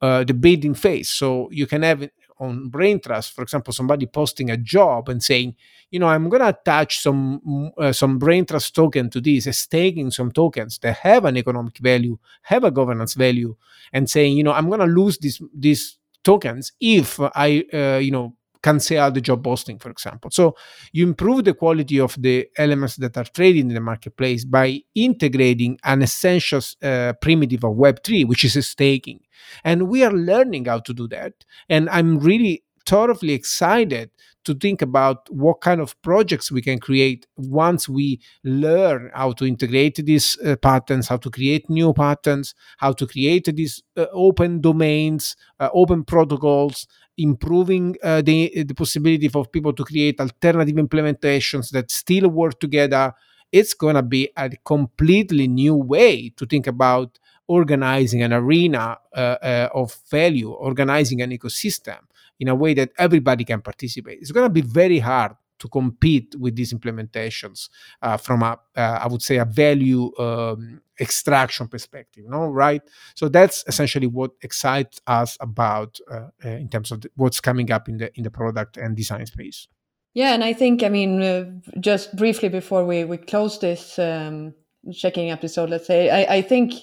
uh, 0.00 0.24
the 0.24 0.34
bidding 0.34 0.74
phase. 0.74 1.10
So 1.10 1.48
you 1.52 1.66
can 1.66 1.82
have 1.82 2.08
on 2.42 2.70
Braintrust, 2.70 3.32
for 3.32 3.42
example, 3.42 3.72
somebody 3.72 4.06
posting 4.06 4.50
a 4.50 4.56
job 4.56 5.08
and 5.08 5.22
saying, 5.22 5.54
you 5.90 6.00
know, 6.00 6.08
I'm 6.08 6.28
going 6.28 6.40
to 6.40 6.48
attach 6.48 6.98
some 6.98 7.70
uh, 7.78 7.92
some 7.92 8.18
Braintrust 8.18 8.74
token 8.74 9.10
to 9.10 9.20
this, 9.20 9.46
staking 9.56 10.10
some 10.10 10.32
tokens 10.32 10.78
that 10.78 10.96
have 10.98 11.24
an 11.24 11.36
economic 11.36 11.78
value, 11.78 12.18
have 12.42 12.64
a 12.64 12.70
governance 12.70 13.14
value, 13.14 13.54
and 13.92 14.10
saying, 14.10 14.36
you 14.36 14.44
know, 14.44 14.52
I'm 14.52 14.68
going 14.68 14.80
to 14.80 14.86
lose 14.86 15.18
these 15.18 15.40
these 15.54 15.98
tokens 16.24 16.72
if 16.80 17.20
I, 17.20 17.64
uh, 17.72 17.98
you 17.98 18.10
know, 18.10 18.34
can 18.62 18.80
sell 18.80 19.10
the 19.10 19.20
job 19.20 19.42
posting, 19.42 19.78
for 19.78 19.90
example. 19.90 20.30
So 20.30 20.56
you 20.92 21.06
improve 21.06 21.44
the 21.44 21.54
quality 21.54 21.98
of 21.98 22.16
the 22.20 22.48
elements 22.56 22.96
that 22.96 23.16
are 23.16 23.24
traded 23.24 23.62
in 23.62 23.74
the 23.74 23.80
marketplace 23.80 24.44
by 24.44 24.80
integrating 24.94 25.78
an 25.84 26.02
essential 26.02 26.60
uh, 26.82 27.14
primitive 27.20 27.64
of 27.64 27.72
Web3, 27.72 28.26
which 28.26 28.44
is 28.44 28.66
staking. 28.66 29.20
And 29.64 29.88
we 29.88 30.04
are 30.04 30.12
learning 30.12 30.66
how 30.66 30.78
to 30.80 30.94
do 30.94 31.08
that. 31.08 31.32
And 31.68 31.90
I'm 31.90 32.18
really 32.18 32.62
thoroughly 32.86 33.32
excited 33.32 34.10
to 34.44 34.54
think 34.54 34.82
about 34.82 35.28
what 35.30 35.60
kind 35.60 35.80
of 35.80 36.00
projects 36.02 36.50
we 36.50 36.62
can 36.62 36.78
create 36.78 37.26
once 37.36 37.88
we 37.88 38.20
learn 38.44 39.10
how 39.14 39.32
to 39.32 39.44
integrate 39.44 39.96
these 40.04 40.38
uh, 40.40 40.56
patterns, 40.56 41.08
how 41.08 41.16
to 41.16 41.30
create 41.30 41.68
new 41.70 41.92
patterns, 41.92 42.54
how 42.78 42.92
to 42.92 43.06
create 43.06 43.48
these 43.54 43.82
uh, 43.96 44.06
open 44.12 44.60
domains, 44.60 45.36
uh, 45.60 45.68
open 45.72 46.04
protocols, 46.04 46.86
improving 47.18 47.96
uh, 48.02 48.22
the, 48.22 48.64
the 48.64 48.74
possibility 48.74 49.28
for 49.28 49.44
people 49.46 49.72
to 49.72 49.84
create 49.84 50.20
alternative 50.20 50.76
implementations 50.76 51.70
that 51.70 51.90
still 51.90 52.28
work 52.28 52.58
together. 52.58 53.12
It's 53.52 53.74
going 53.74 53.96
to 53.96 54.02
be 54.02 54.30
a 54.36 54.50
completely 54.64 55.46
new 55.46 55.74
way 55.74 56.30
to 56.36 56.46
think 56.46 56.66
about 56.66 57.18
organizing 57.48 58.22
an 58.22 58.32
arena 58.32 58.96
uh, 59.14 59.36
uh, 59.42 59.68
of 59.74 59.94
value, 60.10 60.50
organizing 60.50 61.20
an 61.20 61.30
ecosystem 61.30 61.98
in 62.42 62.48
a 62.48 62.56
way 62.56 62.74
that 62.74 62.90
everybody 62.98 63.44
can 63.44 63.60
participate. 63.62 64.18
It's 64.20 64.32
going 64.32 64.44
to 64.44 64.50
be 64.50 64.62
very 64.62 64.98
hard 64.98 65.32
to 65.60 65.68
compete 65.68 66.34
with 66.40 66.56
these 66.56 66.72
implementations 66.74 67.68
uh, 68.02 68.16
from 68.16 68.42
a, 68.42 68.58
uh, 68.76 68.98
I 69.00 69.06
would 69.06 69.22
say, 69.22 69.36
a 69.36 69.44
value 69.44 70.10
um, 70.18 70.82
extraction 70.98 71.68
perspective. 71.68 72.24
No, 72.26 72.48
right? 72.48 72.82
So 73.14 73.28
that's 73.28 73.62
essentially 73.68 74.08
what 74.08 74.32
excites 74.42 75.00
us 75.06 75.38
about 75.38 76.00
uh, 76.10 76.30
uh 76.44 76.48
in 76.48 76.68
terms 76.68 76.90
of 76.90 77.02
the, 77.02 77.10
what's 77.14 77.40
coming 77.40 77.70
up 77.70 77.88
in 77.88 77.98
the 77.98 78.10
in 78.16 78.24
the 78.24 78.30
product 78.30 78.76
and 78.76 78.96
design 78.96 79.24
space. 79.26 79.68
Yeah, 80.14 80.34
and 80.34 80.42
I 80.42 80.52
think 80.52 80.82
I 80.82 80.88
mean 80.88 81.22
uh, 81.22 81.44
just 81.78 82.16
briefly 82.16 82.48
before 82.48 82.84
we 82.84 83.04
we 83.04 83.18
close 83.18 83.60
this 83.60 84.00
um, 84.00 84.54
checking 84.92 85.30
episode, 85.30 85.70
let's 85.70 85.86
say 85.86 86.10
I, 86.10 86.38
I 86.38 86.42
think 86.42 86.74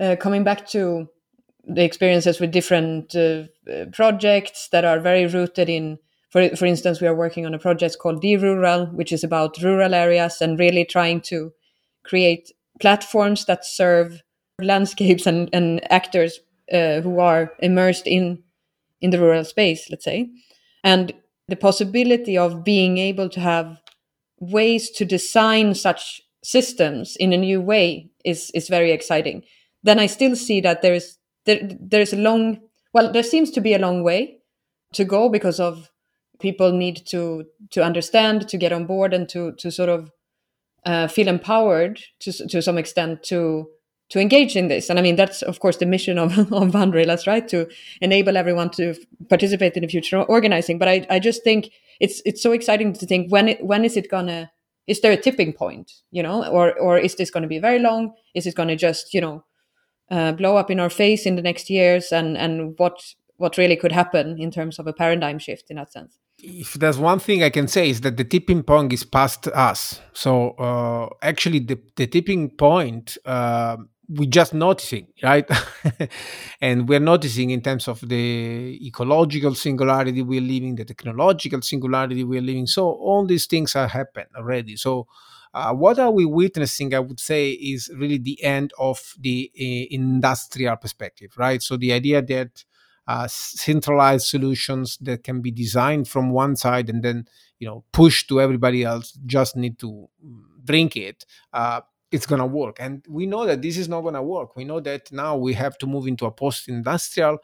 uh, 0.00 0.16
coming 0.18 0.42
back 0.42 0.66
to 0.70 1.06
the 1.64 1.84
experiences 1.84 2.40
with 2.40 2.50
different 2.52 3.14
uh, 3.14 3.44
projects 3.92 4.68
that 4.72 4.84
are 4.84 5.00
very 5.00 5.26
rooted 5.26 5.68
in 5.68 5.98
for, 6.30 6.48
for 6.56 6.66
instance 6.66 7.00
we 7.00 7.06
are 7.06 7.14
working 7.14 7.46
on 7.46 7.54
a 7.54 7.58
project 7.58 7.98
called 8.00 8.20
d-rural 8.20 8.86
which 8.86 9.12
is 9.12 9.22
about 9.22 9.62
rural 9.62 9.94
areas 9.94 10.40
and 10.40 10.58
really 10.58 10.84
trying 10.84 11.20
to 11.20 11.52
create 12.04 12.50
platforms 12.80 13.44
that 13.44 13.64
serve 13.64 14.22
landscapes 14.60 15.26
and, 15.26 15.48
and 15.52 15.80
actors 15.92 16.40
uh, 16.72 17.00
who 17.00 17.20
are 17.20 17.52
immersed 17.60 18.06
in 18.06 18.42
in 19.00 19.10
the 19.10 19.18
rural 19.20 19.44
space 19.44 19.88
let's 19.90 20.04
say. 20.04 20.30
And 20.84 21.12
the 21.48 21.56
possibility 21.56 22.38
of 22.38 22.64
being 22.64 22.98
able 22.98 23.28
to 23.30 23.40
have 23.40 23.78
ways 24.40 24.90
to 24.90 25.04
design 25.04 25.74
such 25.74 26.20
systems 26.44 27.16
in 27.16 27.32
a 27.32 27.36
new 27.36 27.60
way 27.60 28.10
is 28.24 28.50
is 28.54 28.68
very 28.68 28.90
exciting. 28.92 29.44
Then 29.82 29.98
i 29.98 30.06
still 30.06 30.36
see 30.36 30.60
that 30.60 30.82
there's 30.82 31.18
there, 31.44 31.60
there's 31.80 32.12
a 32.12 32.16
long 32.16 32.60
well 32.92 33.12
there 33.12 33.22
seems 33.22 33.50
to 33.52 33.60
be 33.60 33.74
a 33.74 33.78
long 33.78 34.02
way 34.02 34.38
to 34.92 35.04
go 35.04 35.28
because 35.28 35.58
of 35.60 35.90
people 36.40 36.72
need 36.72 37.06
to 37.06 37.44
to 37.70 37.82
understand 37.82 38.48
to 38.48 38.56
get 38.56 38.72
on 38.72 38.86
board 38.86 39.14
and 39.14 39.28
to 39.28 39.52
to 39.52 39.70
sort 39.70 39.88
of 39.88 40.10
uh, 40.84 41.06
feel 41.06 41.28
empowered 41.28 42.00
to 42.20 42.32
to 42.48 42.60
some 42.60 42.78
extent 42.78 43.22
to 43.22 43.68
to 44.10 44.20
engage 44.20 44.56
in 44.56 44.68
this. 44.68 44.90
And 44.90 44.98
i 44.98 45.02
mean 45.02 45.16
that's 45.16 45.42
of 45.42 45.60
course 45.60 45.78
the 45.78 45.86
mission 45.86 46.18
of 46.18 46.36
of 46.52 46.72
Boundaryless, 46.72 47.26
right 47.26 47.48
to 47.48 47.68
enable 48.00 48.36
everyone 48.36 48.70
to 48.70 48.94
participate 49.28 49.76
in 49.76 49.82
the 49.82 49.88
future 49.88 50.22
organizing. 50.22 50.78
But 50.78 50.88
i 50.88 51.06
i 51.08 51.18
just 51.18 51.42
think 51.44 51.70
it's 52.00 52.20
it's 52.24 52.42
so 52.42 52.52
exciting 52.52 52.92
to 52.92 53.06
think 53.06 53.32
when 53.32 53.48
it 53.48 53.64
when 53.64 53.84
is 53.84 53.96
it 53.96 54.10
gonna 54.10 54.50
is 54.88 55.00
there 55.00 55.12
a 55.12 55.16
tipping 55.16 55.52
point 55.52 55.92
you 56.10 56.22
know? 56.22 56.44
Or 56.46 56.78
or 56.78 56.98
is 56.98 57.14
this 57.14 57.30
going 57.30 57.42
to 57.42 57.48
be 57.48 57.60
very 57.60 57.78
long? 57.78 58.14
Is 58.34 58.46
it 58.46 58.54
going 58.54 58.68
to 58.68 58.76
just 58.76 59.14
you 59.14 59.20
know 59.20 59.44
uh, 60.10 60.32
blow 60.32 60.56
up 60.56 60.70
in 60.70 60.80
our 60.80 60.90
face 60.90 61.26
in 61.26 61.36
the 61.36 61.42
next 61.42 61.70
years 61.70 62.12
and 62.12 62.36
and 62.36 62.78
what 62.78 63.14
what 63.36 63.56
really 63.56 63.76
could 63.76 63.92
happen 63.92 64.38
in 64.38 64.50
terms 64.50 64.78
of 64.78 64.86
a 64.86 64.92
paradigm 64.92 65.38
shift 65.38 65.70
in 65.70 65.76
that 65.76 65.92
sense 65.92 66.18
if 66.42 66.74
there's 66.74 66.98
one 66.98 67.20
thing 67.20 67.44
I 67.44 67.50
can 67.50 67.68
say 67.68 67.88
is 67.88 68.00
that 68.00 68.16
the 68.16 68.24
tipping 68.24 68.64
point 68.64 68.92
is 68.92 69.04
past 69.04 69.46
us. 69.46 70.00
So 70.12 70.50
uh, 70.52 71.08
actually, 71.22 71.60
the, 71.60 71.78
the 71.94 72.08
tipping 72.08 72.50
point 72.50 73.16
uh, 73.24 73.76
we're 74.08 74.28
just 74.28 74.52
noticing, 74.52 75.06
right? 75.22 75.48
and 76.60 76.88
we're 76.88 77.00
noticing 77.00 77.50
in 77.50 77.62
terms 77.62 77.88
of 77.88 78.06
the 78.06 78.78
ecological 78.86 79.54
singularity 79.54 80.22
we're 80.22 80.40
living, 80.40 80.74
the 80.74 80.84
technological 80.84 81.62
singularity 81.62 82.24
we're 82.24 82.42
living. 82.42 82.66
So 82.66 82.90
all 82.90 83.24
these 83.26 83.46
things 83.46 83.72
have 83.72 83.90
happened 83.90 84.28
already. 84.36 84.76
So 84.76 85.06
uh, 85.54 85.72
what 85.72 85.98
are 85.98 86.10
we 86.10 86.24
witnessing? 86.24 86.94
I 86.94 86.98
would 86.98 87.20
say 87.20 87.50
is 87.50 87.90
really 87.94 88.18
the 88.18 88.42
end 88.42 88.72
of 88.78 89.14
the 89.18 89.50
uh, 89.54 89.94
industrial 89.94 90.76
perspective, 90.76 91.32
right? 91.36 91.62
So 91.62 91.76
the 91.76 91.92
idea 91.92 92.22
that 92.22 92.64
uh, 93.06 93.26
centralized 93.28 94.26
solutions 94.26 94.96
that 95.00 95.24
can 95.24 95.40
be 95.42 95.50
designed 95.50 96.08
from 96.08 96.30
one 96.30 96.56
side 96.56 96.88
and 96.88 97.02
then 97.02 97.26
you 97.58 97.66
know 97.66 97.84
pushed 97.92 98.28
to 98.28 98.40
everybody 98.40 98.84
else 98.84 99.18
just 99.26 99.56
need 99.56 99.78
to 99.80 100.08
drink 100.64 100.96
it. 100.96 101.26
Uh, 101.52 101.80
it's 102.10 102.26
going 102.26 102.40
to 102.40 102.46
work, 102.46 102.76
and 102.78 103.04
we 103.08 103.24
know 103.26 103.46
that 103.46 103.62
this 103.62 103.78
is 103.78 103.88
not 103.88 104.02
going 104.02 104.14
to 104.14 104.22
work. 104.22 104.54
We 104.54 104.64
know 104.64 104.80
that 104.80 105.10
now 105.12 105.36
we 105.36 105.54
have 105.54 105.78
to 105.78 105.86
move 105.86 106.06
into 106.06 106.26
a 106.26 106.30
post-industrial 106.30 107.38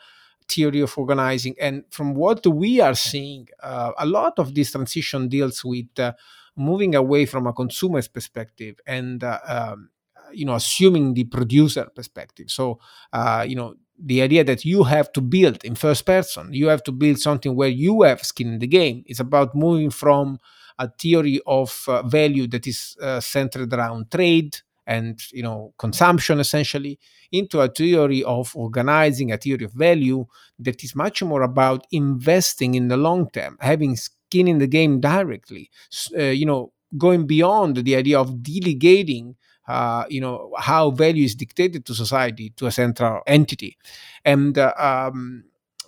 theory 0.48 0.80
of 0.80 0.96
organizing. 0.96 1.54
And 1.60 1.84
from 1.90 2.14
what 2.14 2.46
we 2.46 2.80
are 2.80 2.94
seeing, 2.94 3.48
uh, 3.62 3.92
a 3.98 4.06
lot 4.06 4.38
of 4.38 4.54
this 4.54 4.72
transition 4.72 5.28
deals 5.28 5.64
with 5.64 5.86
uh, 5.98 6.12
moving 6.58 6.94
away 6.94 7.26
from 7.26 7.46
a 7.46 7.52
consumer's 7.52 8.08
perspective 8.08 8.76
and 8.86 9.24
uh, 9.24 9.38
um, 9.46 9.90
you 10.32 10.44
know 10.44 10.54
assuming 10.54 11.14
the 11.14 11.24
producer 11.24 11.86
perspective. 11.94 12.50
So 12.50 12.78
uh, 13.12 13.44
you 13.48 13.56
know 13.56 13.74
the 14.00 14.22
idea 14.22 14.44
that 14.44 14.64
you 14.64 14.84
have 14.84 15.12
to 15.12 15.20
build 15.20 15.64
in 15.64 15.74
first 15.74 16.06
person 16.06 16.52
you 16.52 16.68
have 16.68 16.84
to 16.84 16.92
build 16.92 17.18
something 17.18 17.56
where 17.56 17.68
you 17.68 18.02
have 18.02 18.20
skin 18.22 18.52
in 18.52 18.58
the 18.60 18.66
game 18.68 19.02
it's 19.06 19.18
about 19.18 19.56
moving 19.56 19.90
from 19.90 20.38
a 20.78 20.88
theory 20.88 21.40
of 21.46 21.82
uh, 21.88 22.02
value 22.02 22.46
that 22.46 22.64
is 22.68 22.96
uh, 23.02 23.18
centered 23.18 23.72
around 23.74 24.08
trade 24.10 24.56
and 24.86 25.20
you 25.32 25.42
know 25.42 25.74
consumption 25.78 26.38
essentially 26.38 26.98
into 27.32 27.60
a 27.60 27.68
theory 27.68 28.22
of 28.22 28.54
organizing 28.54 29.32
a 29.32 29.36
theory 29.36 29.64
of 29.64 29.72
value 29.72 30.24
that 30.58 30.82
is 30.84 30.94
much 30.94 31.20
more 31.22 31.42
about 31.42 31.84
investing 31.90 32.76
in 32.76 32.88
the 32.88 32.96
long 32.96 33.28
term 33.30 33.56
having 33.60 33.96
skin 34.28 34.48
in 34.48 34.58
the 34.58 34.66
game 34.66 35.00
directly. 35.00 35.70
Uh, 36.16 36.24
you 36.40 36.46
know 36.46 36.72
going 36.96 37.26
beyond 37.26 37.76
the 37.76 37.94
idea 37.96 38.18
of 38.18 38.42
delegating 38.42 39.36
uh, 39.68 40.04
you 40.08 40.20
know 40.20 40.50
how 40.58 40.90
value 40.90 41.24
is 41.24 41.34
dictated 41.34 41.84
to 41.84 41.94
society 41.94 42.50
to 42.56 42.66
a 42.66 42.70
central 42.70 43.20
entity. 43.26 43.76
And 44.24 44.56
uh, 44.58 44.72
um, 44.78 45.44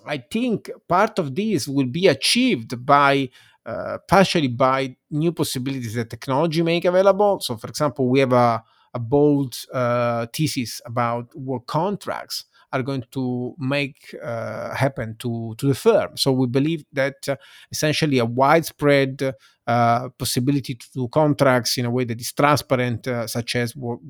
i 0.07 0.16
think 0.16 0.70
part 0.88 1.18
of 1.18 1.34
this 1.34 1.68
will 1.68 1.86
be 2.01 2.07
achieved 2.09 2.70
by 2.86 3.28
uh, 3.66 3.99
partially 4.09 4.49
by 4.49 4.97
new 5.11 5.32
possibilities 5.32 5.95
that 5.95 6.09
technology 6.09 6.62
make 6.62 6.84
available. 6.86 7.38
So 7.41 7.57
for 7.57 7.68
example 7.68 8.09
we 8.09 8.20
have 8.20 8.32
a 8.32 8.62
a 8.93 8.99
bold 8.99 9.57
uh, 9.72 10.26
thesis 10.34 10.80
about 10.84 11.26
work 11.38 11.64
contracts 11.68 12.45
are 12.73 12.83
going 12.83 13.05
to 13.11 13.55
make 13.59 14.14
uh, 14.23 14.75
happen 14.75 15.16
to, 15.18 15.55
to 15.59 15.66
the 15.66 15.75
firm. 15.75 16.16
So 16.16 16.33
we 16.33 16.47
believe 16.47 16.85
that 16.93 17.29
uh, 17.29 17.37
essentially 17.71 18.18
a 18.18 18.25
widespread 18.25 19.35
uh, 19.66 20.09
possibility 20.11 20.75
to 20.75 20.87
do 20.93 21.09
contracts 21.09 21.79
in 21.79 21.87
a 21.87 21.91
way 21.91 22.05
that 22.05 22.21
is 22.21 22.33
transparent, 22.33 23.07
uh, 23.07 23.27
such 23.27 23.57
as 23.57 23.73
w- 23.73 24.01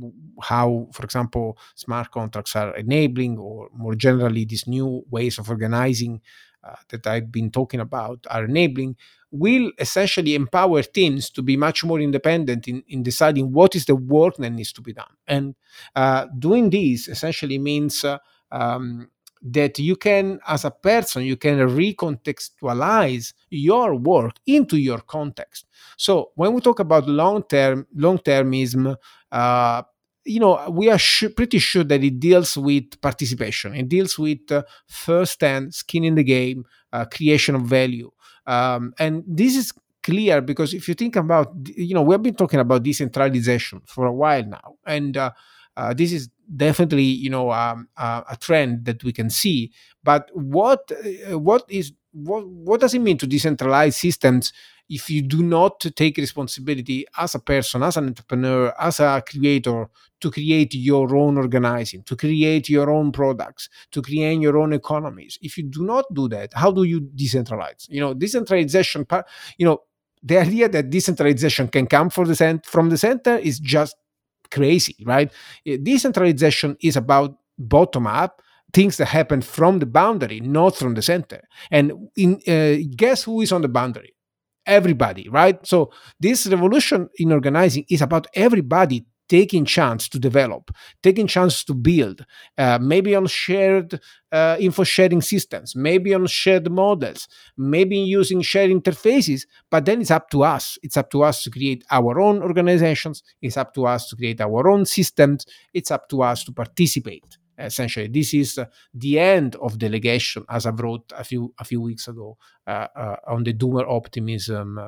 how, 0.43 0.89
for 0.93 1.05
example, 1.05 1.59
smart 1.75 2.11
contracts 2.11 2.57
are 2.57 2.75
enabling, 2.77 3.39
or 3.39 3.69
more 3.75 3.95
generally, 3.95 4.45
these 4.45 4.67
new 4.67 5.05
ways 5.11 5.39
of 5.39 5.51
organizing 5.51 6.21
uh, 6.65 6.77
that 6.91 7.07
I've 7.07 7.33
been 7.33 7.51
talking 7.51 7.81
about 7.81 8.27
are 8.31 8.45
enabling 8.45 8.97
will 9.33 9.71
essentially 9.79 10.35
empower 10.35 10.83
teams 10.83 11.31
to 11.31 11.43
be 11.43 11.57
much 11.57 11.85
more 11.85 12.01
independent 12.01 12.67
in, 12.67 12.83
in 12.89 13.03
deciding 13.03 13.53
what 13.53 13.75
is 13.77 13.85
the 13.85 13.95
work 13.95 14.37
that 14.37 14.51
needs 14.51 14.73
to 14.73 14.83
be 14.83 14.93
done. 14.93 15.15
And 15.27 15.55
uh, 15.95 16.27
doing 16.39 16.71
this 16.71 17.07
essentially 17.07 17.59
means 17.59 18.05
uh, 18.05 18.19
um, 18.53 19.09
that 19.43 19.79
you 19.79 19.97
can, 19.97 20.39
as 20.47 20.65
a 20.65 20.71
person, 20.71 21.23
you 21.23 21.37
can 21.37 21.59
recontextualize 21.59 23.33
your 23.49 23.95
work 23.95 24.37
into 24.47 24.77
your 24.77 24.99
context. 24.99 25.67
So 25.97 26.31
when 26.35 26.53
we 26.53 26.61
talk 26.61 26.79
about 26.79 27.09
long 27.09 27.43
term, 27.45 27.87
long 27.95 28.19
termism, 28.19 28.97
uh, 29.33 29.83
you 30.25 30.41
know, 30.41 30.69
we 30.71 30.91
are 30.91 30.99
sh- 30.99 31.35
pretty 31.35 31.59
sure 31.59 31.85
that 31.85 32.05
it 32.05 32.21
deals 32.21 32.57
with 32.57 33.01
participation. 33.01 33.75
It 33.75 33.89
deals 33.89 34.19
with 34.19 34.53
uh, 34.53 34.63
first-hand 34.87 35.75
skin 35.75 36.05
in 36.05 36.15
the 36.17 36.25
game, 36.25 36.67
uh, 36.93 37.07
creation 37.07 37.55
of 37.55 37.63
value, 37.63 38.11
um, 38.47 38.93
and 38.99 39.25
this 39.27 39.57
is 39.57 39.73
clear 40.03 40.41
because 40.41 40.75
if 40.75 40.89
you 40.89 40.95
think 40.95 41.17
about, 41.17 41.53
you 41.77 41.95
know, 41.95 42.03
we've 42.03 42.23
been 42.23 42.35
talking 42.35 42.61
about 42.61 42.83
decentralization 42.83 43.81
for 43.87 44.07
a 44.07 44.13
while 44.13 44.45
now, 44.45 44.75
and 44.87 45.17
uh, 45.77 45.95
this 45.95 46.13
is 46.13 46.29
definitely 46.57 47.03
you 47.05 47.31
know 47.31 47.53
um, 47.53 47.89
uh, 47.97 48.23
a 48.31 48.37
trend 48.37 48.85
that 48.85 49.03
we 49.05 49.13
can 49.13 49.31
see 49.31 49.71
but 50.03 50.31
what 50.35 50.91
uh, 51.31 51.39
what 51.39 51.65
is 51.69 51.93
what 52.13 52.47
what 52.49 52.81
does 52.81 52.95
it 52.95 52.99
mean 53.01 53.17
to 53.19 53.27
decentralize 53.27 53.95
systems 53.95 54.53
if 54.89 55.09
you 55.09 55.23
do 55.23 55.43
not 55.43 55.79
take 55.95 56.17
responsibility 56.17 57.07
as 57.17 57.37
a 57.37 57.39
person, 57.39 57.83
as 57.85 57.97
an 57.97 58.07
entrepreneur, 58.09 58.75
as 58.81 58.99
a 58.99 59.23
creator 59.25 59.89
to 60.21 60.31
create 60.33 60.75
your 60.75 61.15
own 61.15 61.39
organizing, 61.39 62.03
to 62.03 62.17
create 62.17 62.69
your 62.69 62.91
own 62.91 63.13
products, 63.13 63.69
to 63.93 64.03
create 64.03 64.41
your 64.41 64.59
own 64.59 64.73
economies. 64.73 65.39
If 65.43 65.57
you 65.57 65.63
do 65.63 65.85
not 65.85 66.07
do 66.13 66.29
that, 66.31 66.53
how 66.55 66.73
do 66.73 66.83
you 66.83 67.03
decentralize? 67.03 67.89
You 67.89 68.01
know, 68.01 68.15
decentralization, 68.15 69.07
you 69.59 69.67
know, 69.67 69.79
the 70.23 70.39
idea 70.39 70.69
that 70.69 70.91
decentralization 70.91 71.69
can 71.69 71.87
come 71.87 72.11
from 72.11 72.27
the, 72.27 72.35
cent- 72.37 72.67
from 72.67 72.91
the 72.91 72.99
center 72.99 73.37
is 73.37 73.59
just 73.59 73.97
crazy, 74.51 74.97
right? 75.05 75.33
Eh, 75.67 75.79
decentralization 75.83 76.77
is 76.81 76.97
about 76.97 77.37
bottom 77.59 78.07
up 78.07 78.43
things 78.73 78.97
that 78.99 79.07
happen 79.07 79.43
from 79.43 79.79
the 79.79 79.87
boundary, 79.87 80.41
not 80.41 80.77
from 80.77 80.95
the 80.95 81.03
center. 81.03 81.43
And 81.71 82.09
in, 82.17 82.41
uh, 82.47 82.77
guess 82.97 83.25
who 83.25 83.41
is 83.41 83.53
on 83.53 83.63
the 83.63 83.69
boundary? 83.69 84.15
Everybody, 84.67 85.29
right? 85.29 85.65
So 85.67 85.91
this 86.21 86.47
revolution 86.47 87.09
in 87.17 87.33
organizing 87.33 87.85
is 87.89 88.03
about 88.03 88.27
everybody 88.35 89.05
taking 89.31 89.65
chance 89.65 90.09
to 90.09 90.19
develop, 90.19 90.73
taking 91.05 91.29
chance 91.29 91.63
to 91.63 91.73
build, 91.73 92.27
uh, 92.59 92.79
maybe 92.83 93.15
on 93.15 93.27
shared 93.29 94.01
uh, 94.33 94.57
info 94.59 94.83
sharing 94.83 95.23
systems, 95.23 95.77
maybe 95.77 96.13
on 96.13 96.27
shared 96.27 96.69
models, 96.71 97.29
maybe 97.57 97.97
using 97.97 98.43
shared 98.43 98.71
interfaces. 98.73 99.47
But 99.71 99.85
then 99.85 100.01
it's 100.01 100.11
up 100.11 100.31
to 100.31 100.43
us. 100.43 100.79
It's 100.83 100.97
up 100.97 101.11
to 101.13 101.23
us 101.23 101.45
to 101.45 101.51
create 101.51 101.85
our 101.93 102.21
own 102.21 102.43
organizations. 102.43 103.23
It's 103.41 103.57
up 103.57 103.73
to 103.75 103.87
us 103.87 104.09
to 104.09 104.17
create 104.17 104.41
our 104.41 104.69
own 104.69 104.85
systems. 104.85 105.47
It's 105.73 105.93
up 105.93 106.09
to 106.09 106.23
us 106.23 106.43
to 106.45 106.53
participate. 106.53 107.39
Essentially, 107.57 108.09
this 108.09 108.35
is 108.35 108.59
uh, 108.59 108.65
the 108.95 109.21
end 109.21 109.55
of 109.57 109.79
delegation, 109.79 110.45
as 110.49 110.65
I 110.67 110.71
wrote 110.71 111.13
a 111.15 111.23
few 111.23 111.53
a 111.59 111.65
few 111.65 111.83
weeks 111.83 112.09
ago 112.09 112.39
uh, 112.67 112.87
uh, 112.97 113.17
on 113.29 113.45
the 113.45 113.53
Doomer 113.53 113.87
Optimism 113.87 114.81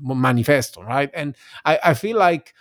manifesto, 0.00 0.82
right? 0.82 1.10
And 1.14 1.36
I, 1.64 1.78
I 1.84 1.94
feel 1.94 2.16
like 2.16 2.54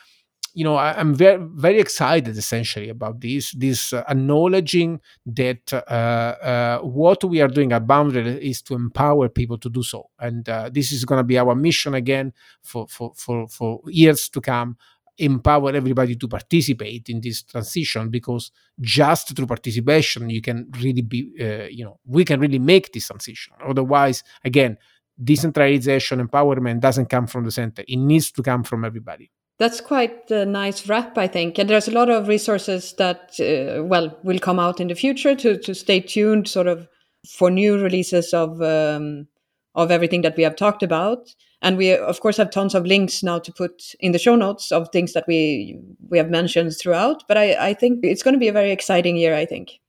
you 0.53 0.63
know 0.63 0.75
I, 0.75 0.99
am 0.99 1.13
very 1.15 1.37
very 1.41 1.79
excited 1.79 2.35
essentially 2.37 2.89
about 2.89 3.21
this 3.21 3.51
this 3.51 3.93
uh, 3.93 4.03
acknowledging 4.07 4.99
that 5.25 5.71
uh, 5.73 5.77
uh, 5.77 6.79
what 6.79 7.23
we 7.23 7.41
are 7.41 7.47
doing 7.47 7.71
at 7.71 7.87
boundary 7.87 8.49
is 8.49 8.61
to 8.63 8.75
empower 8.75 9.29
people 9.29 9.57
to 9.59 9.69
do 9.69 9.83
so 9.83 10.09
and 10.19 10.47
uh, 10.49 10.69
this 10.71 10.91
is 10.91 11.05
going 11.05 11.19
to 11.19 11.23
be 11.23 11.37
our 11.37 11.55
mission 11.55 11.93
again 11.93 12.33
for, 12.61 12.87
for 12.89 13.13
for 13.15 13.47
for 13.47 13.81
years 13.87 14.29
to 14.29 14.41
come 14.41 14.77
empower 15.17 15.71
everybody 15.73 16.15
to 16.15 16.27
participate 16.27 17.09
in 17.09 17.21
this 17.21 17.43
transition 17.43 18.09
because 18.09 18.51
just 18.79 19.35
through 19.35 19.45
participation 19.45 20.29
you 20.29 20.41
can 20.41 20.69
really 20.81 21.01
be 21.01 21.31
uh, 21.39 21.67
you 21.69 21.85
know 21.85 21.99
we 22.05 22.25
can 22.25 22.39
really 22.39 22.59
make 22.59 22.91
this 22.91 23.07
transition 23.07 23.53
otherwise 23.65 24.23
again 24.43 24.77
decentralization 25.23 26.25
empowerment 26.25 26.79
doesn't 26.79 27.09
come 27.09 27.27
from 27.27 27.43
the 27.43 27.51
center 27.51 27.83
it 27.87 27.97
needs 27.97 28.31
to 28.31 28.41
come 28.41 28.63
from 28.63 28.83
everybody 28.83 29.31
that's 29.61 29.79
quite 29.79 30.31
a 30.31 30.43
nice 30.43 30.87
wrap, 30.87 31.19
I 31.19 31.27
think. 31.27 31.59
And 31.59 31.69
there's 31.69 31.87
a 31.87 31.91
lot 31.91 32.09
of 32.09 32.27
resources 32.27 32.93
that, 32.93 33.39
uh, 33.39 33.83
well, 33.83 34.17
will 34.23 34.39
come 34.39 34.59
out 34.59 34.79
in 34.79 34.87
the 34.87 34.95
future 34.95 35.35
to, 35.35 35.55
to 35.55 35.75
stay 35.75 35.99
tuned 35.99 36.47
sort 36.47 36.65
of 36.65 36.87
for 37.29 37.51
new 37.51 37.79
releases 37.79 38.33
of, 38.33 38.59
um, 38.63 39.27
of 39.75 39.91
everything 39.91 40.23
that 40.23 40.35
we 40.35 40.41
have 40.41 40.55
talked 40.55 40.81
about. 40.81 41.35
And 41.61 41.77
we, 41.77 41.95
of 41.95 42.21
course, 42.21 42.37
have 42.37 42.49
tons 42.49 42.73
of 42.73 42.87
links 42.87 43.21
now 43.21 43.37
to 43.37 43.53
put 43.53 43.93
in 43.99 44.13
the 44.13 44.17
show 44.17 44.35
notes 44.35 44.71
of 44.71 44.89
things 44.89 45.13
that 45.13 45.25
we, 45.27 45.77
we 46.09 46.17
have 46.17 46.31
mentioned 46.31 46.75
throughout. 46.75 47.23
But 47.27 47.37
I, 47.37 47.69
I 47.69 47.73
think 47.75 47.99
it's 48.03 48.23
going 48.23 48.33
to 48.33 48.39
be 48.39 48.47
a 48.47 48.53
very 48.53 48.71
exciting 48.71 49.15
year, 49.15 49.35
I 49.35 49.45
think. 49.45 49.79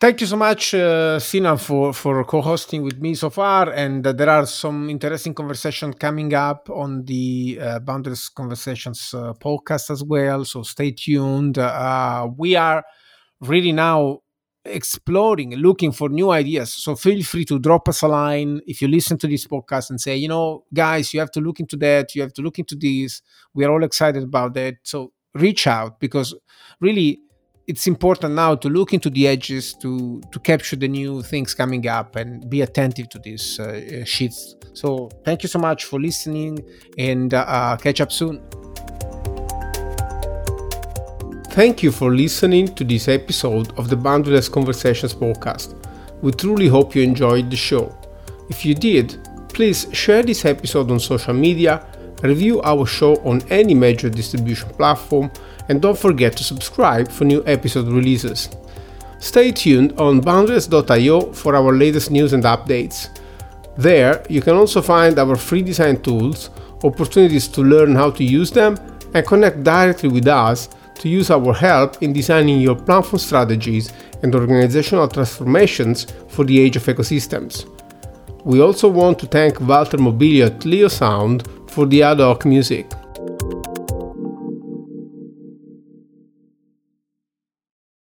Thank 0.00 0.22
you 0.22 0.26
so 0.26 0.36
much, 0.36 0.72
uh, 0.72 1.18
Sina, 1.20 1.58
for, 1.58 1.92
for 1.92 2.24
co-hosting 2.24 2.82
with 2.82 2.98
me 3.00 3.14
so 3.14 3.28
far. 3.28 3.70
And 3.70 4.06
uh, 4.06 4.12
there 4.12 4.30
are 4.30 4.46
some 4.46 4.88
interesting 4.88 5.34
conversations 5.34 5.96
coming 5.98 6.32
up 6.32 6.70
on 6.70 7.04
the 7.04 7.58
uh, 7.60 7.80
Boundaryless 7.80 8.32
Conversations 8.34 9.12
uh, 9.12 9.34
podcast 9.34 9.90
as 9.90 10.02
well. 10.02 10.46
So 10.46 10.62
stay 10.62 10.92
tuned. 10.92 11.58
Uh, 11.58 12.28
we 12.34 12.56
are 12.56 12.82
really 13.42 13.72
now 13.72 14.20
exploring, 14.64 15.56
looking 15.56 15.92
for 15.92 16.08
new 16.08 16.30
ideas. 16.30 16.72
So 16.72 16.96
feel 16.96 17.22
free 17.22 17.44
to 17.46 17.58
drop 17.58 17.86
us 17.86 18.00
a 18.00 18.08
line 18.08 18.60
if 18.66 18.80
you 18.80 18.88
listen 18.88 19.18
to 19.18 19.26
this 19.26 19.46
podcast 19.46 19.90
and 19.90 20.00
say, 20.00 20.16
you 20.16 20.28
know, 20.28 20.64
guys, 20.72 21.12
you 21.12 21.20
have 21.20 21.30
to 21.32 21.40
look 21.40 21.60
into 21.60 21.76
that. 21.76 22.14
You 22.14 22.22
have 22.22 22.32
to 22.34 22.42
look 22.42 22.58
into 22.58 22.74
this. 22.74 23.20
We 23.52 23.66
are 23.66 23.70
all 23.72 23.84
excited 23.84 24.22
about 24.22 24.54
that. 24.54 24.76
So 24.82 25.12
reach 25.34 25.66
out 25.66 26.00
because 26.00 26.34
really 26.80 27.20
it's 27.70 27.86
important 27.86 28.34
now 28.34 28.54
to 28.62 28.68
look 28.68 28.92
into 28.92 29.08
the 29.16 29.24
edges 29.34 29.74
to 29.74 30.20
to 30.32 30.38
capture 30.40 30.76
the 30.84 30.88
new 30.88 31.22
things 31.22 31.54
coming 31.54 31.86
up 31.98 32.16
and 32.16 32.28
be 32.50 32.60
attentive 32.62 33.08
to 33.08 33.18
these 33.26 33.46
uh, 33.60 33.64
uh 33.64 34.04
sheets 34.04 34.56
so 34.72 35.08
thank 35.24 35.42
you 35.42 35.48
so 35.48 35.58
much 35.58 35.84
for 35.84 35.98
listening 36.00 36.52
and 36.98 37.34
uh, 37.34 37.44
uh, 37.56 37.76
catch 37.76 38.00
up 38.00 38.12
soon. 38.12 38.40
Thank 41.58 41.82
you 41.82 41.90
for 41.90 42.14
listening 42.14 42.66
to 42.76 42.84
this 42.84 43.08
episode 43.08 43.76
of 43.76 43.88
the 43.90 43.96
boundaryless 43.96 44.48
conversations 44.50 45.12
podcast. 45.12 45.74
We 46.22 46.30
truly 46.30 46.68
hope 46.68 46.94
you 46.94 47.02
enjoyed 47.02 47.50
the 47.50 47.56
show. 47.56 47.84
If 48.48 48.64
you 48.64 48.74
did 48.74 49.18
please 49.52 49.86
share 49.92 50.22
this 50.22 50.44
episode 50.44 50.90
on 50.90 51.00
social 51.00 51.34
media 51.34 51.84
review 52.22 52.60
our 52.62 52.86
show 52.86 53.16
on 53.24 53.42
any 53.50 53.74
major 53.74 54.08
distribution 54.08 54.68
platform 54.70 55.30
and 55.70 55.80
don't 55.80 55.96
forget 55.96 56.36
to 56.36 56.42
subscribe 56.42 57.08
for 57.08 57.24
new 57.24 57.44
episode 57.46 57.86
releases. 57.86 58.48
Stay 59.20 59.52
tuned 59.52 59.92
on 60.00 60.20
boundaryless.io 60.20 61.32
for 61.32 61.54
our 61.54 61.72
latest 61.72 62.10
news 62.10 62.32
and 62.32 62.42
updates. 62.42 63.08
There, 63.76 64.20
you 64.28 64.40
can 64.40 64.56
also 64.56 64.82
find 64.82 65.16
our 65.16 65.36
free 65.36 65.62
design 65.62 66.02
tools, 66.02 66.50
opportunities 66.82 67.46
to 67.48 67.62
learn 67.62 67.94
how 67.94 68.10
to 68.10 68.24
use 68.24 68.50
them, 68.50 68.76
and 69.14 69.24
connect 69.24 69.62
directly 69.62 70.08
with 70.08 70.26
us 70.26 70.68
to 70.96 71.08
use 71.08 71.30
our 71.30 71.54
help 71.54 72.02
in 72.02 72.12
designing 72.12 72.60
your 72.60 72.74
platform 72.74 73.20
strategies 73.20 73.92
and 74.24 74.34
organizational 74.34 75.06
transformations 75.06 76.06
for 76.28 76.44
the 76.44 76.58
age 76.58 76.74
of 76.74 76.82
ecosystems. 76.82 77.64
We 78.44 78.60
also 78.60 78.88
want 78.88 79.20
to 79.20 79.26
thank 79.26 79.60
Walter 79.60 79.98
Mobilio 79.98 80.46
at 80.46 80.64
Leo 80.64 80.88
Sound 80.88 81.48
for 81.68 81.86
the 81.86 82.02
ad 82.02 82.18
hoc 82.18 82.44
music. 82.44 82.90